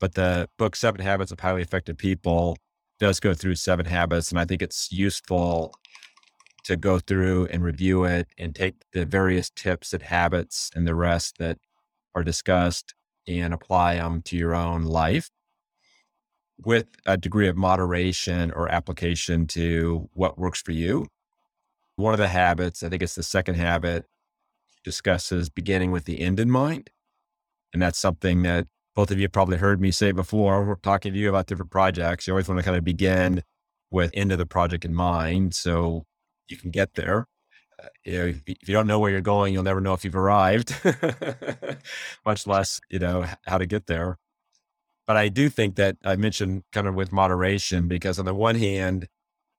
But 0.00 0.14
the 0.14 0.48
book, 0.58 0.76
Seven 0.76 1.00
Habits 1.00 1.32
of 1.32 1.40
Highly 1.40 1.62
Effective 1.62 1.96
People, 1.96 2.56
does 2.98 3.20
go 3.20 3.34
through 3.34 3.54
seven 3.54 3.86
habits. 3.86 4.30
And 4.30 4.40
I 4.40 4.44
think 4.44 4.62
it's 4.62 4.90
useful 4.90 5.74
to 6.68 6.76
go 6.76 6.98
through 6.98 7.46
and 7.46 7.64
review 7.64 8.04
it 8.04 8.28
and 8.36 8.54
take 8.54 8.74
the 8.92 9.06
various 9.06 9.48
tips 9.48 9.94
and 9.94 10.02
habits 10.02 10.70
and 10.74 10.86
the 10.86 10.94
rest 10.94 11.38
that 11.38 11.56
are 12.14 12.22
discussed 12.22 12.92
and 13.26 13.54
apply 13.54 13.94
them 13.94 14.20
to 14.20 14.36
your 14.36 14.54
own 14.54 14.82
life 14.82 15.30
with 16.62 16.88
a 17.06 17.16
degree 17.16 17.48
of 17.48 17.56
moderation 17.56 18.50
or 18.50 18.68
application 18.68 19.46
to 19.46 20.10
what 20.12 20.38
works 20.38 20.60
for 20.60 20.72
you. 20.72 21.06
One 21.96 22.12
of 22.12 22.18
the 22.18 22.28
habits, 22.28 22.82
I 22.82 22.90
think 22.90 23.02
it's 23.02 23.14
the 23.14 23.22
second 23.22 23.54
habit, 23.54 24.04
discusses 24.84 25.48
beginning 25.48 25.90
with 25.90 26.04
the 26.04 26.20
end 26.20 26.38
in 26.38 26.50
mind. 26.50 26.90
And 27.72 27.80
that's 27.80 27.98
something 27.98 28.42
that 28.42 28.66
both 28.94 29.10
of 29.10 29.18
you 29.18 29.26
probably 29.30 29.56
heard 29.56 29.80
me 29.80 29.90
say 29.90 30.12
before. 30.12 30.66
We're 30.66 30.74
talking 30.74 31.14
to 31.14 31.18
you 31.18 31.30
about 31.30 31.46
different 31.46 31.70
projects. 31.70 32.26
You 32.26 32.34
always 32.34 32.46
want 32.46 32.58
to 32.58 32.64
kind 32.64 32.76
of 32.76 32.84
begin 32.84 33.42
with 33.90 34.10
end 34.12 34.32
of 34.32 34.38
the 34.38 34.44
project 34.44 34.84
in 34.84 34.94
mind 34.94 35.54
so 35.54 36.04
you 36.50 36.56
can 36.56 36.70
get 36.70 36.94
there. 36.94 37.26
Uh, 37.82 37.88
you 38.04 38.18
know, 38.18 38.26
if, 38.26 38.42
if 38.46 38.68
you 38.68 38.74
don't 38.74 38.86
know 38.86 38.98
where 38.98 39.10
you're 39.10 39.20
going, 39.20 39.52
you'll 39.52 39.62
never 39.62 39.80
know 39.80 39.94
if 39.94 40.04
you've 40.04 40.16
arrived, 40.16 40.74
much 42.26 42.46
less, 42.46 42.80
you 42.90 42.98
know, 42.98 43.26
how 43.46 43.58
to 43.58 43.66
get 43.66 43.86
there. 43.86 44.18
But 45.06 45.16
I 45.16 45.28
do 45.28 45.48
think 45.48 45.76
that 45.76 45.96
I 46.04 46.16
mentioned 46.16 46.64
kind 46.72 46.86
of 46.86 46.94
with 46.94 47.12
moderation 47.12 47.88
because 47.88 48.18
on 48.18 48.26
the 48.26 48.34
one 48.34 48.56
hand, 48.56 49.08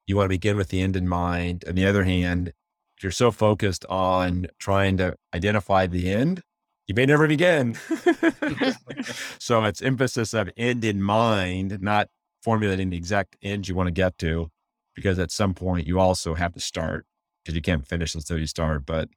you 0.06 0.16
want 0.16 0.26
to 0.26 0.30
begin 0.30 0.58
with 0.58 0.70
the 0.70 0.82
end 0.82 0.96
in 0.96 1.08
mind. 1.08 1.64
On 1.68 1.76
the 1.76 1.86
other 1.86 2.04
hand, 2.04 2.54
if 2.98 3.04
you're 3.04 3.12
so 3.12 3.32
focused 3.32 3.86
on 3.86 4.48
trying 4.60 4.98
to 4.98 5.16
identify 5.34 5.88
the 5.88 6.12
end, 6.12 6.42
you 6.88 6.96
may 6.96 7.06
never 7.06 7.28
begin. 7.28 7.76
so 9.40 9.64
it's 9.64 9.82
emphasis 9.82 10.34
of 10.34 10.50
end 10.58 10.84
in 10.84 11.02
mind, 11.02 11.82
not 11.82 12.10
formulating 12.44 12.90
the 12.90 12.98
exact 12.98 13.38
end 13.42 13.68
you 13.68 13.76
want 13.76 13.88
to 13.88 13.92
get 13.92 14.18
to, 14.18 14.50
because 15.00 15.18
at 15.18 15.32
some 15.32 15.54
point 15.54 15.88
you 15.88 15.98
also 15.98 16.34
have 16.34 16.52
to 16.52 16.60
start 16.60 17.06
because 17.42 17.56
you 17.56 17.62
can't 17.62 17.88
finish 17.88 18.14
until 18.16 18.38
you 18.38 18.46
start. 18.46 18.86
But 18.86 19.08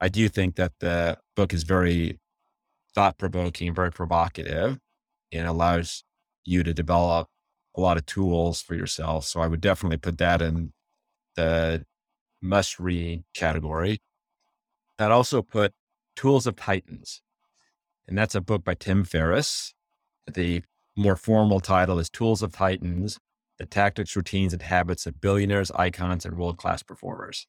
I 0.00 0.08
do 0.08 0.28
think 0.28 0.54
that 0.54 0.74
the 0.78 1.18
book 1.34 1.52
is 1.52 1.64
very 1.64 2.20
thought 2.94 3.18
provoking, 3.18 3.74
very 3.74 3.90
provocative, 3.90 4.78
and 5.32 5.48
allows 5.48 6.04
you 6.44 6.62
to 6.62 6.72
develop 6.72 7.26
a 7.76 7.80
lot 7.80 7.96
of 7.96 8.06
tools 8.06 8.62
for 8.62 8.76
yourself. 8.76 9.24
So 9.24 9.40
I 9.40 9.48
would 9.48 9.60
definitely 9.60 9.96
put 9.96 10.18
that 10.18 10.40
in 10.40 10.72
the 11.34 11.84
must 12.40 12.78
read 12.78 13.24
category. 13.34 13.98
I'd 15.00 15.10
also 15.10 15.42
put 15.42 15.72
Tools 16.14 16.46
of 16.46 16.54
Titans. 16.54 17.20
And 18.06 18.16
that's 18.16 18.36
a 18.36 18.40
book 18.40 18.62
by 18.62 18.74
Tim 18.74 19.02
Ferriss. 19.02 19.74
The 20.32 20.62
more 20.94 21.16
formal 21.16 21.58
title 21.58 21.98
is 21.98 22.08
Tools 22.08 22.42
of 22.42 22.52
Titans 22.52 23.18
The 23.58 23.66
Tactics, 23.66 24.14
Routines, 24.14 24.52
and 24.52 24.62
Habits 24.62 25.06
of 25.06 25.20
Billionaires, 25.20 25.70
Icons, 25.72 26.24
and 26.24 26.36
World 26.36 26.58
Class 26.58 26.82
Performers. 26.82 27.46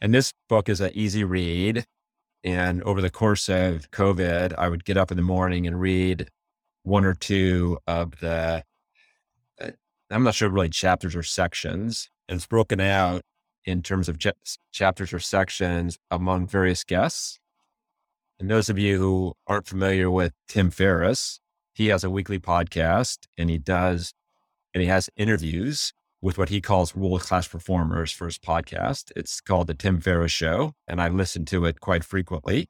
And 0.00 0.12
this 0.12 0.32
book 0.48 0.68
is 0.68 0.80
an 0.80 0.90
easy 0.94 1.24
read. 1.24 1.84
And 2.44 2.82
over 2.82 3.00
the 3.00 3.10
course 3.10 3.48
of 3.48 3.90
COVID, 3.92 4.54
I 4.58 4.68
would 4.68 4.84
get 4.84 4.96
up 4.96 5.10
in 5.10 5.16
the 5.16 5.22
morning 5.22 5.66
and 5.66 5.80
read 5.80 6.28
one 6.82 7.04
or 7.04 7.14
two 7.14 7.78
of 7.86 8.18
the, 8.20 8.64
uh, 9.60 9.70
I'm 10.10 10.24
not 10.24 10.34
sure 10.34 10.48
really 10.48 10.68
chapters 10.68 11.14
or 11.14 11.22
sections. 11.22 12.10
And 12.28 12.36
it's 12.36 12.46
broken 12.46 12.80
out 12.80 13.22
in 13.64 13.82
terms 13.82 14.08
of 14.08 14.18
ch- 14.18 14.58
chapters 14.72 15.12
or 15.12 15.20
sections 15.20 15.98
among 16.10 16.46
various 16.46 16.82
guests. 16.84 17.38
And 18.40 18.50
those 18.50 18.68
of 18.68 18.78
you 18.78 18.98
who 18.98 19.34
aren't 19.46 19.68
familiar 19.68 20.10
with 20.10 20.32
Tim 20.48 20.70
Ferriss, 20.70 21.38
he 21.74 21.86
has 21.88 22.02
a 22.02 22.10
weekly 22.10 22.40
podcast 22.40 23.26
and 23.38 23.48
he 23.48 23.58
does, 23.58 24.12
and 24.74 24.82
he 24.82 24.88
has 24.88 25.10
interviews 25.16 25.92
with 26.20 26.38
what 26.38 26.48
he 26.50 26.60
calls 26.60 26.94
world 26.94 27.20
class 27.20 27.48
performers 27.48 28.12
for 28.12 28.26
his 28.26 28.38
podcast. 28.38 29.10
It's 29.16 29.40
called 29.40 29.66
The 29.66 29.74
Tim 29.74 30.00
Ferriss 30.00 30.32
Show, 30.32 30.72
and 30.86 31.00
I 31.02 31.08
listen 31.08 31.44
to 31.46 31.64
it 31.64 31.80
quite 31.80 32.04
frequently. 32.04 32.68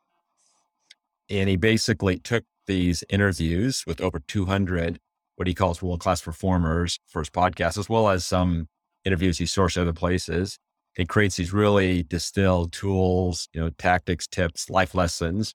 And 1.28 1.48
he 1.48 1.56
basically 1.56 2.18
took 2.18 2.44
these 2.66 3.04
interviews 3.10 3.84
with 3.86 4.00
over 4.00 4.20
200 4.20 4.98
what 5.36 5.48
he 5.48 5.54
calls 5.54 5.82
world 5.82 6.00
class 6.00 6.22
performers 6.22 6.98
for 7.06 7.20
his 7.20 7.30
podcast, 7.30 7.78
as 7.78 7.88
well 7.88 8.08
as 8.08 8.24
some 8.24 8.68
interviews 9.04 9.38
he 9.38 9.44
sourced 9.44 9.80
other 9.80 9.92
places 9.92 10.58
He 10.94 11.06
creates 11.06 11.36
these 11.36 11.52
really 11.52 12.02
distilled 12.02 12.72
tools, 12.72 13.48
you 13.52 13.60
know, 13.60 13.70
tactics, 13.70 14.26
tips, 14.26 14.68
life 14.68 14.94
lessons 14.94 15.54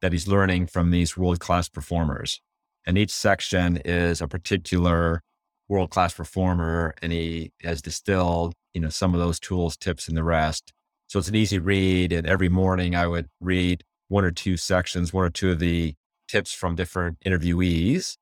that 0.00 0.12
he's 0.12 0.28
learning 0.28 0.66
from 0.66 0.90
these 0.90 1.16
world 1.16 1.40
class 1.40 1.68
performers. 1.68 2.40
And 2.86 2.96
each 2.96 3.10
section 3.10 3.78
is 3.84 4.20
a 4.20 4.28
particular 4.28 5.22
world 5.70 5.90
class 5.90 6.12
performer, 6.12 6.94
and 7.00 7.12
he 7.12 7.52
has 7.62 7.80
distilled, 7.80 8.52
you 8.74 8.80
know, 8.80 8.88
some 8.88 9.14
of 9.14 9.20
those 9.20 9.38
tools, 9.38 9.76
tips, 9.76 10.08
and 10.08 10.16
the 10.16 10.24
rest. 10.24 10.72
So 11.06 11.18
it's 11.18 11.28
an 11.28 11.36
easy 11.36 11.58
read. 11.58 12.12
And 12.12 12.26
every 12.26 12.48
morning 12.48 12.94
I 12.94 13.06
would 13.06 13.28
read 13.40 13.84
one 14.08 14.24
or 14.24 14.32
two 14.32 14.56
sections, 14.56 15.12
one 15.12 15.24
or 15.24 15.30
two 15.30 15.52
of 15.52 15.60
the 15.60 15.94
tips 16.28 16.52
from 16.52 16.74
different 16.74 17.18
interviewees. 17.24 18.16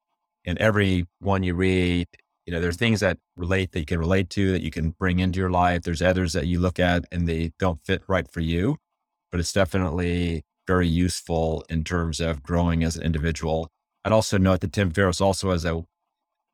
And 0.45 0.59
every 0.59 1.07
one 1.19 1.43
you 1.43 1.55
read, 1.55 2.07
you 2.47 2.53
know, 2.53 2.61
there's 2.61 2.77
things 2.77 3.01
that 3.01 3.19
relate 3.37 3.73
that 3.73 3.81
you 3.81 3.87
can 3.87 3.99
relate 3.99 4.31
to 4.31 4.53
that 4.53 4.63
you 4.63 4.71
can 4.71 4.91
bring 4.91 5.19
into 5.19 5.39
your 5.39 5.51
life. 5.51 5.83
There's 5.83 6.03
others 6.03 6.35
that 6.35 6.47
you 6.47 6.61
look 6.61 6.79
at 6.79 7.05
and 7.11 7.27
they 7.27 7.53
don't 7.59 7.81
fit 7.85 8.03
right 8.09 8.31
for 8.31 8.41
you, 8.41 8.77
but 9.31 9.41
it's 9.41 9.53
definitely 9.53 10.45
very 10.67 10.89
useful 10.89 11.65
in 11.71 11.83
terms 11.83 12.21
of 12.21 12.43
growing 12.43 12.85
as 12.85 12.97
an 12.97 13.03
individual. 13.03 13.69
I'd 14.05 14.13
also 14.13 14.39
note 14.39 14.61
that 14.61 14.73
Tim 14.73 14.91
Ferriss 14.91 15.21
also 15.21 15.51
has 15.51 15.65
a 15.65 15.83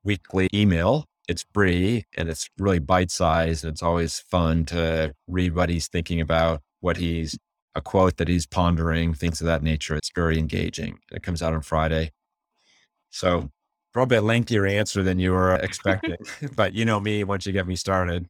weekly 0.05 0.49
email. 0.55 1.07
It's 1.29 1.45
free 1.55 2.05
and 2.17 2.29
it's 2.29 2.49
really 2.59 2.79
bite 2.79 3.11
sized. 3.11 3.65
And 3.65 3.73
It's 3.73 3.83
always 3.83 4.21
fun 4.21 4.65
to 4.67 5.15
read 5.27 5.55
what 5.55 5.71
he's 5.71 5.89
thinking 5.89 6.21
about, 6.21 6.61
what 6.81 6.99
he's 6.99 7.39
a 7.75 7.81
quote 7.81 8.19
that 8.19 8.29
he's 8.29 8.47
pondering, 8.47 9.15
things 9.15 9.41
of 9.41 9.47
that 9.47 9.63
nature. 9.63 9.97
It's 9.97 10.11
very 10.15 10.39
engaging. 10.39 10.99
It 11.11 11.23
comes 11.23 11.43
out 11.43 11.55
on 11.55 11.63
Friday. 11.63 12.13
So 13.11 13.51
probably 13.93 14.19
a 14.19 14.23
lengthier 14.23 14.67
answer 14.67 15.03
than 15.03 15.19
you 15.19 15.33
were 15.33 15.55
expecting, 15.55 16.17
but 16.57 16.75
you 16.75 16.85
know 16.85 17.01
me 17.01 17.25
once 17.25 17.47
you 17.47 17.53
get 17.53 17.67
me 17.67 17.77
started. 17.77 18.29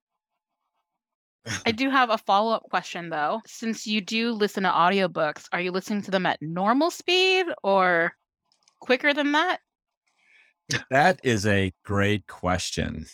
I 1.66 1.72
do 1.72 1.90
have 1.90 2.10
a 2.10 2.18
follow 2.18 2.52
up 2.52 2.64
question 2.70 3.10
though. 3.10 3.42
Since 3.46 3.86
you 3.86 4.00
do 4.00 4.32
listen 4.32 4.62
to 4.62 4.70
audiobooks, 4.70 5.46
are 5.52 5.60
you 5.60 5.72
listening 5.72 6.02
to 6.02 6.10
them 6.10 6.26
at 6.26 6.40
normal 6.40 6.90
speed 6.90 7.46
or 7.62 8.12
quicker 8.80 9.12
than 9.12 9.32
that? 9.32 9.60
That 10.90 11.20
is 11.22 11.46
a 11.46 11.72
great 11.84 12.26
question. 12.26 13.06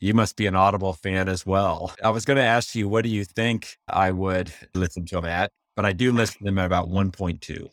You 0.00 0.14
must 0.14 0.36
be 0.36 0.46
an 0.46 0.54
Audible 0.56 0.92
fan 0.92 1.28
as 1.28 1.46
well. 1.46 1.94
I 2.02 2.10
was 2.10 2.24
going 2.24 2.36
to 2.36 2.42
ask 2.42 2.74
you, 2.74 2.88
what 2.88 3.04
do 3.04 3.10
you 3.10 3.24
think 3.24 3.76
I 3.88 4.10
would 4.10 4.52
listen 4.74 5.04
to 5.06 5.16
them 5.16 5.24
at? 5.24 5.50
But 5.76 5.84
I 5.84 5.92
do 5.92 6.12
listen 6.12 6.38
to 6.38 6.44
them 6.44 6.58
at 6.58 6.66
about 6.66 6.88
1.2. 6.88 7.68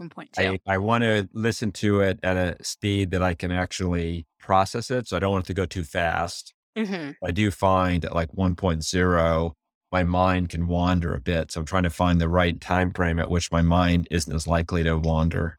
1.2. 0.00 0.28
I, 0.38 0.58
I 0.66 0.78
want 0.78 1.02
to 1.04 1.28
listen 1.32 1.72
to 1.72 2.00
it 2.00 2.20
at 2.22 2.36
a 2.36 2.62
speed 2.64 3.10
that 3.10 3.22
I 3.22 3.34
can 3.34 3.50
actually 3.50 4.26
process 4.38 4.90
it. 4.90 5.08
So 5.08 5.16
I 5.16 5.20
don't 5.20 5.32
want 5.32 5.44
it 5.46 5.48
to 5.48 5.54
go 5.54 5.66
too 5.66 5.84
fast. 5.84 6.54
hmm 6.76 7.10
I 7.22 7.30
do 7.32 7.50
find 7.50 8.04
at 8.04 8.14
like 8.14 8.30
1.0, 8.32 9.52
my 9.90 10.04
mind 10.04 10.48
can 10.50 10.66
wander 10.68 11.14
a 11.14 11.20
bit. 11.20 11.50
So 11.52 11.60
I'm 11.60 11.66
trying 11.66 11.82
to 11.82 11.90
find 11.90 12.20
the 12.20 12.28
right 12.28 12.58
time 12.60 12.92
frame 12.92 13.18
at 13.18 13.30
which 13.30 13.50
my 13.50 13.62
mind 13.62 14.08
isn't 14.10 14.34
as 14.34 14.46
likely 14.46 14.84
to 14.84 14.96
wander. 14.96 15.58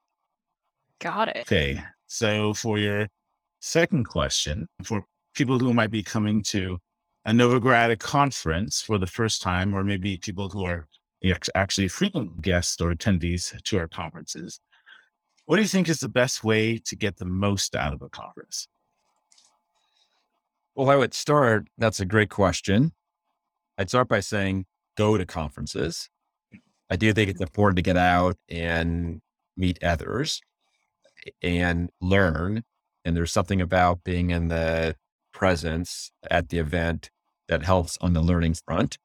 Got 1.00 1.30
it. 1.30 1.42
Okay. 1.42 1.84
So 2.10 2.56
for 2.56 2.80
your 2.80 3.08
second 3.62 4.06
question, 4.06 4.68
for 4.84 5.06
people 5.36 5.60
who 5.60 5.76
might 5.76 5.92
be 5.92 6.02
coming 6.02 6.42
to 6.42 6.80
a 7.26 7.32
Novogradac 7.32 8.00
conference 8.00 8.82
for 8.82 8.98
the 8.98 9.06
first 9.06 9.44
time, 9.44 9.76
or 9.76 9.84
maybe 9.84 10.18
people 10.18 10.50
who 10.50 10.66
are 10.66 10.88
actually 11.54 11.88
frequent 11.88 12.42
guests 12.42 12.82
or 12.82 12.92
attendees 12.92 13.56
to 13.62 13.78
our 13.78 13.88
conferences, 13.88 14.60
what 15.46 15.58
do 15.58 15.62
you 15.62 15.68
think 15.68 15.88
is 15.88 16.00
the 16.00 16.10
best 16.10 16.44
way 16.44 16.80
to 16.80 16.96
get 16.96 17.18
the 17.18 17.26
most 17.26 17.76
out 17.76 17.94
of 17.94 18.02
a 18.02 18.10
conference? 18.10 18.68
Well, 20.74 20.90
I 20.90 20.96
would 20.96 21.14
start. 21.14 21.68
That's 21.78 22.00
a 22.00 22.06
great 22.06 22.32
question. 22.32 22.92
I'd 23.78 23.90
start 23.90 24.08
by 24.08 24.22
saying 24.22 24.66
go 24.98 25.16
to 25.16 25.28
conferences. 25.28 26.10
I 26.90 26.96
do 26.96 27.14
think 27.14 27.30
it's 27.30 27.42
important 27.42 27.76
to 27.76 27.84
get 27.84 27.98
out 27.98 28.36
and 28.50 29.22
meet 29.56 29.84
others 29.84 30.42
and 31.42 31.90
learn. 32.02 32.64
And 33.06 33.16
there's 33.16 33.32
something 33.32 33.62
about 33.62 34.04
being 34.04 34.30
in 34.30 34.50
the 34.50 34.96
presence 35.34 36.12
at 36.30 36.50
the 36.50 36.60
event 36.60 37.10
that 37.48 37.64
helps 37.64 37.98
on 38.02 38.14
the 38.14 38.22
learning 38.22 38.56
front. 38.66 38.98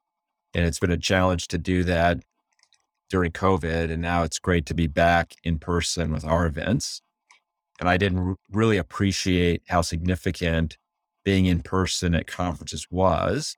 And 0.54 0.64
it's 0.64 0.78
been 0.78 0.90
a 0.90 0.96
challenge 0.96 1.48
to 1.48 1.58
do 1.58 1.84
that 1.84 2.18
during 3.10 3.32
COVID. 3.32 3.90
And 3.90 4.02
now 4.02 4.22
it's 4.22 4.38
great 4.38 4.66
to 4.66 4.74
be 4.74 4.86
back 4.86 5.34
in 5.42 5.58
person 5.58 6.12
with 6.12 6.24
our 6.24 6.46
events. 6.46 7.00
And 7.80 7.88
I 7.88 7.96
didn't 7.96 8.18
r- 8.18 8.36
really 8.50 8.76
appreciate 8.76 9.62
how 9.68 9.82
significant 9.82 10.78
being 11.24 11.46
in 11.46 11.60
person 11.60 12.14
at 12.14 12.26
conferences 12.26 12.86
was 12.90 13.56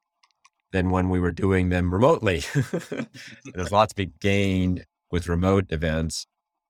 than 0.73 0.91
when 0.91 1.09
we 1.11 1.21
were 1.21 1.33
doing 1.33 1.69
them 1.69 1.93
remotely. 1.93 2.43
There's 3.55 3.73
lots 3.73 3.93
to 3.93 4.07
be 4.07 4.13
gained 4.21 4.85
with 5.11 5.29
remote 5.29 5.67
events, 5.71 6.27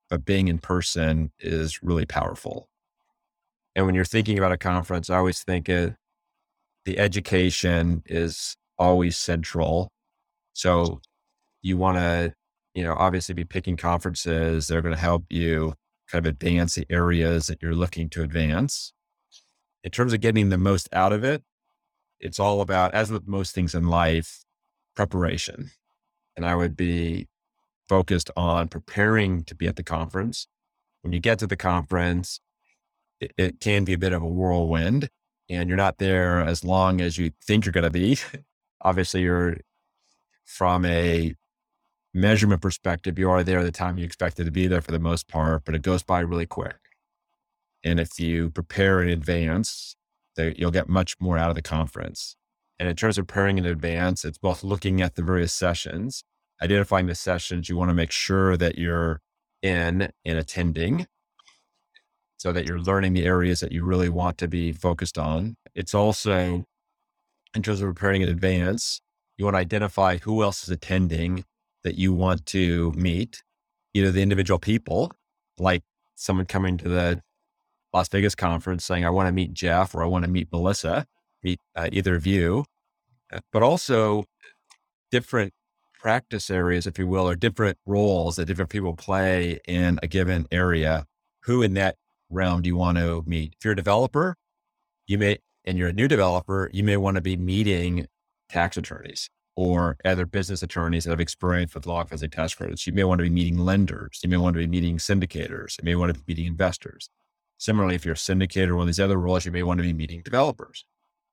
but 0.09 0.25
being 0.25 0.49
in 0.49 0.59
person 0.59 1.33
is 1.39 1.83
really 1.83 2.07
powerful. 2.07 2.69
And 3.75 3.87
when 3.87 3.95
you're 3.95 4.05
thinking 4.05 4.39
about 4.39 4.53
a 4.53 4.59
conference, 4.59 5.11
I 5.11 5.17
always 5.17 5.43
think 5.43 5.69
it, 5.69 5.95
the 6.85 6.99
education 6.99 8.03
is 8.07 8.57
always 8.79 9.17
central. 9.17 9.91
So 10.53 11.01
you 11.63 11.77
want 11.77 11.99
to, 11.99 12.33
you 12.75 12.85
know, 12.85 12.95
obviously 12.95 13.35
be 13.35 13.45
picking 13.45 13.77
conferences 13.77 14.69
that 14.69 14.77
are 14.77 14.83
going 14.83 14.95
to 14.95 15.01
help 15.01 15.25
you 15.31 15.75
kind 16.11 16.25
of 16.25 16.31
advance 16.31 16.75
the 16.75 16.87
areas 16.89 17.49
that 17.49 17.61
you're 17.61 17.75
looking 17.75 18.09
to 18.11 18.23
advance. 18.23 18.93
In 19.83 19.91
terms 19.91 20.13
of 20.13 20.21
getting 20.21 20.49
the 20.49 20.59
most 20.59 20.89
out 20.93 21.13
of 21.13 21.25
it, 21.25 21.43
it's 22.21 22.41
all 22.41 22.61
about, 22.61 22.95
as 22.95 23.11
with 23.11 23.27
most 23.27 23.55
things 23.55 23.75
in 23.75 23.89
life, 23.89 24.45
preparation. 24.95 25.71
And 26.37 26.47
I 26.47 26.55
would 26.55 26.77
be 26.77 27.29
focused 27.89 28.31
on 28.37 28.69
preparing 28.69 29.45
to 29.45 29.55
be 29.55 29.67
at 29.67 29.77
the 29.77 29.83
conference. 29.83 30.47
When 31.03 31.13
you 31.13 31.21
get 31.21 31.39
to 31.41 31.47
the 31.47 31.57
conference, 31.57 32.41
it, 33.21 33.33
it 33.37 33.61
can 33.61 33.85
be 33.85 33.93
a 33.93 33.99
bit 33.99 34.13
of 34.13 34.23
a 34.23 34.27
whirlwind 34.27 35.09
and 35.49 35.69
you're 35.69 35.77
not 35.77 35.99
there 35.99 36.41
as 36.41 36.65
long 36.65 37.01
as 37.01 37.19
you 37.19 37.31
think 37.43 37.65
you're 37.65 37.73
going 37.73 37.85
to 37.85 37.91
be. 37.91 38.19
Obviously, 38.83 39.23
you're 39.23 39.59
from 40.45 40.85
a 40.85 41.35
measurement 42.15 42.63
perspective, 42.63 43.19
you 43.19 43.31
are 43.31 43.45
there 43.45 43.63
the 43.63 43.73
time 43.73 43.99
you 43.99 44.05
expected 44.05 44.45
to 44.45 44.51
be 44.51 44.67
there 44.67 44.81
for 44.81 44.93
the 44.93 44.99
most 44.99 45.29
part, 45.29 45.65
but 45.65 45.75
it 45.75 45.83
goes 45.83 46.03
by 46.03 46.21
really 46.21 46.47
quick. 46.47 46.77
And 47.85 48.01
if 48.01 48.19
you 48.19 48.51
prepare 48.51 49.03
in 49.03 49.09
advance, 49.09 49.97
you'll 50.37 50.71
get 50.71 50.89
much 50.89 51.17
more 51.21 51.39
out 51.39 51.51
of 51.51 51.57
the 51.57 51.63
conference. 51.63 52.37
And 52.79 52.89
in 52.89 52.97
terms 52.97 53.19
of 53.19 53.27
preparing 53.27 53.59
in 53.59 53.67
advance, 53.67 54.25
it's 54.25 54.39
both 54.39 54.65
looking 54.65 55.01
at 55.01 55.15
the 55.15 55.23
various 55.23 55.53
sessions, 55.53 56.25
identifying 56.63 57.07
the 57.07 57.15
sessions 57.15 57.69
you 57.69 57.77
want 57.77 57.91
to 57.91 57.95
make 57.95 58.11
sure 58.11 58.57
that 58.57 58.79
you're 58.79 59.21
in 59.63 60.11
and 60.25 60.39
attending 60.39 61.07
so 62.37 62.53
that 62.53 62.67
you're 62.67 62.81
learning 62.81 63.15
the 63.15 63.25
areas 63.25 63.61
that 63.61 63.73
you 63.73 63.85
really 63.85 64.09
want 64.09 64.39
to 64.39 64.49
be 64.49 64.73
focused 64.73 65.19
on. 65.19 65.57
It's 65.75 65.95
also, 65.95 66.65
in 67.55 67.63
terms 67.63 67.81
of 67.81 67.89
preparing 67.89 68.23
in 68.23 68.29
advance, 68.29 69.01
you 69.37 69.45
want 69.45 69.55
to 69.55 69.61
identify 69.61 70.19
who 70.19 70.43
else 70.43 70.63
is 70.63 70.71
attending 70.71 71.45
that 71.83 71.97
you 71.97 72.13
want 72.13 72.47
to 72.47 72.93
meet, 72.93 73.43
either 73.95 74.11
the 74.11 74.23
individual 74.23 74.59
people, 74.59 75.13
like 75.59 75.83
someone 76.15 76.47
coming 76.47 76.77
to 76.79 76.89
the 76.89 77.23
Las 77.93 78.09
Vegas 78.09 78.35
conference 78.35 78.85
saying, 78.85 79.05
I 79.05 79.11
want 79.11 79.29
to 79.29 79.33
meet 79.33 79.55
Jeff 79.55 79.95
or 79.95 80.03
I 80.03 80.07
want 80.07 80.25
to 80.25 80.31
meet 80.31 80.49
Melissa, 80.53 81.07
meet 81.43 81.61
uh, 81.75 81.89
either 81.93 82.15
of 82.15 82.27
you, 82.27 82.65
but 83.53 83.63
also 83.63 84.25
different 85.11 85.53
practice 85.99 86.51
areas, 86.51 86.87
if 86.87 86.99
you 86.99 87.07
will, 87.07 87.29
or 87.29 87.35
different 87.35 87.79
roles 87.87 88.37
that 88.37 88.47
different 88.47 88.71
people 88.71 88.95
play 88.95 89.61
in 89.67 89.99
a 90.03 90.07
given 90.07 90.47
area. 90.51 91.07
Who 91.45 91.63
in 91.63 91.75
that 91.75 91.97
realm 92.31 92.63
do 92.63 92.69
you 92.69 92.77
want 92.77 92.99
to 92.99 93.23
meet? 93.27 93.55
If 93.59 93.65
you're 93.65 93.73
a 93.73 93.77
developer, 93.77 94.37
you 95.07 95.19
may, 95.19 95.39
and 95.65 95.79
you're 95.79 95.89
a 95.89 95.93
new 95.93 96.09
developer, 96.09 96.71
you 96.73 96.85
may 96.85 96.97
want 96.97 97.17
to 97.17 97.21
be 97.21 97.37
meeting 97.37 98.07
tax 98.49 98.77
attorneys 98.77 99.29
or 99.57 99.97
other 100.05 100.27
business 100.27 100.63
attorneys 100.63 101.05
that 101.05 101.11
have 101.11 101.21
experience 101.21 101.75
with 101.75 101.87
low-income 101.87 102.11
housing 102.11 102.31
tax 102.31 102.55
credits. 102.55 102.87
You 102.87 102.93
may 102.93 103.05
want 103.05 103.21
to 103.21 103.25
be 103.25 103.31
meeting 103.31 103.59
lenders. 103.59 104.21
You 104.23 104.29
may 104.29 104.37
want 104.37 104.55
to 104.55 104.59
be 104.59 104.67
meeting 104.67 104.99
syndicators. 104.99 105.79
You 105.79 105.85
may 105.85 105.95
want 105.95 106.13
to 106.13 106.21
be 106.21 106.35
meeting 106.35 106.47
investors. 106.47 107.09
Similarly, 107.59 107.95
if 107.95 108.05
you're 108.05 108.15
a 108.15 108.19
syndicator 108.19 108.71
or 108.71 108.77
one 108.77 108.83
of 108.83 108.89
these 108.89 109.01
other 109.01 109.19
roles, 109.19 109.47
you 109.47 109.53
may 109.53 109.63
want 109.63 109.79
to 109.79 109.83
be 109.83 109.95
meeting 109.95 110.21
developers. 110.23 110.85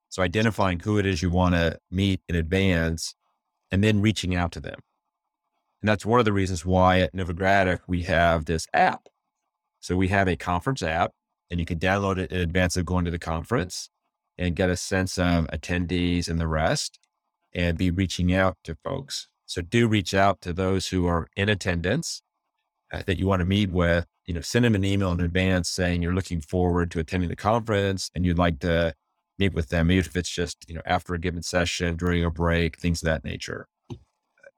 So 0.07 0.22
identifying 0.22 0.80
who 0.80 0.97
it 0.99 1.05
is 1.05 1.22
you 1.22 1.30
want 1.30 1.55
to 1.55 1.80
meet 1.91 2.22
in 2.30 2.36
advance 2.36 3.16
and 3.74 3.84
then 3.84 4.01
reaching 4.01 4.36
out 4.36 4.51
to 4.51 4.59
them. 4.59 4.80
And 5.82 5.89
that's 5.89 6.05
one 6.05 6.19
of 6.19 6.26
the 6.26 6.32
reasons 6.32 6.63
why 6.63 6.99
at 6.99 7.13
Novogradac 7.13 7.80
we 7.88 8.03
have 8.03 8.45
this 8.45 8.67
app. 8.71 9.07
So 9.80 9.97
we 9.97 10.09
have 10.09 10.28
a 10.28 10.36
conference 10.36 10.84
app 10.84 11.11
and 11.49 11.59
you 11.59 11.65
can 11.65 11.80
download 11.80 12.19
it 12.19 12.32
in 12.32 12.39
advance 12.39 12.78
of 12.78 12.86
going 12.86 13.03
to 13.05 13.11
the 13.11 13.17
conference 13.17 13.89
and 14.38 14.55
get 14.55 14.69
a 14.69 14.78
sense 14.78 15.17
of 15.17 15.47
attendees 15.47 16.30
and 16.30 16.39
the 16.39 16.47
rest 16.47 16.99
and 17.51 17.76
be 17.76 17.89
reaching 17.89 18.32
out 18.32 18.57
to 18.63 18.78
folks. 18.84 19.28
So 19.47 19.63
do 19.63 19.88
reach 19.88 20.13
out 20.13 20.39
to 20.41 20.53
those 20.53 20.89
who 20.89 21.07
are 21.07 21.28
in 21.36 21.49
attendance 21.49 22.21
uh, 22.93 23.01
that 23.07 23.17
you 23.17 23.26
want 23.26 23.39
to 23.39 23.45
meet 23.45 23.71
with. 23.71 24.05
You 24.28 24.36
know, 24.36 24.41
send 24.41 24.65
them 24.65 24.76
an 24.76 24.86
email 24.86 25.11
in 25.11 25.19
advance 25.19 25.67
saying 25.67 26.03
you're 26.03 26.13
looking 26.13 26.41
forward 26.41 26.91
to 26.91 26.99
attending 26.99 27.30
the 27.30 27.36
conference 27.36 28.11
and 28.13 28.24
you'd 28.24 28.38
like 28.38 28.59
to 28.59 28.93
meet 29.39 29.53
with 29.53 29.69
them, 29.69 29.91
even 29.91 30.05
if 30.05 30.15
it's 30.15 30.29
just, 30.29 30.65
you 30.67 30.75
know, 30.75 30.81
after 30.86 31.13
a 31.13 31.19
given 31.19 31.43
session, 31.43 31.95
during 31.95 32.23
a 32.23 32.29
break, 32.29 32.77
things 32.77 33.01
of 33.01 33.07
that 33.07 33.23
nature. 33.23 33.67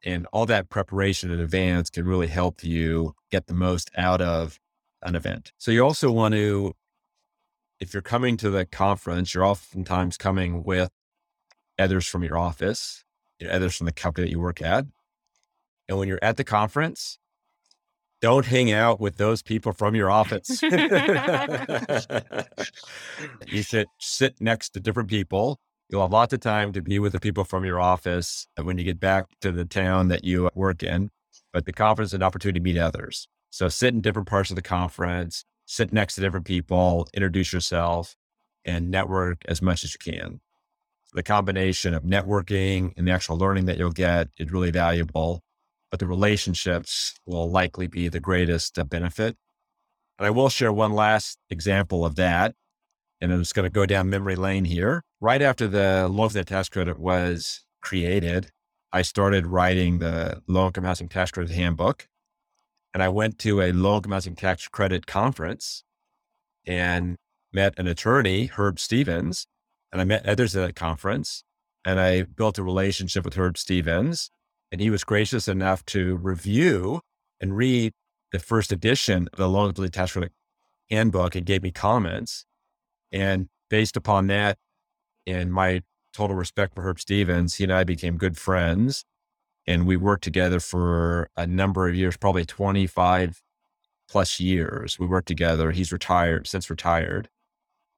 And 0.03 0.27
all 0.31 0.45
that 0.45 0.69
preparation 0.69 1.31
in 1.31 1.39
advance 1.39 1.89
can 1.89 2.05
really 2.05 2.27
help 2.27 2.63
you 2.63 3.15
get 3.31 3.47
the 3.47 3.53
most 3.53 3.89
out 3.97 4.21
of 4.21 4.59
an 5.01 5.15
event. 5.15 5.51
So 5.57 5.71
you 5.71 5.83
also 5.83 6.11
want 6.11 6.35
to, 6.35 6.75
if 7.79 7.93
you're 7.93 8.01
coming 8.01 8.37
to 8.37 8.49
the 8.49 8.65
conference, 8.65 9.33
you're 9.33 9.45
oftentimes 9.45 10.17
coming 10.17 10.63
with 10.63 10.91
others 11.79 12.05
from 12.07 12.23
your 12.23 12.37
office, 12.37 13.03
you 13.39 13.47
know, 13.47 13.53
others 13.53 13.75
from 13.75 13.85
the 13.85 13.91
company 13.91 14.27
that 14.27 14.31
you 14.31 14.39
work 14.39 14.61
at. 14.61 14.85
And 15.87 15.97
when 15.97 16.07
you're 16.07 16.19
at 16.21 16.37
the 16.37 16.43
conference, 16.43 17.19
don't 18.25 18.47
hang 18.47 18.71
out 18.71 18.99
with 18.99 19.17
those 19.17 19.43
people 19.43 19.71
from 19.71 19.93
your 19.93 20.09
office. 20.09 20.49
you 23.45 23.61
should 23.61 23.85
sit 23.99 24.41
next 24.41 24.69
to 24.69 24.79
different 24.79 25.09
people. 25.09 25.59
You'll 25.89 26.01
have 26.01 26.11
lots 26.11 26.33
of 26.33 26.39
time 26.39 26.73
to 26.73 26.81
be 26.81 26.97
with 26.97 27.11
the 27.11 27.19
people 27.19 27.43
from 27.43 27.65
your 27.65 27.79
office 27.79 28.47
uh, 28.57 28.63
when 28.63 28.79
you 28.79 28.83
get 28.83 28.99
back 28.99 29.27
to 29.41 29.51
the 29.51 29.63
town 29.63 30.07
that 30.07 30.23
you 30.23 30.47
uh, 30.47 30.49
work 30.55 30.81
in. 30.81 31.11
But 31.53 31.65
the 31.65 31.71
conference 31.71 32.09
is 32.09 32.13
an 32.15 32.23
opportunity 32.23 32.59
to 32.59 32.63
meet 32.63 32.79
others. 32.79 33.27
So 33.51 33.69
sit 33.69 33.93
in 33.93 34.01
different 34.01 34.27
parts 34.27 34.49
of 34.49 34.55
the 34.55 34.63
conference, 34.63 35.45
sit 35.67 35.93
next 35.93 36.15
to 36.15 36.21
different 36.21 36.47
people, 36.47 37.07
introduce 37.13 37.53
yourself, 37.53 38.15
and 38.65 38.89
network 38.89 39.43
as 39.47 39.61
much 39.61 39.83
as 39.83 39.93
you 39.93 40.13
can. 40.13 40.41
The 41.13 41.21
combination 41.21 41.93
of 41.93 42.01
networking 42.01 42.93
and 42.97 43.07
the 43.07 43.11
actual 43.11 43.37
learning 43.37 43.65
that 43.65 43.77
you'll 43.77 43.91
get 43.91 44.29
is 44.39 44.51
really 44.51 44.71
valuable 44.71 45.43
but 45.95 45.99
the 46.01 46.07
relationships 46.07 47.13
will 47.25 47.49
likely 47.49 47.87
be 47.87 48.09
the 48.09 48.19
greatest 48.19 48.77
uh, 48.77 48.83
benefit. 48.83 49.37
And 50.19 50.27
I 50.27 50.29
will 50.29 50.49
share 50.49 50.73
one 50.73 50.91
last 50.91 51.37
example 51.49 52.05
of 52.05 52.17
that. 52.17 52.53
And 53.21 53.31
I'm 53.31 53.39
just 53.39 53.55
going 53.55 53.63
to 53.65 53.69
go 53.69 53.85
down 53.85 54.09
memory 54.09 54.35
lane 54.35 54.65
here. 54.65 55.03
Right 55.21 55.41
after 55.41 55.69
the 55.69 56.09
low 56.11 56.25
income 56.25 56.43
tax 56.43 56.67
credit 56.67 56.99
was 56.99 57.63
created, 57.81 58.51
I 58.91 59.03
started 59.03 59.47
writing 59.47 59.99
the 59.99 60.41
low 60.49 60.67
income 60.67 60.83
housing 60.83 61.07
tax 61.07 61.31
credit 61.31 61.55
handbook. 61.55 62.09
And 62.93 63.01
I 63.01 63.07
went 63.07 63.39
to 63.39 63.61
a 63.61 63.71
low 63.71 63.95
income 63.95 64.11
housing 64.11 64.35
tax 64.35 64.67
credit 64.67 65.07
conference 65.07 65.85
and 66.67 67.15
met 67.53 67.73
an 67.77 67.87
attorney, 67.87 68.47
Herb 68.47 68.81
Stevens, 68.81 69.47
and 69.93 70.01
I 70.01 70.03
met 70.03 70.25
others 70.25 70.57
at 70.57 70.67
that 70.67 70.75
conference. 70.75 71.45
And 71.85 72.01
I 72.01 72.23
built 72.23 72.57
a 72.57 72.63
relationship 72.63 73.23
with 73.23 73.35
Herb 73.35 73.57
Stevens. 73.57 74.29
And 74.71 74.81
he 74.81 74.89
was 74.89 75.03
gracious 75.03 75.47
enough 75.47 75.85
to 75.87 76.15
review 76.17 77.01
and 77.39 77.55
read 77.55 77.93
the 78.31 78.39
first 78.39 78.71
edition 78.71 79.29
of 79.31 79.37
the 79.37 79.47
loan 79.47 79.69
ability 79.69 79.91
tax 79.91 80.17
handbook 80.89 81.35
and 81.35 81.45
gave 81.45 81.63
me 81.63 81.71
comments. 81.71 82.45
And 83.11 83.47
based 83.69 83.95
upon 83.95 84.27
that 84.27 84.57
and 85.25 85.53
my 85.53 85.81
total 86.13 86.35
respect 86.35 86.75
for 86.75 86.81
Herb 86.81 86.99
Stevens, 86.99 87.55
he 87.55 87.63
and 87.63 87.73
I 87.73 87.83
became 87.83 88.17
good 88.17 88.37
friends. 88.37 89.05
And 89.67 89.87
we 89.87 89.97
worked 89.97 90.23
together 90.23 90.59
for 90.59 91.29
a 91.35 91.47
number 91.47 91.87
of 91.87 91.95
years, 91.95 92.17
probably 92.17 92.45
25 92.45 93.41
plus 94.07 94.39
years. 94.39 94.99
We 94.99 95.07
worked 95.07 95.27
together. 95.27 95.71
He's 95.71 95.91
retired, 95.91 96.47
since 96.47 96.69
retired. 96.69 97.29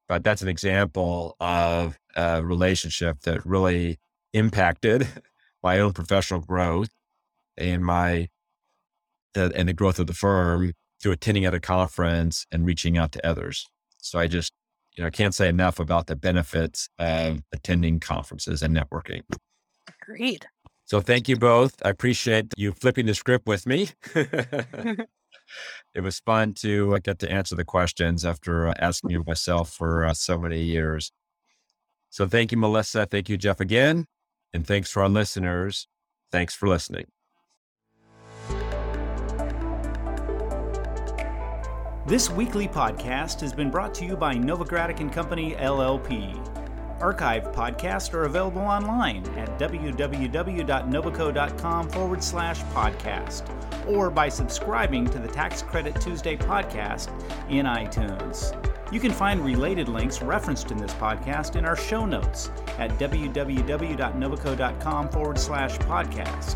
But 0.08 0.24
that's 0.24 0.42
an 0.42 0.48
example 0.48 1.36
of 1.40 2.00
a 2.16 2.44
relationship 2.44 3.22
that 3.22 3.46
really 3.46 4.00
impacted 4.34 5.08
my 5.64 5.80
own 5.80 5.94
professional 5.94 6.40
growth 6.42 6.90
and 7.58 7.84
my 7.84 8.28
uh, 9.36 9.50
and 9.56 9.70
the 9.70 9.74
growth 9.74 10.00
of 10.00 10.08
the 10.08 10.14
firm 10.14 10.74
through 11.02 11.12
attending 11.12 11.46
at 11.46 11.54
a 11.54 11.60
conference 11.60 12.46
and 12.52 12.66
reaching 12.66 12.98
out 12.98 13.12
to 13.12 13.26
others. 13.26 13.68
So 13.98 14.20
I 14.20 14.28
just, 14.28 14.52
you 14.96 15.04
know, 15.04 15.08
I 15.08 15.12
can't 15.12 15.36
say 15.36 15.48
enough 15.48 15.80
about 15.80 16.08
the 16.08 16.16
benefits 16.16 16.90
of 16.98 17.42
attending 17.54 18.00
conferences 18.00 18.64
and 18.64 18.76
networking. 18.76 19.22
Agreed. 20.02 20.48
So 20.86 21.02
thank 21.02 21.28
you 21.28 21.36
both. 21.36 21.76
I 21.84 21.90
appreciate 21.90 22.54
you 22.56 22.72
flipping 22.72 23.06
the 23.06 23.14
script 23.14 23.48
with 23.48 23.68
me. 23.68 23.90
it 24.16 26.02
was 26.02 26.20
fun 26.20 26.54
to 26.56 26.96
uh, 26.96 27.00
get 27.00 27.20
to 27.20 27.32
answer 27.32 27.56
the 27.56 27.66
questions 27.66 28.26
after 28.26 28.70
uh, 28.70 28.74
asking 28.80 29.24
myself 29.28 29.72
for 29.72 30.06
uh, 30.06 30.14
so 30.14 30.38
many 30.38 30.62
years. 30.62 31.12
So 32.10 32.28
thank 32.28 32.52
you, 32.52 32.58
Melissa. 32.58 33.06
Thank 33.06 33.30
you, 33.30 33.38
Jeff, 33.38 33.60
again. 33.60 34.06
And 34.54 34.66
thanks 34.66 34.94
to 34.94 35.02
our 35.02 35.10
listeners. 35.10 35.88
Thanks 36.32 36.56
for 36.56 36.68
listening. 36.68 37.08
This 42.08 42.30
weekly 42.30 42.70
podcast 42.70 43.42
has 43.42 43.52
been 43.52 43.70
brought 43.70 43.94
to 43.96 44.06
you 44.06 44.16
by 44.16 44.34
Novogradac 44.36 45.02
and 45.02 45.12
Company 45.12 45.56
LLP. 45.56 46.67
Archive 47.00 47.44
podcasts 47.52 48.12
are 48.14 48.24
available 48.24 48.62
online 48.62 49.26
at 49.38 49.60
www.novoco.com 49.60 51.90
forward 51.90 52.24
slash 52.24 52.62
podcast 52.64 53.44
or 53.88 54.10
by 54.10 54.30
subscribing 54.30 55.06
to 55.06 55.20
the 55.20 55.28
Tax 55.28 55.62
Credit 55.62 56.00
Tuesday 56.02 56.36
podcast 56.36 57.12
in 57.50 57.66
iTunes. 57.66 58.54
You 58.92 59.00
can 59.00 59.12
find 59.12 59.42
related 59.42 59.90
links 59.90 60.22
referenced 60.22 60.70
in 60.72 60.78
this 60.78 60.94
podcast 60.94 61.56
in 61.56 61.66
our 61.66 61.76
show 61.76 62.06
notes 62.06 62.52
at 62.78 62.92
www.novoco.com 62.92 65.10
forward 65.10 65.40
slash 65.40 65.78
podcast. 65.80 66.56